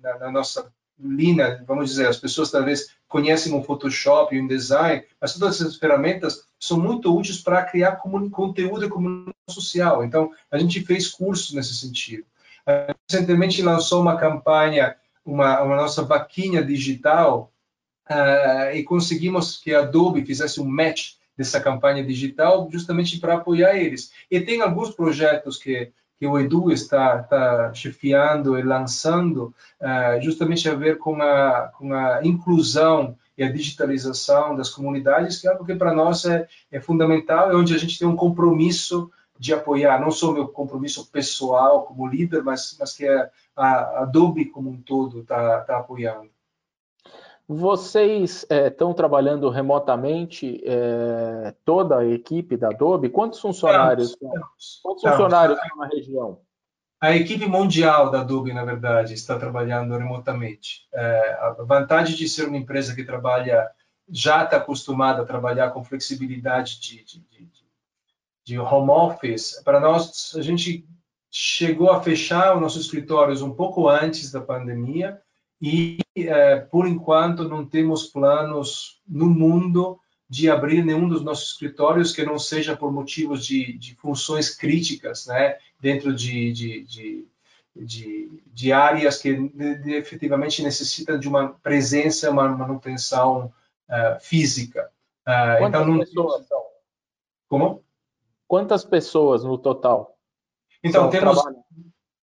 na, 0.03 0.19
na, 0.19 0.31
nossa 0.31 0.73
linha, 0.99 1.63
vamos 1.67 1.91
dizer, 1.91 2.09
as 2.09 2.19
pessoas 2.19 2.51
talvez 2.51 2.95
conhecem 3.09 3.55
o 3.55 3.63
Photoshop 3.63 4.35
o 4.35 4.39
InDesign, 4.39 5.03
mas 5.21 5.35
todas 5.35 5.61
essas 5.61 5.77
ferramentas 5.77 6.45
são 6.59 6.79
muito 6.79 7.15
úteis 7.17 7.41
para 7.41 7.65
criar 7.65 7.97
conteúdo 7.97 8.85
e 8.85 8.89
comunicação 8.89 9.35
social. 9.49 10.05
Então, 10.05 10.31
a 10.51 10.59
gente 10.59 10.81
fez 10.85 11.09
cursos 11.09 11.55
nesse 11.55 11.75
sentido. 11.75 12.25
Recentemente 13.09 13.63
lançou 13.63 14.03
uma 14.03 14.17
campanha, 14.17 14.95
uma, 15.25 15.63
uma 15.63 15.77
nossa 15.77 16.03
vaquinha 16.03 16.63
digital, 16.63 17.51
uh, 18.11 18.75
e 18.75 18.83
conseguimos 18.83 19.57
que 19.59 19.75
a 19.75 19.81
Adobe 19.81 20.27
fizesse 20.27 20.61
um 20.61 20.67
match 20.67 21.15
dessa 21.37 21.61
campanha 21.61 22.05
digital 22.05 22.69
justamente 22.71 23.19
para 23.19 23.35
apoiar 23.35 23.77
eles. 23.77 24.13
E 24.31 24.41
tem 24.41 24.61
alguns 24.61 24.91
projetos 24.91 25.57
que 25.57 25.93
que 26.21 26.27
o 26.27 26.39
Edu 26.39 26.71
está, 26.71 27.21
está 27.21 27.73
chefiando 27.73 28.59
e 28.59 28.63
lançando, 28.63 29.55
uh, 29.81 30.21
justamente 30.21 30.69
a 30.69 30.75
ver 30.75 30.99
com 30.99 31.15
a, 31.23 31.73
com 31.79 31.95
a 31.95 32.21
inclusão 32.23 33.17
e 33.39 33.43
a 33.43 33.51
digitalização 33.51 34.55
das 34.55 34.69
comunidades, 34.69 35.41
que 35.41 35.49
é 35.49 35.51
algo 35.51 35.65
que 35.65 35.75
para 35.75 35.95
nós 35.95 36.27
é, 36.27 36.47
é 36.71 36.79
fundamental, 36.79 37.51
é 37.51 37.57
onde 37.57 37.75
a 37.75 37.79
gente 37.79 37.99
tem 37.99 38.07
um 38.07 38.17
compromisso 38.17 39.11
de 39.39 39.55
apoiar, 39.55 39.99
não 39.99 40.11
só 40.11 40.31
meu 40.31 40.47
compromisso 40.47 41.11
pessoal 41.11 41.85
como 41.85 42.07
líder, 42.07 42.43
mas, 42.43 42.77
mas 42.79 42.93
que 42.93 43.09
a, 43.09 43.31
a 43.57 44.03
Adobe 44.03 44.45
como 44.45 44.69
um 44.69 44.77
todo 44.77 45.21
está 45.21 45.63
tá 45.63 45.79
apoiando. 45.79 46.29
Vocês 47.53 48.47
estão 48.49 48.93
é, 48.93 48.95
trabalhando 48.95 49.51
remotamente, 49.51 50.63
é, 50.65 51.53
toda 51.65 51.99
a 51.99 52.07
equipe 52.07 52.57
da 52.57 52.69
Adobe? 52.69 53.09
Quantos 53.09 53.41
funcionários? 53.41 54.11
Estamos, 54.11 54.79
Quantos 54.81 55.03
funcionários 55.03 55.59
estão 55.59 55.79
na 55.79 55.89
região? 55.89 56.41
A 57.01 57.17
equipe 57.17 57.47
mundial 57.47 58.09
da 58.09 58.21
Adobe, 58.21 58.53
na 58.53 58.65
verdade, 58.65 59.15
está 59.15 59.37
trabalhando 59.37 59.99
remotamente. 59.99 60.87
É, 60.95 61.39
a 61.41 61.57
vantagem 61.65 62.15
de 62.15 62.29
ser 62.29 62.47
uma 62.47 62.57
empresa 62.57 62.95
que 62.95 63.03
trabalha, 63.03 63.69
já 64.09 64.45
está 64.45 64.59
acostumada 64.59 65.23
a 65.23 65.27
trabalhar 65.27 65.71
com 65.71 65.83
flexibilidade 65.83 66.81
de, 66.81 67.05
de, 67.05 67.19
de, 67.19 67.49
de 68.45 68.59
home 68.61 68.91
office, 68.91 69.61
para 69.65 69.81
nós, 69.81 70.37
a 70.37 70.41
gente 70.43 70.87
chegou 71.29 71.91
a 71.91 72.01
fechar 72.01 72.55
os 72.55 72.63
nossos 72.63 72.85
escritórios 72.85 73.43
um 73.43 73.53
pouco 73.53 73.89
antes 73.89 74.31
da 74.31 74.41
pandemia, 74.41 75.21
e, 75.61 75.99
é, 76.29 76.57
por 76.57 76.87
enquanto, 76.87 77.49
não 77.49 77.65
temos 77.65 78.07
planos 78.07 79.01
no 79.07 79.27
mundo 79.27 79.99
de 80.29 80.49
abrir 80.49 80.85
nenhum 80.85 81.09
dos 81.09 81.23
nossos 81.23 81.53
escritórios 81.53 82.13
que 82.13 82.25
não 82.25 82.39
seja 82.39 82.77
por 82.77 82.93
motivos 82.93 83.45
de, 83.45 83.77
de 83.77 83.97
funções 83.97 84.55
críticas, 84.55 85.27
né, 85.27 85.59
dentro 85.81 86.15
de, 86.15 86.53
de, 86.53 87.27
de, 87.75 88.43
de, 88.47 88.73
áreas 88.73 89.19
que 89.19 89.51
efetivamente 89.87 90.63
necessitam 90.63 91.19
de 91.19 91.27
uma 91.27 91.49
presença, 91.49 92.31
uma 92.31 92.49
manutenção 92.49 93.53
uh, 93.89 94.21
física. 94.21 94.89
Uh, 95.27 95.67
então, 95.67 95.85
não... 95.85 95.99
pessoas 95.99 96.47
são? 96.47 96.63
Como? 97.49 97.83
Quantas 98.47 98.85
pessoas 98.85 99.43
no 99.43 99.59
total? 99.59 100.17
Então, 100.83 101.11
temos? 101.11 101.43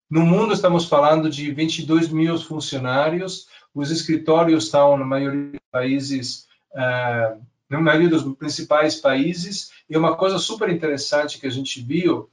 No 0.09 0.21
mundo, 0.21 0.53
estamos 0.53 0.85
falando 0.85 1.29
de 1.29 1.51
22 1.51 2.07
mil 2.07 2.39
funcionários. 2.39 3.47
Os 3.73 3.91
escritórios 3.91 4.65
estão 4.65 4.97
na 4.97 5.05
maioria 5.05 5.51
dos 5.51 5.61
países, 5.71 6.47
uh, 6.71 7.41
na 7.69 7.79
maioria 7.79 8.09
dos 8.09 8.23
principais 8.35 8.95
países. 8.95 9.71
E 9.89 9.97
uma 9.97 10.15
coisa 10.15 10.37
super 10.37 10.69
interessante 10.69 11.39
que 11.39 11.47
a 11.47 11.51
gente 11.51 11.81
viu 11.81 12.29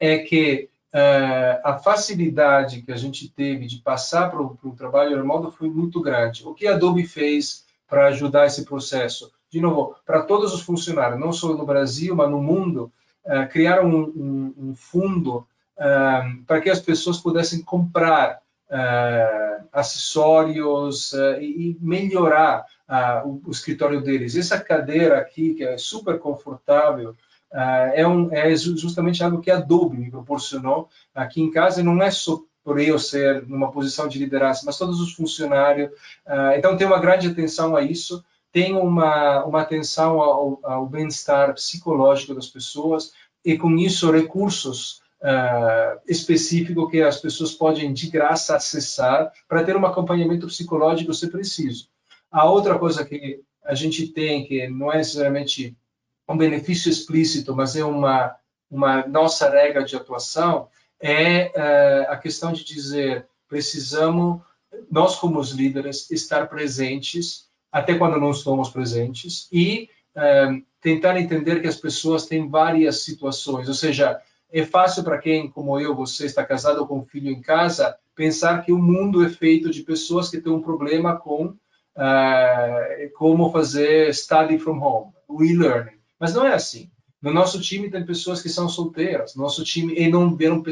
é 0.00 0.18
que 0.18 0.68
uh, 0.92 1.60
a 1.64 1.78
facilidade 1.78 2.82
que 2.82 2.92
a 2.92 2.96
gente 2.96 3.28
teve 3.28 3.66
de 3.66 3.78
passar 3.78 4.30
para 4.30 4.42
o 4.42 4.76
trabalho 4.76 5.16
remoto 5.16 5.52
foi 5.52 5.70
muito 5.70 6.00
grande. 6.00 6.46
O 6.46 6.54
que 6.54 6.66
a 6.66 6.74
Adobe 6.74 7.06
fez 7.06 7.64
para 7.88 8.06
ajudar 8.08 8.46
esse 8.46 8.64
processo? 8.64 9.32
De 9.50 9.60
novo, 9.60 9.94
para 10.04 10.22
todos 10.22 10.52
os 10.54 10.62
funcionários, 10.62 11.20
não 11.20 11.32
só 11.32 11.54
no 11.54 11.66
Brasil, 11.66 12.16
mas 12.16 12.30
no 12.30 12.42
mundo, 12.42 12.90
uh, 13.24 13.48
criaram 13.50 13.88
um, 13.88 14.02
um, 14.02 14.54
um 14.68 14.74
fundo 14.74 15.46
para 16.46 16.60
que 16.60 16.70
as 16.70 16.78
pessoas 16.78 17.18
pudessem 17.18 17.60
comprar 17.60 18.36
uh, 18.36 18.42
acessórios 19.72 21.12
uh, 21.12 21.40
e, 21.40 21.76
melhorar 21.80 22.64
uh, 22.88 23.40
o, 23.44 23.50
escritório 23.50 24.00
deles. 24.00 24.36
Essa 24.36 24.58
cadeira 24.58 25.18
aqui, 25.18 25.54
que 25.54 25.64
é 25.64 25.78
super 25.78 26.18
confortável, 26.18 27.14
é, 27.94 28.08
um, 28.08 28.32
é, 28.32 28.56
justamente 28.56 29.22
algo 29.22 29.42
que 29.42 29.50
a 29.50 29.58
Adobe 29.58 29.98
me 29.98 30.10
proporcionou 30.10 30.88
aqui 31.14 31.42
em 31.42 31.50
casa, 31.50 31.80
e 31.80 31.84
não 31.84 32.02
é 32.02 32.10
só 32.10 32.40
por 32.64 32.80
eu 32.80 32.98
ser 32.98 33.46
numa 33.46 33.70
posição 33.70 34.08
de 34.08 34.18
liderança, 34.18 34.62
mas 34.64 34.78
todos 34.78 35.02
os 35.02 35.12
funcionários. 35.12 35.90
então, 36.56 36.78
tem 36.78 36.86
uma 36.86 36.98
grande 36.98 37.28
atenção 37.28 37.76
a 37.76 37.82
isso, 37.82 38.24
tem 38.50 38.74
uma, 38.74 39.44
uma 39.44 39.60
atenção 39.60 40.18
ao, 40.18 40.60
ao 40.62 40.86
bem-estar 40.86 41.52
psicológico 41.52 42.34
das 42.34 42.48
pessoas, 42.48 43.12
e 43.44 43.58
com 43.58 43.76
isso, 43.76 44.10
recursos 44.10 45.01
uh, 45.22 46.00
específico 46.06 46.88
que 46.90 47.00
as 47.00 47.18
pessoas 47.18 47.52
podem 47.52 47.92
de 47.92 48.10
graça 48.10 48.56
acessar 48.56 49.32
para 49.48 49.64
ter 49.64 49.76
um 49.76 49.86
acompanhamento 49.86 50.46
psicológico 50.46 51.14
se 51.14 51.28
preciso. 51.28 51.88
A 52.30 52.44
outra 52.44 52.78
coisa 52.78 53.04
que 53.04 53.40
a 53.64 53.74
gente 53.74 54.08
tem, 54.08 54.44
que 54.44 54.68
não 54.68 54.92
é 54.92 54.98
necessariamente 54.98 55.76
um 56.28 56.36
benefício 56.36 56.90
explícito, 56.90 57.54
mas 57.54 57.76
é 57.76 57.84
uma, 57.84 58.34
uma 58.70 59.06
nossa 59.06 59.48
regra 59.48 59.84
de 59.84 59.96
atuação, 59.96 60.68
é 61.00 61.52
uh, 61.54 62.12
a 62.12 62.16
questão 62.16 62.52
de 62.52 62.64
dizer 62.64 63.26
precisamos, 63.48 64.40
nós 64.90 65.16
como 65.16 65.38
os 65.38 65.50
líderes, 65.50 66.10
estar 66.10 66.48
presentes 66.48 67.50
até 67.70 67.94
quando 67.94 68.18
não 68.18 68.30
estamos 68.30 68.70
presentes, 68.70 69.48
e 69.52 69.88
é, 70.14 70.60
tentar 70.80 71.18
entender 71.18 71.60
que 71.60 71.68
as 71.68 71.76
pessoas 71.76 72.26
têm 72.26 72.48
várias 72.48 73.02
situações, 73.02 73.68
ou 73.68 73.74
seja, 73.74 74.20
é 74.52 74.64
fácil 74.66 75.02
para 75.02 75.18
quem, 75.18 75.48
como 75.50 75.80
eu, 75.80 75.94
você 75.94 76.26
está 76.26 76.44
casado 76.44 76.86
com 76.86 76.98
um 76.98 77.04
filho 77.04 77.30
em 77.30 77.40
casa, 77.40 77.96
pensar 78.14 78.62
que 78.62 78.72
o 78.72 78.78
mundo 78.78 79.24
é 79.24 79.30
feito 79.30 79.70
de 79.70 79.82
pessoas 79.82 80.28
que 80.28 80.40
têm 80.40 80.52
um 80.52 80.60
problema 80.60 81.16
com 81.16 81.46
uh, 81.46 83.10
como 83.16 83.50
fazer 83.50 84.14
study 84.14 84.58
from 84.58 84.78
home, 84.78 85.12
e-learning. 85.48 85.96
Mas 86.20 86.34
não 86.34 86.46
é 86.46 86.52
assim. 86.52 86.90
No 87.20 87.32
nosso 87.32 87.60
time 87.60 87.90
tem 87.90 88.04
pessoas 88.04 88.42
que 88.42 88.48
são 88.48 88.68
solteiras. 88.68 89.34
No 89.34 89.42
nosso 89.42 89.64
time 89.64 89.94
e 89.94 90.10
não 90.10 90.36
vieram 90.36 90.62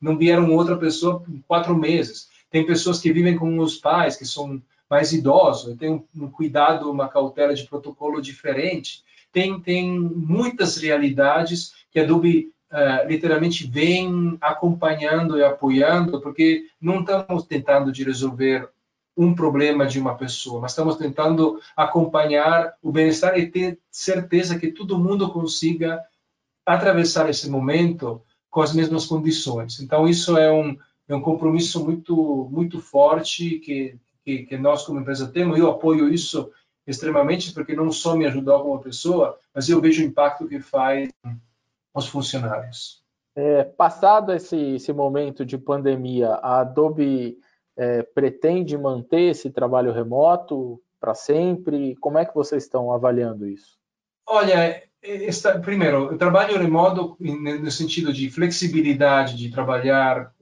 não 0.00 0.16
vieram 0.16 0.52
outra 0.54 0.76
pessoa 0.76 1.22
em 1.28 1.42
quatro 1.46 1.76
meses. 1.76 2.28
Tem 2.50 2.66
pessoas 2.66 3.00
que 3.00 3.12
vivem 3.12 3.36
com 3.36 3.58
os 3.58 3.76
pais 3.76 4.16
que 4.16 4.24
são 4.24 4.60
mais 4.90 5.12
idosos. 5.12 5.76
Tem 5.76 5.90
um, 5.90 6.04
um 6.16 6.30
cuidado, 6.30 6.90
uma 6.90 7.08
cautela 7.08 7.54
de 7.54 7.66
protocolo 7.68 8.22
diferente. 8.22 9.02
Tem 9.30 9.60
tem 9.60 9.98
muitas 9.98 10.78
realidades 10.78 11.72
que 11.90 12.00
a 12.00 12.02
Adobe 12.02 12.50
uh, 12.72 13.06
literalmente 13.06 13.66
vem 13.66 14.36
acompanhando 14.40 15.38
e 15.38 15.44
apoiando, 15.44 16.20
porque 16.20 16.66
não 16.80 17.00
estamos 17.00 17.44
tentando 17.44 17.92
de 17.92 18.04
resolver 18.04 18.68
um 19.16 19.34
problema 19.34 19.84
de 19.84 19.98
uma 19.98 20.16
pessoa, 20.16 20.60
mas 20.60 20.70
estamos 20.70 20.96
tentando 20.96 21.60
acompanhar 21.76 22.74
o 22.80 22.92
bem-estar 22.92 23.36
e 23.36 23.50
ter 23.50 23.78
certeza 23.90 24.58
que 24.58 24.70
todo 24.70 24.98
mundo 24.98 25.28
consiga 25.30 26.00
atravessar 26.64 27.28
esse 27.28 27.50
momento 27.50 28.22
com 28.48 28.60
as 28.60 28.72
mesmas 28.72 29.06
condições. 29.06 29.80
Então 29.80 30.06
isso 30.06 30.36
é 30.38 30.52
um 30.52 30.76
é 31.08 31.16
um 31.16 31.22
compromisso 31.22 31.82
muito 31.82 32.48
muito 32.52 32.80
forte 32.80 33.58
que, 33.58 33.96
que, 34.24 34.44
que 34.44 34.56
nós 34.56 34.84
como 34.84 35.00
empresa 35.00 35.26
temos. 35.26 35.58
Eu 35.58 35.70
apoio 35.70 36.12
isso 36.12 36.50
extremamente 36.86 37.52
porque 37.52 37.74
não 37.74 37.90
só 37.90 38.14
me 38.14 38.26
ajudou 38.26 38.62
como 38.62 38.80
pessoa, 38.80 39.36
mas 39.52 39.68
eu 39.68 39.80
vejo 39.80 40.02
o 40.02 40.06
impacto 40.06 40.46
que 40.46 40.60
faz 40.60 41.10
aos 41.94 42.08
funcionários. 42.08 43.02
É, 43.36 43.62
passado 43.62 44.32
esse, 44.32 44.74
esse 44.74 44.92
momento 44.92 45.44
de 45.44 45.56
pandemia, 45.56 46.30
a 46.42 46.60
Adobe 46.60 47.38
é, 47.76 48.02
pretende 48.02 48.76
manter 48.76 49.30
esse 49.30 49.50
trabalho 49.50 49.92
remoto 49.92 50.82
para 51.00 51.14
sempre? 51.14 51.94
Como 51.96 52.18
é 52.18 52.24
que 52.24 52.34
vocês 52.34 52.64
estão 52.64 52.92
avaliando 52.92 53.46
isso? 53.46 53.78
Olha, 54.26 54.82
esta, 55.00 55.58
primeiro, 55.60 56.12
o 56.12 56.18
trabalho 56.18 56.58
remoto 56.58 57.16
no 57.20 57.70
sentido 57.70 58.12
de 58.12 58.28
flexibilidade 58.28 59.36
de 59.36 59.50
trabalhar 59.50 60.32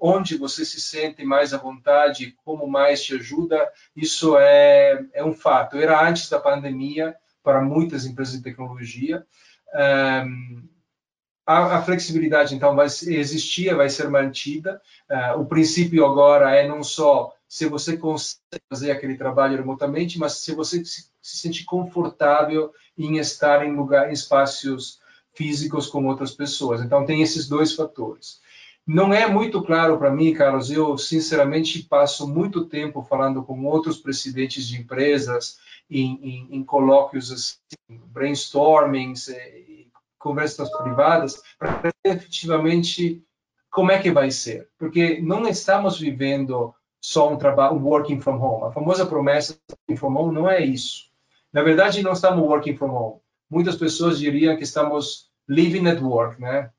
onde 0.00 0.38
você 0.38 0.64
se 0.64 0.80
sente 0.80 1.24
mais 1.24 1.52
à 1.52 1.58
vontade, 1.58 2.34
como 2.44 2.66
mais 2.66 3.02
te 3.02 3.14
ajuda, 3.14 3.68
isso 3.94 4.38
é, 4.38 5.04
é 5.12 5.24
um 5.24 5.34
fato. 5.34 5.76
Era 5.76 6.08
antes 6.08 6.30
da 6.30 6.40
pandemia 6.40 7.14
para 7.42 7.60
muitas 7.60 8.06
empresas 8.06 8.36
de 8.36 8.42
tecnologia. 8.42 9.26
Um, 9.74 10.68
a, 11.46 11.76
a, 11.76 11.82
flexibilidade, 11.82 12.54
então, 12.54 12.74
vai 12.74 12.86
existir, 12.86 13.74
vai 13.74 13.88
ser 13.88 14.10
mantida. 14.10 14.82
Uh, 15.08 15.40
o 15.40 15.46
princípio 15.46 16.04
agora 16.04 16.54
é 16.54 16.66
não 16.66 16.82
só 16.82 17.32
se 17.48 17.66
você 17.66 17.96
consegue 17.96 18.62
fazer 18.68 18.90
aquele 18.90 19.16
trabalho 19.16 19.56
remotamente, 19.56 20.18
mas 20.18 20.32
se 20.40 20.52
você 20.52 20.84
se, 20.84 21.06
se 21.22 21.36
sente 21.36 21.64
confortável 21.64 22.72
em 22.98 23.18
estar 23.18 23.64
em 23.64 23.76
lugar, 23.76 24.10
em 24.10 24.12
espaços 24.12 24.98
físicos 25.32 25.86
com 25.86 26.04
outras 26.06 26.32
pessoas. 26.32 26.82
Então, 26.82 27.06
tem 27.06 27.22
esses 27.22 27.46
dois 27.46 27.74
fatores. 27.74 28.40
Não 28.86 29.12
é 29.12 29.28
muito 29.28 29.62
claro 29.62 29.98
para 29.98 30.10
mim, 30.10 30.32
Carlos. 30.32 30.70
Eu, 30.70 30.96
sinceramente, 30.96 31.82
passo 31.82 32.26
muito 32.26 32.64
tempo 32.64 33.02
falando 33.02 33.42
com 33.42 33.64
outros 33.64 33.98
presidentes 33.98 34.66
de 34.66 34.80
empresas 34.80 35.58
em, 35.90 36.18
em, 36.22 36.56
em 36.56 36.64
colóquios 36.64 37.30
assim, 37.30 37.56
brainstormings, 37.88 39.28
conversas 40.18 40.70
privadas 40.78 41.42
para 41.58 41.76
ver 41.76 41.94
efetivamente 42.04 43.22
como 43.70 43.92
é 43.92 43.98
que 43.98 44.10
vai 44.10 44.30
ser, 44.30 44.68
porque 44.78 45.20
não 45.20 45.46
estamos 45.46 45.98
vivendo 45.98 46.74
só 47.00 47.30
um 47.30 47.36
trabalho, 47.36 47.76
um 47.76 47.84
working 47.84 48.20
from 48.20 48.40
home. 48.40 48.64
A 48.64 48.72
famosa 48.72 49.06
promessa 49.06 49.58
working 49.70 49.96
from 49.96 50.16
home 50.16 50.34
não 50.34 50.48
é 50.48 50.64
isso. 50.64 51.10
Na 51.52 51.62
verdade, 51.62 52.02
não 52.02 52.12
estamos 52.12 52.42
working 52.44 52.76
from 52.76 52.90
home. 52.90 53.20
Muitas 53.48 53.76
pessoas 53.76 54.18
diriam 54.18 54.56
que 54.56 54.64
estamos 54.64 55.30
living 55.48 55.86
at 55.88 56.00
work, 56.00 56.40
né? 56.40 56.70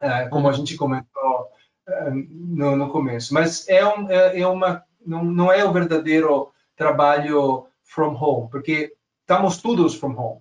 É, 0.00 0.28
como 0.28 0.48
a 0.48 0.52
gente 0.52 0.76
comentou 0.76 1.48
é, 1.86 2.10
no, 2.10 2.76
no, 2.76 2.90
começo. 2.90 3.32
Mas 3.32 3.68
é, 3.68 3.86
um, 3.86 4.10
é, 4.10 4.40
é 4.40 4.46
uma, 4.46 4.84
não, 5.04 5.24
não 5.24 5.52
é 5.52 5.64
o 5.64 5.72
verdadeiro 5.72 6.52
trabalho 6.76 7.66
from 7.82 8.14
home, 8.14 8.50
porque 8.50 8.94
estamos 9.20 9.58
todos 9.58 9.94
from 9.94 10.16
home. 10.16 10.40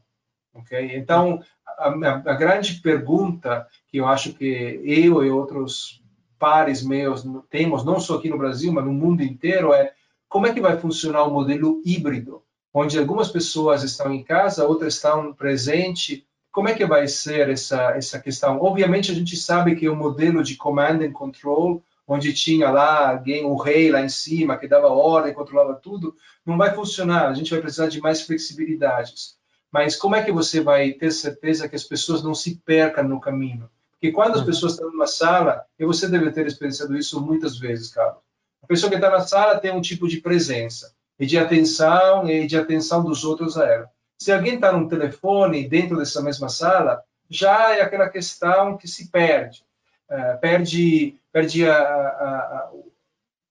Então, 0.96 1.42
a, 1.66 1.90
a, 1.90 2.34
grande 2.34 2.76
pergunta 2.82 3.68
que 3.88 3.98
eu 3.98 4.08
acho 4.08 4.34
que 4.34 4.82
eu 4.84 5.24
e 5.24 5.30
outros 5.30 6.02
pares 6.40 6.84
meus 6.84 7.24
temos, 7.50 7.84
não 7.84 8.00
só 8.00 8.16
aqui 8.16 8.30
no 8.30 8.38
Brasil, 8.38 8.72
mas 8.72 8.86
no 8.86 8.94
mundo 8.94 9.22
inteiro, 9.22 9.74
é 9.74 9.94
como 10.30 10.48
é 10.48 10.54
que 10.54 10.62
vai 10.62 10.78
funcionar 10.78 11.24
o 11.24 11.32
modelo 11.32 11.82
híbrido, 11.86 12.44
onde 12.74 12.98
algumas 12.98 13.30
pessoas 13.30 13.84
estão 13.84 14.14
em 14.14 14.24
casa, 14.24 14.68
outras 14.68 14.96
estão 14.96 15.34
presentes. 15.34 16.24
Como 16.52 16.68
é 16.68 16.74
que 16.74 16.86
vai 16.86 17.08
ser 17.08 17.50
essa, 17.50 17.92
essa 17.92 18.20
questão? 18.20 18.60
Obviamente, 18.62 19.12
a 19.12 19.16
gente 19.16 19.36
sabe 19.36 19.76
que 19.76 19.88
o 19.88 19.96
modelo 19.96 20.44
de 20.44 20.56
command 20.56 21.00
and 21.02 21.12
control, 21.12 21.84
onde 22.08 22.34
tinha 22.34 22.70
lá 22.70 23.12
alguém, 23.12 23.46
o 23.46 23.56
rei 23.56 23.92
lá 23.92 24.02
em 24.02 24.10
cima, 24.10 24.58
que 24.58 24.68
dava 24.68 24.88
ordem, 24.88 25.34
controlava 25.34 25.76
tudo, 25.76 26.16
não 26.46 26.58
vai 26.58 26.74
funcionar. 26.74 27.30
A 27.30 27.34
gente 27.34 27.52
vai 27.52 27.62
precisar 27.62 27.88
de 27.88 28.02
mais 28.02 28.22
flexibilidades. 28.22 29.37
Mas 29.72 29.96
como 29.96 30.16
é 30.16 30.24
que 30.24 30.32
você 30.32 30.62
vai 30.62 30.94
ter 30.94 31.12
certeza 31.12 31.68
que 31.68 31.76
as 31.76 31.84
pessoas 31.84 32.24
não 32.24 32.34
se 32.34 32.56
percam 32.66 33.04
no 33.04 33.20
caminho? 33.20 33.70
Porque 33.92 34.12
quando 34.12 34.36
as 34.36 34.42
uhum. 34.42 34.46
pessoas 34.46 34.74
estão 34.74 34.92
numa 34.92 35.08
sala, 35.08 35.66
e 35.78 35.86
você 35.86 36.08
deve 36.08 36.32
ter 36.32 36.46
experienciado 36.46 36.96
isso 36.96 37.20
muitas 37.20 37.58
vezes, 37.58 37.90
Carlos, 37.90 38.22
a 38.64 38.68
pessoa 38.68 38.90
que 38.90 38.96
está 38.96 39.10
na 39.10 39.22
sala 39.22 39.60
tem 39.60 39.72
um 39.72 39.82
tipo 39.82 40.08
de 40.08 40.22
presença 40.22 40.94
e 41.20 41.26
de 41.26 41.38
atenção 41.38 42.30
e 42.30 42.46
de 42.46 42.58
atenção 42.58 43.04
dos 43.04 43.24
outros 43.24 43.58
a 43.58 43.66
ela. 43.66 43.90
Se 44.20 44.32
alguém 44.32 44.56
está 44.56 44.72
no 44.72 44.88
telefone 44.88 45.68
dentro 45.68 45.98
dessa 45.98 46.22
mesma 46.22 46.50
sala, 46.50 47.04
já 47.30 47.76
é 47.76 47.82
aquela 47.82 48.10
questão 48.10 48.78
que 48.78 48.88
se 48.88 49.10
perde. 49.10 49.64
Uh, 50.10 50.40
perde 50.40 51.20
perde, 51.32 51.70
a, 51.70 51.78
a, 51.78 52.38
a, 52.40 52.72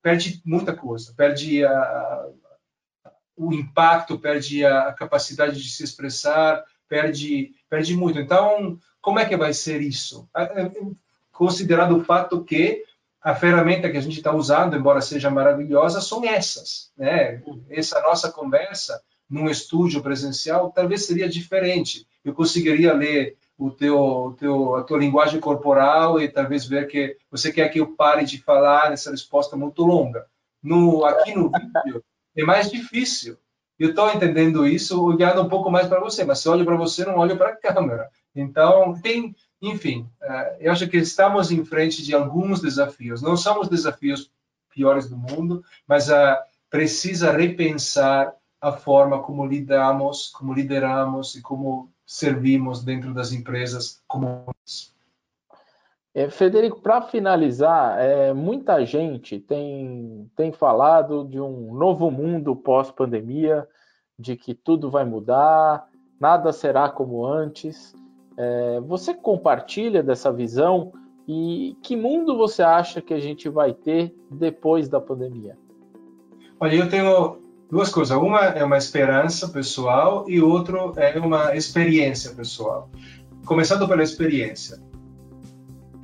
perde 0.02 0.40
muita 0.44 0.74
coisa, 0.74 1.12
perde 1.16 1.64
a, 1.64 2.26
o 3.36 3.52
impacto, 3.52 4.18
perde 4.18 4.64
a 4.64 4.92
capacidade 4.92 5.62
de 5.62 5.68
se 5.68 5.84
expressar, 5.84 6.64
perde, 6.88 7.52
perde 7.68 7.96
muito. 7.96 8.18
Então, 8.18 8.78
como 9.00 9.18
é 9.18 9.24
que 9.24 9.36
vai 9.36 9.52
ser 9.52 9.80
isso? 9.80 10.28
É, 10.34 10.70
considerado 11.30 11.96
o 11.96 12.04
fato 12.04 12.42
que 12.42 12.82
a 13.22 13.34
ferramenta 13.34 13.90
que 13.90 13.96
a 13.96 14.00
gente 14.00 14.18
está 14.18 14.32
usando, 14.32 14.76
embora 14.76 15.00
seja 15.00 15.30
maravilhosa, 15.30 16.00
são 16.00 16.24
essas. 16.24 16.92
Né? 16.96 17.42
Essa 17.68 18.00
nossa 18.00 18.30
conversa 18.30 19.02
num 19.28 19.50
estúdio 19.50 20.02
presencial 20.02 20.70
talvez 20.70 21.06
seria 21.06 21.28
diferente. 21.28 22.06
Eu 22.24 22.32
conseguiria 22.32 22.92
ler 22.94 23.36
o 23.58 23.70
teu, 23.70 24.36
teu, 24.38 24.76
a 24.76 24.82
tua 24.82 24.98
linguagem 24.98 25.40
corporal 25.40 26.20
e 26.20 26.28
talvez 26.28 26.66
ver 26.66 26.86
que 26.86 27.16
você 27.30 27.50
quer 27.52 27.68
que 27.68 27.80
eu 27.80 27.94
pare 27.96 28.24
de 28.24 28.38
falar 28.42 28.90
nessa 28.90 29.10
resposta 29.10 29.56
muito 29.56 29.84
longa. 29.84 30.26
No, 30.62 31.04
aqui 31.04 31.34
no 31.34 31.50
vídeo, 31.50 32.04
é 32.36 32.44
mais 32.44 32.70
difícil. 32.70 33.36
Eu 33.78 33.90
estou 33.90 34.10
entendendo 34.10 34.66
isso 34.66 35.02
olhando 35.02 35.42
um 35.42 35.48
pouco 35.48 35.70
mais 35.70 35.86
para 35.86 36.00
você, 36.00 36.24
mas 36.24 36.38
se 36.38 36.48
olho 36.48 36.64
para 36.64 36.76
você, 36.76 37.04
não 37.04 37.18
olho 37.18 37.36
para 37.36 37.50
a 37.50 37.56
câmera. 37.56 38.08
Então, 38.34 38.98
tem, 39.00 39.34
enfim, 39.60 40.08
uh, 40.22 40.56
eu 40.58 40.72
acho 40.72 40.88
que 40.88 40.96
estamos 40.96 41.50
em 41.50 41.64
frente 41.64 42.02
de 42.02 42.14
alguns 42.14 42.60
desafios. 42.60 43.20
Não 43.20 43.36
são 43.36 43.60
os 43.60 43.68
desafios 43.68 44.30
piores 44.70 45.08
do 45.08 45.16
mundo, 45.16 45.62
mas 45.86 46.08
uh, 46.08 46.36
precisa 46.70 47.32
repensar 47.32 48.34
a 48.60 48.72
forma 48.72 49.22
como 49.22 49.46
lidamos, 49.46 50.28
como 50.28 50.54
lideramos 50.54 51.34
e 51.34 51.42
como 51.42 51.90
servimos 52.06 52.82
dentro 52.82 53.12
das 53.12 53.32
empresas 53.32 54.02
comuns. 54.06 54.95
É, 56.16 56.30
Federico, 56.30 56.80
para 56.80 57.02
finalizar, 57.02 58.00
é, 58.00 58.32
muita 58.32 58.82
gente 58.86 59.38
tem, 59.38 60.26
tem 60.34 60.50
falado 60.50 61.28
de 61.28 61.38
um 61.38 61.74
novo 61.74 62.10
mundo 62.10 62.56
pós-pandemia, 62.56 63.68
de 64.18 64.34
que 64.34 64.54
tudo 64.54 64.90
vai 64.90 65.04
mudar, 65.04 65.86
nada 66.18 66.54
será 66.54 66.88
como 66.88 67.26
antes. 67.26 67.94
É, 68.34 68.80
você 68.80 69.12
compartilha 69.12 70.02
dessa 70.02 70.32
visão 70.32 70.90
e 71.28 71.76
que 71.82 71.94
mundo 71.94 72.34
você 72.34 72.62
acha 72.62 73.02
que 73.02 73.12
a 73.12 73.20
gente 73.20 73.50
vai 73.50 73.74
ter 73.74 74.16
depois 74.30 74.88
da 74.88 74.98
pandemia? 74.98 75.58
Olha, 76.58 76.76
eu 76.76 76.88
tenho 76.88 77.42
duas 77.70 77.90
coisas. 77.90 78.16
Uma 78.16 78.40
é 78.40 78.64
uma 78.64 78.78
esperança 78.78 79.50
pessoal 79.50 80.24
e 80.26 80.40
outro 80.40 80.94
é 80.96 81.18
uma 81.18 81.54
experiência 81.54 82.34
pessoal. 82.34 82.88
Começando 83.44 83.86
pela 83.86 84.02
experiência 84.02 84.80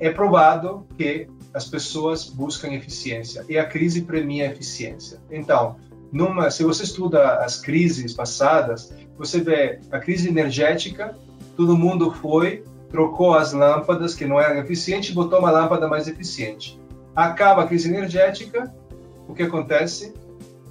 é 0.05 0.11
provado 0.11 0.85
que 0.97 1.27
as 1.53 1.65
pessoas 1.65 2.25
buscam 2.25 2.73
eficiência 2.73 3.45
e 3.47 3.57
a 3.57 3.65
crise 3.65 4.01
premia 4.01 4.49
a 4.49 4.51
eficiência. 4.51 5.21
Então, 5.31 5.77
numa, 6.11 6.51
se 6.51 6.63
você 6.63 6.83
estuda 6.83 7.37
as 7.37 7.61
crises 7.61 8.13
passadas, 8.13 8.93
você 9.17 9.39
vê 9.39 9.79
a 9.91 9.99
crise 9.99 10.27
energética, 10.27 11.17
todo 11.55 11.77
mundo 11.77 12.11
foi, 12.11 12.65
trocou 12.89 13.33
as 13.33 13.53
lâmpadas 13.53 14.13
que 14.13 14.25
não 14.25 14.39
eram 14.39 14.59
eficientes 14.59 15.11
e 15.11 15.13
botou 15.13 15.39
uma 15.39 15.51
lâmpada 15.51 15.87
mais 15.87 16.07
eficiente. 16.07 16.79
Acaba 17.15 17.63
a 17.63 17.67
crise 17.67 17.87
energética, 17.87 18.73
o 19.27 19.33
que 19.33 19.43
acontece? 19.43 20.13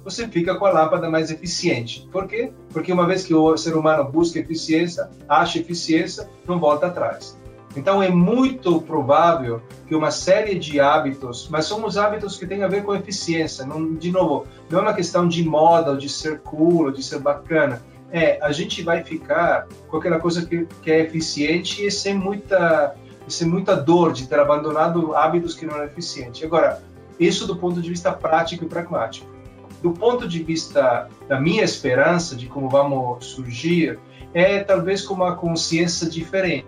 Você 0.03 0.27
fica 0.27 0.53
com 0.55 0.65
a 0.65 0.71
lâmpada 0.71 1.09
mais 1.09 1.31
eficiente. 1.31 2.07
Por 2.11 2.27
quê? 2.27 2.51
Porque 2.71 2.91
uma 2.91 3.07
vez 3.07 3.23
que 3.23 3.33
o 3.33 3.57
ser 3.57 3.75
humano 3.75 4.03
busca 4.11 4.37
eficiência, 4.37 5.09
acha 5.27 5.57
eficiência, 5.59 6.29
não 6.47 6.59
volta 6.59 6.87
atrás. 6.87 7.41
Então 7.75 8.01
é 8.01 8.09
muito 8.09 8.81
provável 8.81 9.61
que 9.87 9.95
uma 9.95 10.11
série 10.11 10.55
de 10.59 10.79
hábitos, 10.79 11.47
mas 11.49 11.65
são 11.65 11.83
os 11.85 11.97
hábitos 11.97 12.37
que 12.37 12.45
têm 12.45 12.63
a 12.63 12.67
ver 12.67 12.83
com 12.83 12.93
eficiência. 12.93 13.65
Não, 13.65 13.95
de 13.95 14.11
novo, 14.11 14.45
não 14.69 14.79
é 14.79 14.81
uma 14.83 14.93
questão 14.93 15.27
de 15.27 15.43
moda, 15.43 15.91
ou 15.91 15.97
de 15.97 16.07
ser 16.07 16.39
cool, 16.41 16.85
ou 16.85 16.91
de 16.91 17.01
ser 17.01 17.19
bacana. 17.19 17.81
É, 18.11 18.37
a 18.43 18.51
gente 18.51 18.83
vai 18.83 19.03
ficar 19.03 19.67
com 19.87 19.97
aquela 19.97 20.19
coisa 20.19 20.45
que, 20.45 20.67
que 20.83 20.91
é 20.91 20.99
eficiente 20.99 21.83
e 21.83 21.89
sem 21.89 22.13
muita, 22.13 22.95
sem 23.27 23.47
muita 23.47 23.75
dor 23.75 24.13
de 24.13 24.27
ter 24.27 24.39
abandonado 24.39 25.15
hábitos 25.15 25.55
que 25.55 25.65
não 25.65 25.73
eram 25.73 25.85
eficientes. 25.85 26.43
Agora, 26.43 26.79
isso 27.19 27.47
do 27.47 27.55
ponto 27.55 27.81
de 27.81 27.89
vista 27.89 28.11
prático 28.11 28.65
e 28.65 28.67
pragmático. 28.67 29.33
Do 29.81 29.91
ponto 29.91 30.27
de 30.27 30.41
vista 30.43 31.09
da 31.27 31.39
minha 31.41 31.63
esperança 31.63 32.35
de 32.35 32.47
como 32.47 32.69
vamos 32.69 33.25
surgir, 33.25 33.99
é 34.33 34.63
talvez 34.63 35.01
com 35.01 35.13
uma 35.13 35.35
consciência 35.35 36.09
diferente. 36.09 36.65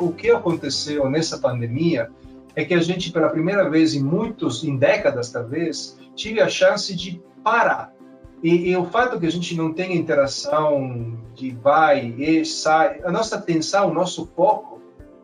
O 0.00 0.12
que 0.12 0.30
aconteceu 0.30 1.08
nessa 1.10 1.38
pandemia 1.38 2.10
é 2.54 2.64
que 2.64 2.74
a 2.74 2.80
gente, 2.80 3.10
pela 3.10 3.28
primeira 3.28 3.68
vez 3.68 3.94
em 3.94 4.02
muitos, 4.02 4.64
em 4.64 4.76
décadas 4.76 5.30
talvez, 5.30 5.98
tive 6.14 6.40
a 6.40 6.48
chance 6.48 6.94
de 6.94 7.20
parar. 7.42 7.92
E, 8.42 8.70
e 8.70 8.76
o 8.76 8.84
fato 8.86 9.20
que 9.20 9.26
a 9.26 9.30
gente 9.30 9.56
não 9.56 9.72
tem 9.72 9.96
interação 9.96 11.16
de 11.34 11.50
vai 11.52 12.06
e 12.18 12.44
sai, 12.44 13.00
a 13.04 13.10
nossa 13.10 13.36
atenção, 13.36 13.90
o 13.90 13.94
nosso 13.94 14.28
foco 14.34 14.80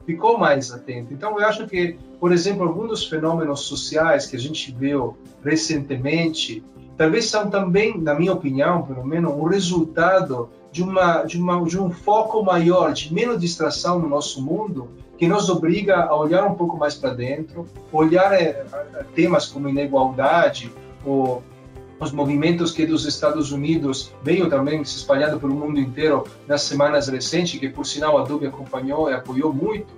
ficou 0.07 0.39
mais 0.39 0.73
atento. 0.73 1.13
Então, 1.13 1.39
eu 1.39 1.47
acho 1.47 1.67
que, 1.67 1.99
por 2.21 2.33
exemplo, 2.33 2.63
alguns 2.63 2.89
dos 2.89 3.07
fenômenos 3.07 3.61
sociais 3.61 4.27
que 4.27 4.37
a 4.37 4.39
gente 4.39 4.73
viu 4.73 5.19
recentemente, 5.45 6.65
talvez 6.99 7.27
são 7.27 7.49
também, 7.49 7.97
na 7.97 8.13
minha 8.13 8.33
opinião, 8.33 8.83
pelo 8.83 9.07
menos, 9.07 9.33
um 9.33 9.45
resultado 9.45 10.51
de, 10.73 10.83
uma, 10.83 11.23
de, 11.23 11.41
uma, 11.41 11.65
de 11.65 11.79
um 11.81 11.91
foco 11.91 12.43
maior, 12.43 12.93
de 12.93 13.15
menos 13.15 13.41
distração 13.41 14.01
no 14.01 14.09
nosso 14.09 14.43
mundo, 14.43 14.89
que 15.17 15.29
nos 15.29 15.49
obriga 15.49 16.03
a 16.03 16.17
olhar 16.17 16.45
um 16.45 16.55
pouco 16.55 16.77
mais 16.77 16.95
para 16.97 17.15
dentro, 17.15 17.67
olhar 17.93 18.33
é, 18.33 18.65
temas 19.15 19.47
como 19.47 19.69
inigualdade, 19.69 20.73
ou 21.07 21.43
os 22.01 22.13
movimentos 22.13 22.73
que 22.73 22.85
dos 22.85 23.07
Estados 23.07 23.51
Unidos 23.53 24.13
veio 24.23 24.49
também 24.49 24.85
se 24.85 24.97
espalhando 24.97 25.39
pelo 25.41 25.55
mundo 25.55 25.81
inteiro 25.81 26.25
nas 26.47 26.63
semanas 26.63 27.09
recentes, 27.09 27.59
que 27.59 27.69
por 27.69 27.87
sinal 27.87 28.19
a 28.19 28.23
Adobe 28.23 28.47
acompanhou 28.47 29.11
e 29.11 29.15
apoiou 29.15 29.53
muito, 29.53 29.93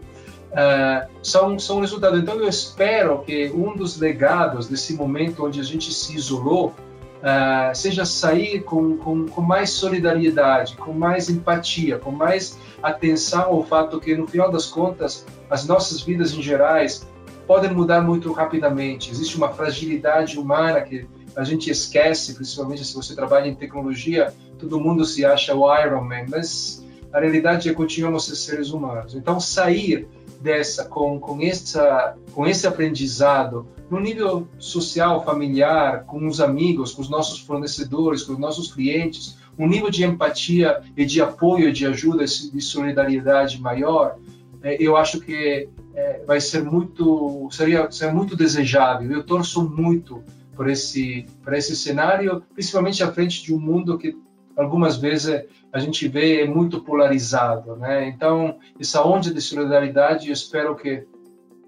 uh, 0.52 1.08
são, 1.22 1.58
são 1.58 1.80
resultados. 1.80 2.20
Então 2.20 2.36
eu 2.36 2.48
espero 2.48 3.18
que 3.20 3.50
um 3.50 3.76
dos 3.76 3.98
legados 3.98 4.66
desse 4.66 4.94
momento 4.94 5.44
onde 5.44 5.60
a 5.60 5.64
gente 5.64 5.92
se 5.92 6.14
isolou 6.16 6.74
uh, 7.20 7.74
seja 7.74 8.04
sair 8.04 8.62
com, 8.62 8.96
com, 8.96 9.26
com, 9.26 9.40
mais 9.40 9.70
solidariedade, 9.70 10.76
com 10.76 10.92
mais 10.92 11.28
empatia, 11.28 11.98
com 11.98 12.10
mais 12.10 12.58
atenção 12.82 13.42
ao 13.42 13.64
fato 13.64 14.00
que, 14.00 14.14
no 14.16 14.26
final 14.26 14.50
das 14.50 14.66
contas, 14.66 15.26
as 15.48 15.66
nossas 15.66 16.00
vidas 16.00 16.32
em 16.32 16.42
gerais 16.42 17.06
podem 17.46 17.72
mudar 17.72 18.00
muito 18.00 18.32
rapidamente. 18.32 19.10
Existe 19.10 19.36
uma 19.36 19.48
fragilidade 19.50 20.38
humana 20.38 20.80
que 20.80 21.06
a 21.36 21.44
gente 21.44 21.70
esquece, 21.70 22.34
principalmente 22.34 22.84
se 22.84 22.94
você 22.94 23.14
trabalha 23.14 23.48
em 23.48 23.54
tecnologia, 23.54 24.32
todo 24.58 24.80
mundo 24.80 25.04
se 25.04 25.24
acha 25.24 25.54
o 25.54 25.74
Iron 25.78 26.04
Man, 26.04 26.26
mas 26.28 26.84
a 27.12 27.18
realidade 27.18 27.68
é 27.68 27.72
que 27.72 27.76
continuamos 27.76 28.26
ser 28.26 28.36
seres 28.36 28.70
humanos. 28.70 29.14
Então, 29.14 29.40
sair 29.40 30.06
dessa 30.40 30.84
com, 30.84 31.20
com, 31.20 31.40
essa, 31.42 32.16
com 32.32 32.46
esse 32.46 32.66
aprendizado 32.66 33.66
no 33.90 34.00
nível 34.00 34.48
social, 34.58 35.24
familiar, 35.24 36.04
com 36.04 36.26
os 36.26 36.40
amigos, 36.40 36.92
com 36.92 37.02
os 37.02 37.10
nossos 37.10 37.40
fornecedores, 37.40 38.22
com 38.22 38.32
os 38.32 38.38
nossos 38.38 38.72
clientes, 38.72 39.36
um 39.58 39.68
nível 39.68 39.90
de 39.90 40.04
empatia 40.04 40.80
e 40.96 41.04
de 41.04 41.20
apoio, 41.20 41.72
de 41.72 41.86
ajuda, 41.86 42.24
de 42.24 42.60
solidariedade 42.60 43.60
maior, 43.60 44.16
é, 44.62 44.76
eu 44.80 44.96
acho 44.96 45.20
que 45.20 45.68
é, 45.94 46.22
vai 46.26 46.40
ser 46.40 46.62
muito, 46.62 47.48
seria, 47.50 47.90
seria 47.90 48.14
muito 48.14 48.36
desejável. 48.36 49.10
Eu 49.10 49.24
torço 49.24 49.68
muito 49.68 50.22
por 50.54 50.68
esse, 50.68 51.26
por 51.42 51.52
esse 51.52 51.74
cenário, 51.74 52.42
principalmente 52.54 53.02
à 53.02 53.10
frente 53.10 53.42
de 53.42 53.54
um 53.54 53.58
mundo 53.58 53.98
que 53.98 54.16
algumas 54.60 54.96
vezes 54.96 55.44
a 55.72 55.78
gente 55.78 56.06
vê 56.08 56.44
muito 56.46 56.82
polarizado, 56.82 57.76
né? 57.76 58.08
Então, 58.08 58.58
essa 58.78 59.02
onda 59.06 59.32
de 59.32 59.40
solidariedade, 59.40 60.28
eu 60.28 60.32
espero 60.32 60.76
que 60.76 61.06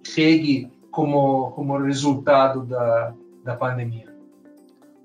chegue 0.04 0.70
como, 0.90 1.52
como 1.52 1.78
resultado 1.78 2.64
da, 2.64 3.14
da 3.44 3.56
pandemia. 3.56 4.12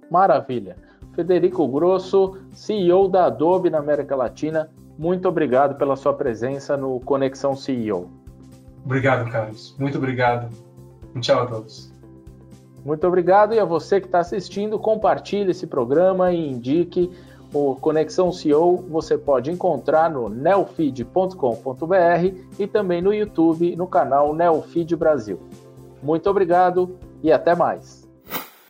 Maravilha. 0.10 0.78
Federico 1.14 1.68
Grosso, 1.68 2.38
CEO 2.52 3.08
da 3.08 3.26
Adobe 3.26 3.70
na 3.70 3.80
América 3.80 4.16
Latina, 4.16 4.70
muito 4.98 5.28
obrigado 5.28 5.76
pela 5.76 5.96
sua 5.96 6.14
presença 6.14 6.76
no 6.76 7.00
Conexão 7.00 7.56
CEO. 7.56 8.10
Obrigado, 8.84 9.30
Carlos. 9.32 9.76
Muito 9.80 9.98
obrigado. 9.98 10.50
Um 11.16 11.20
tchau 11.20 11.44
a 11.44 11.46
todos. 11.46 11.92
Muito 12.86 13.06
obrigado 13.06 13.54
e 13.54 13.60
a 13.60 13.66
você 13.66 14.00
que 14.00 14.08
está 14.08 14.20
assistindo, 14.20 14.80
compartilhe 14.80 15.52
esse 15.52 15.68
programa 15.68 16.32
e 16.32 16.50
indique 16.50 17.12
o 17.54 17.76
Conexão 17.76 18.32
CEO. 18.32 18.86
Você 18.90 19.18
pode 19.18 19.52
encontrar 19.52 20.10
no 20.10 20.30
neofeed.com.br 20.30 21.36
e 22.60 22.68
também 22.68 23.02
no 23.02 23.14
YouTube 23.14 23.76
no 23.76 23.88
canal 23.88 24.34
Neofeed 24.34 24.96
Brasil. 24.96 25.40
Muito 26.02 26.30
obrigado 26.30 26.98
e 27.24 27.32
até 27.32 27.56
mais. 27.56 27.97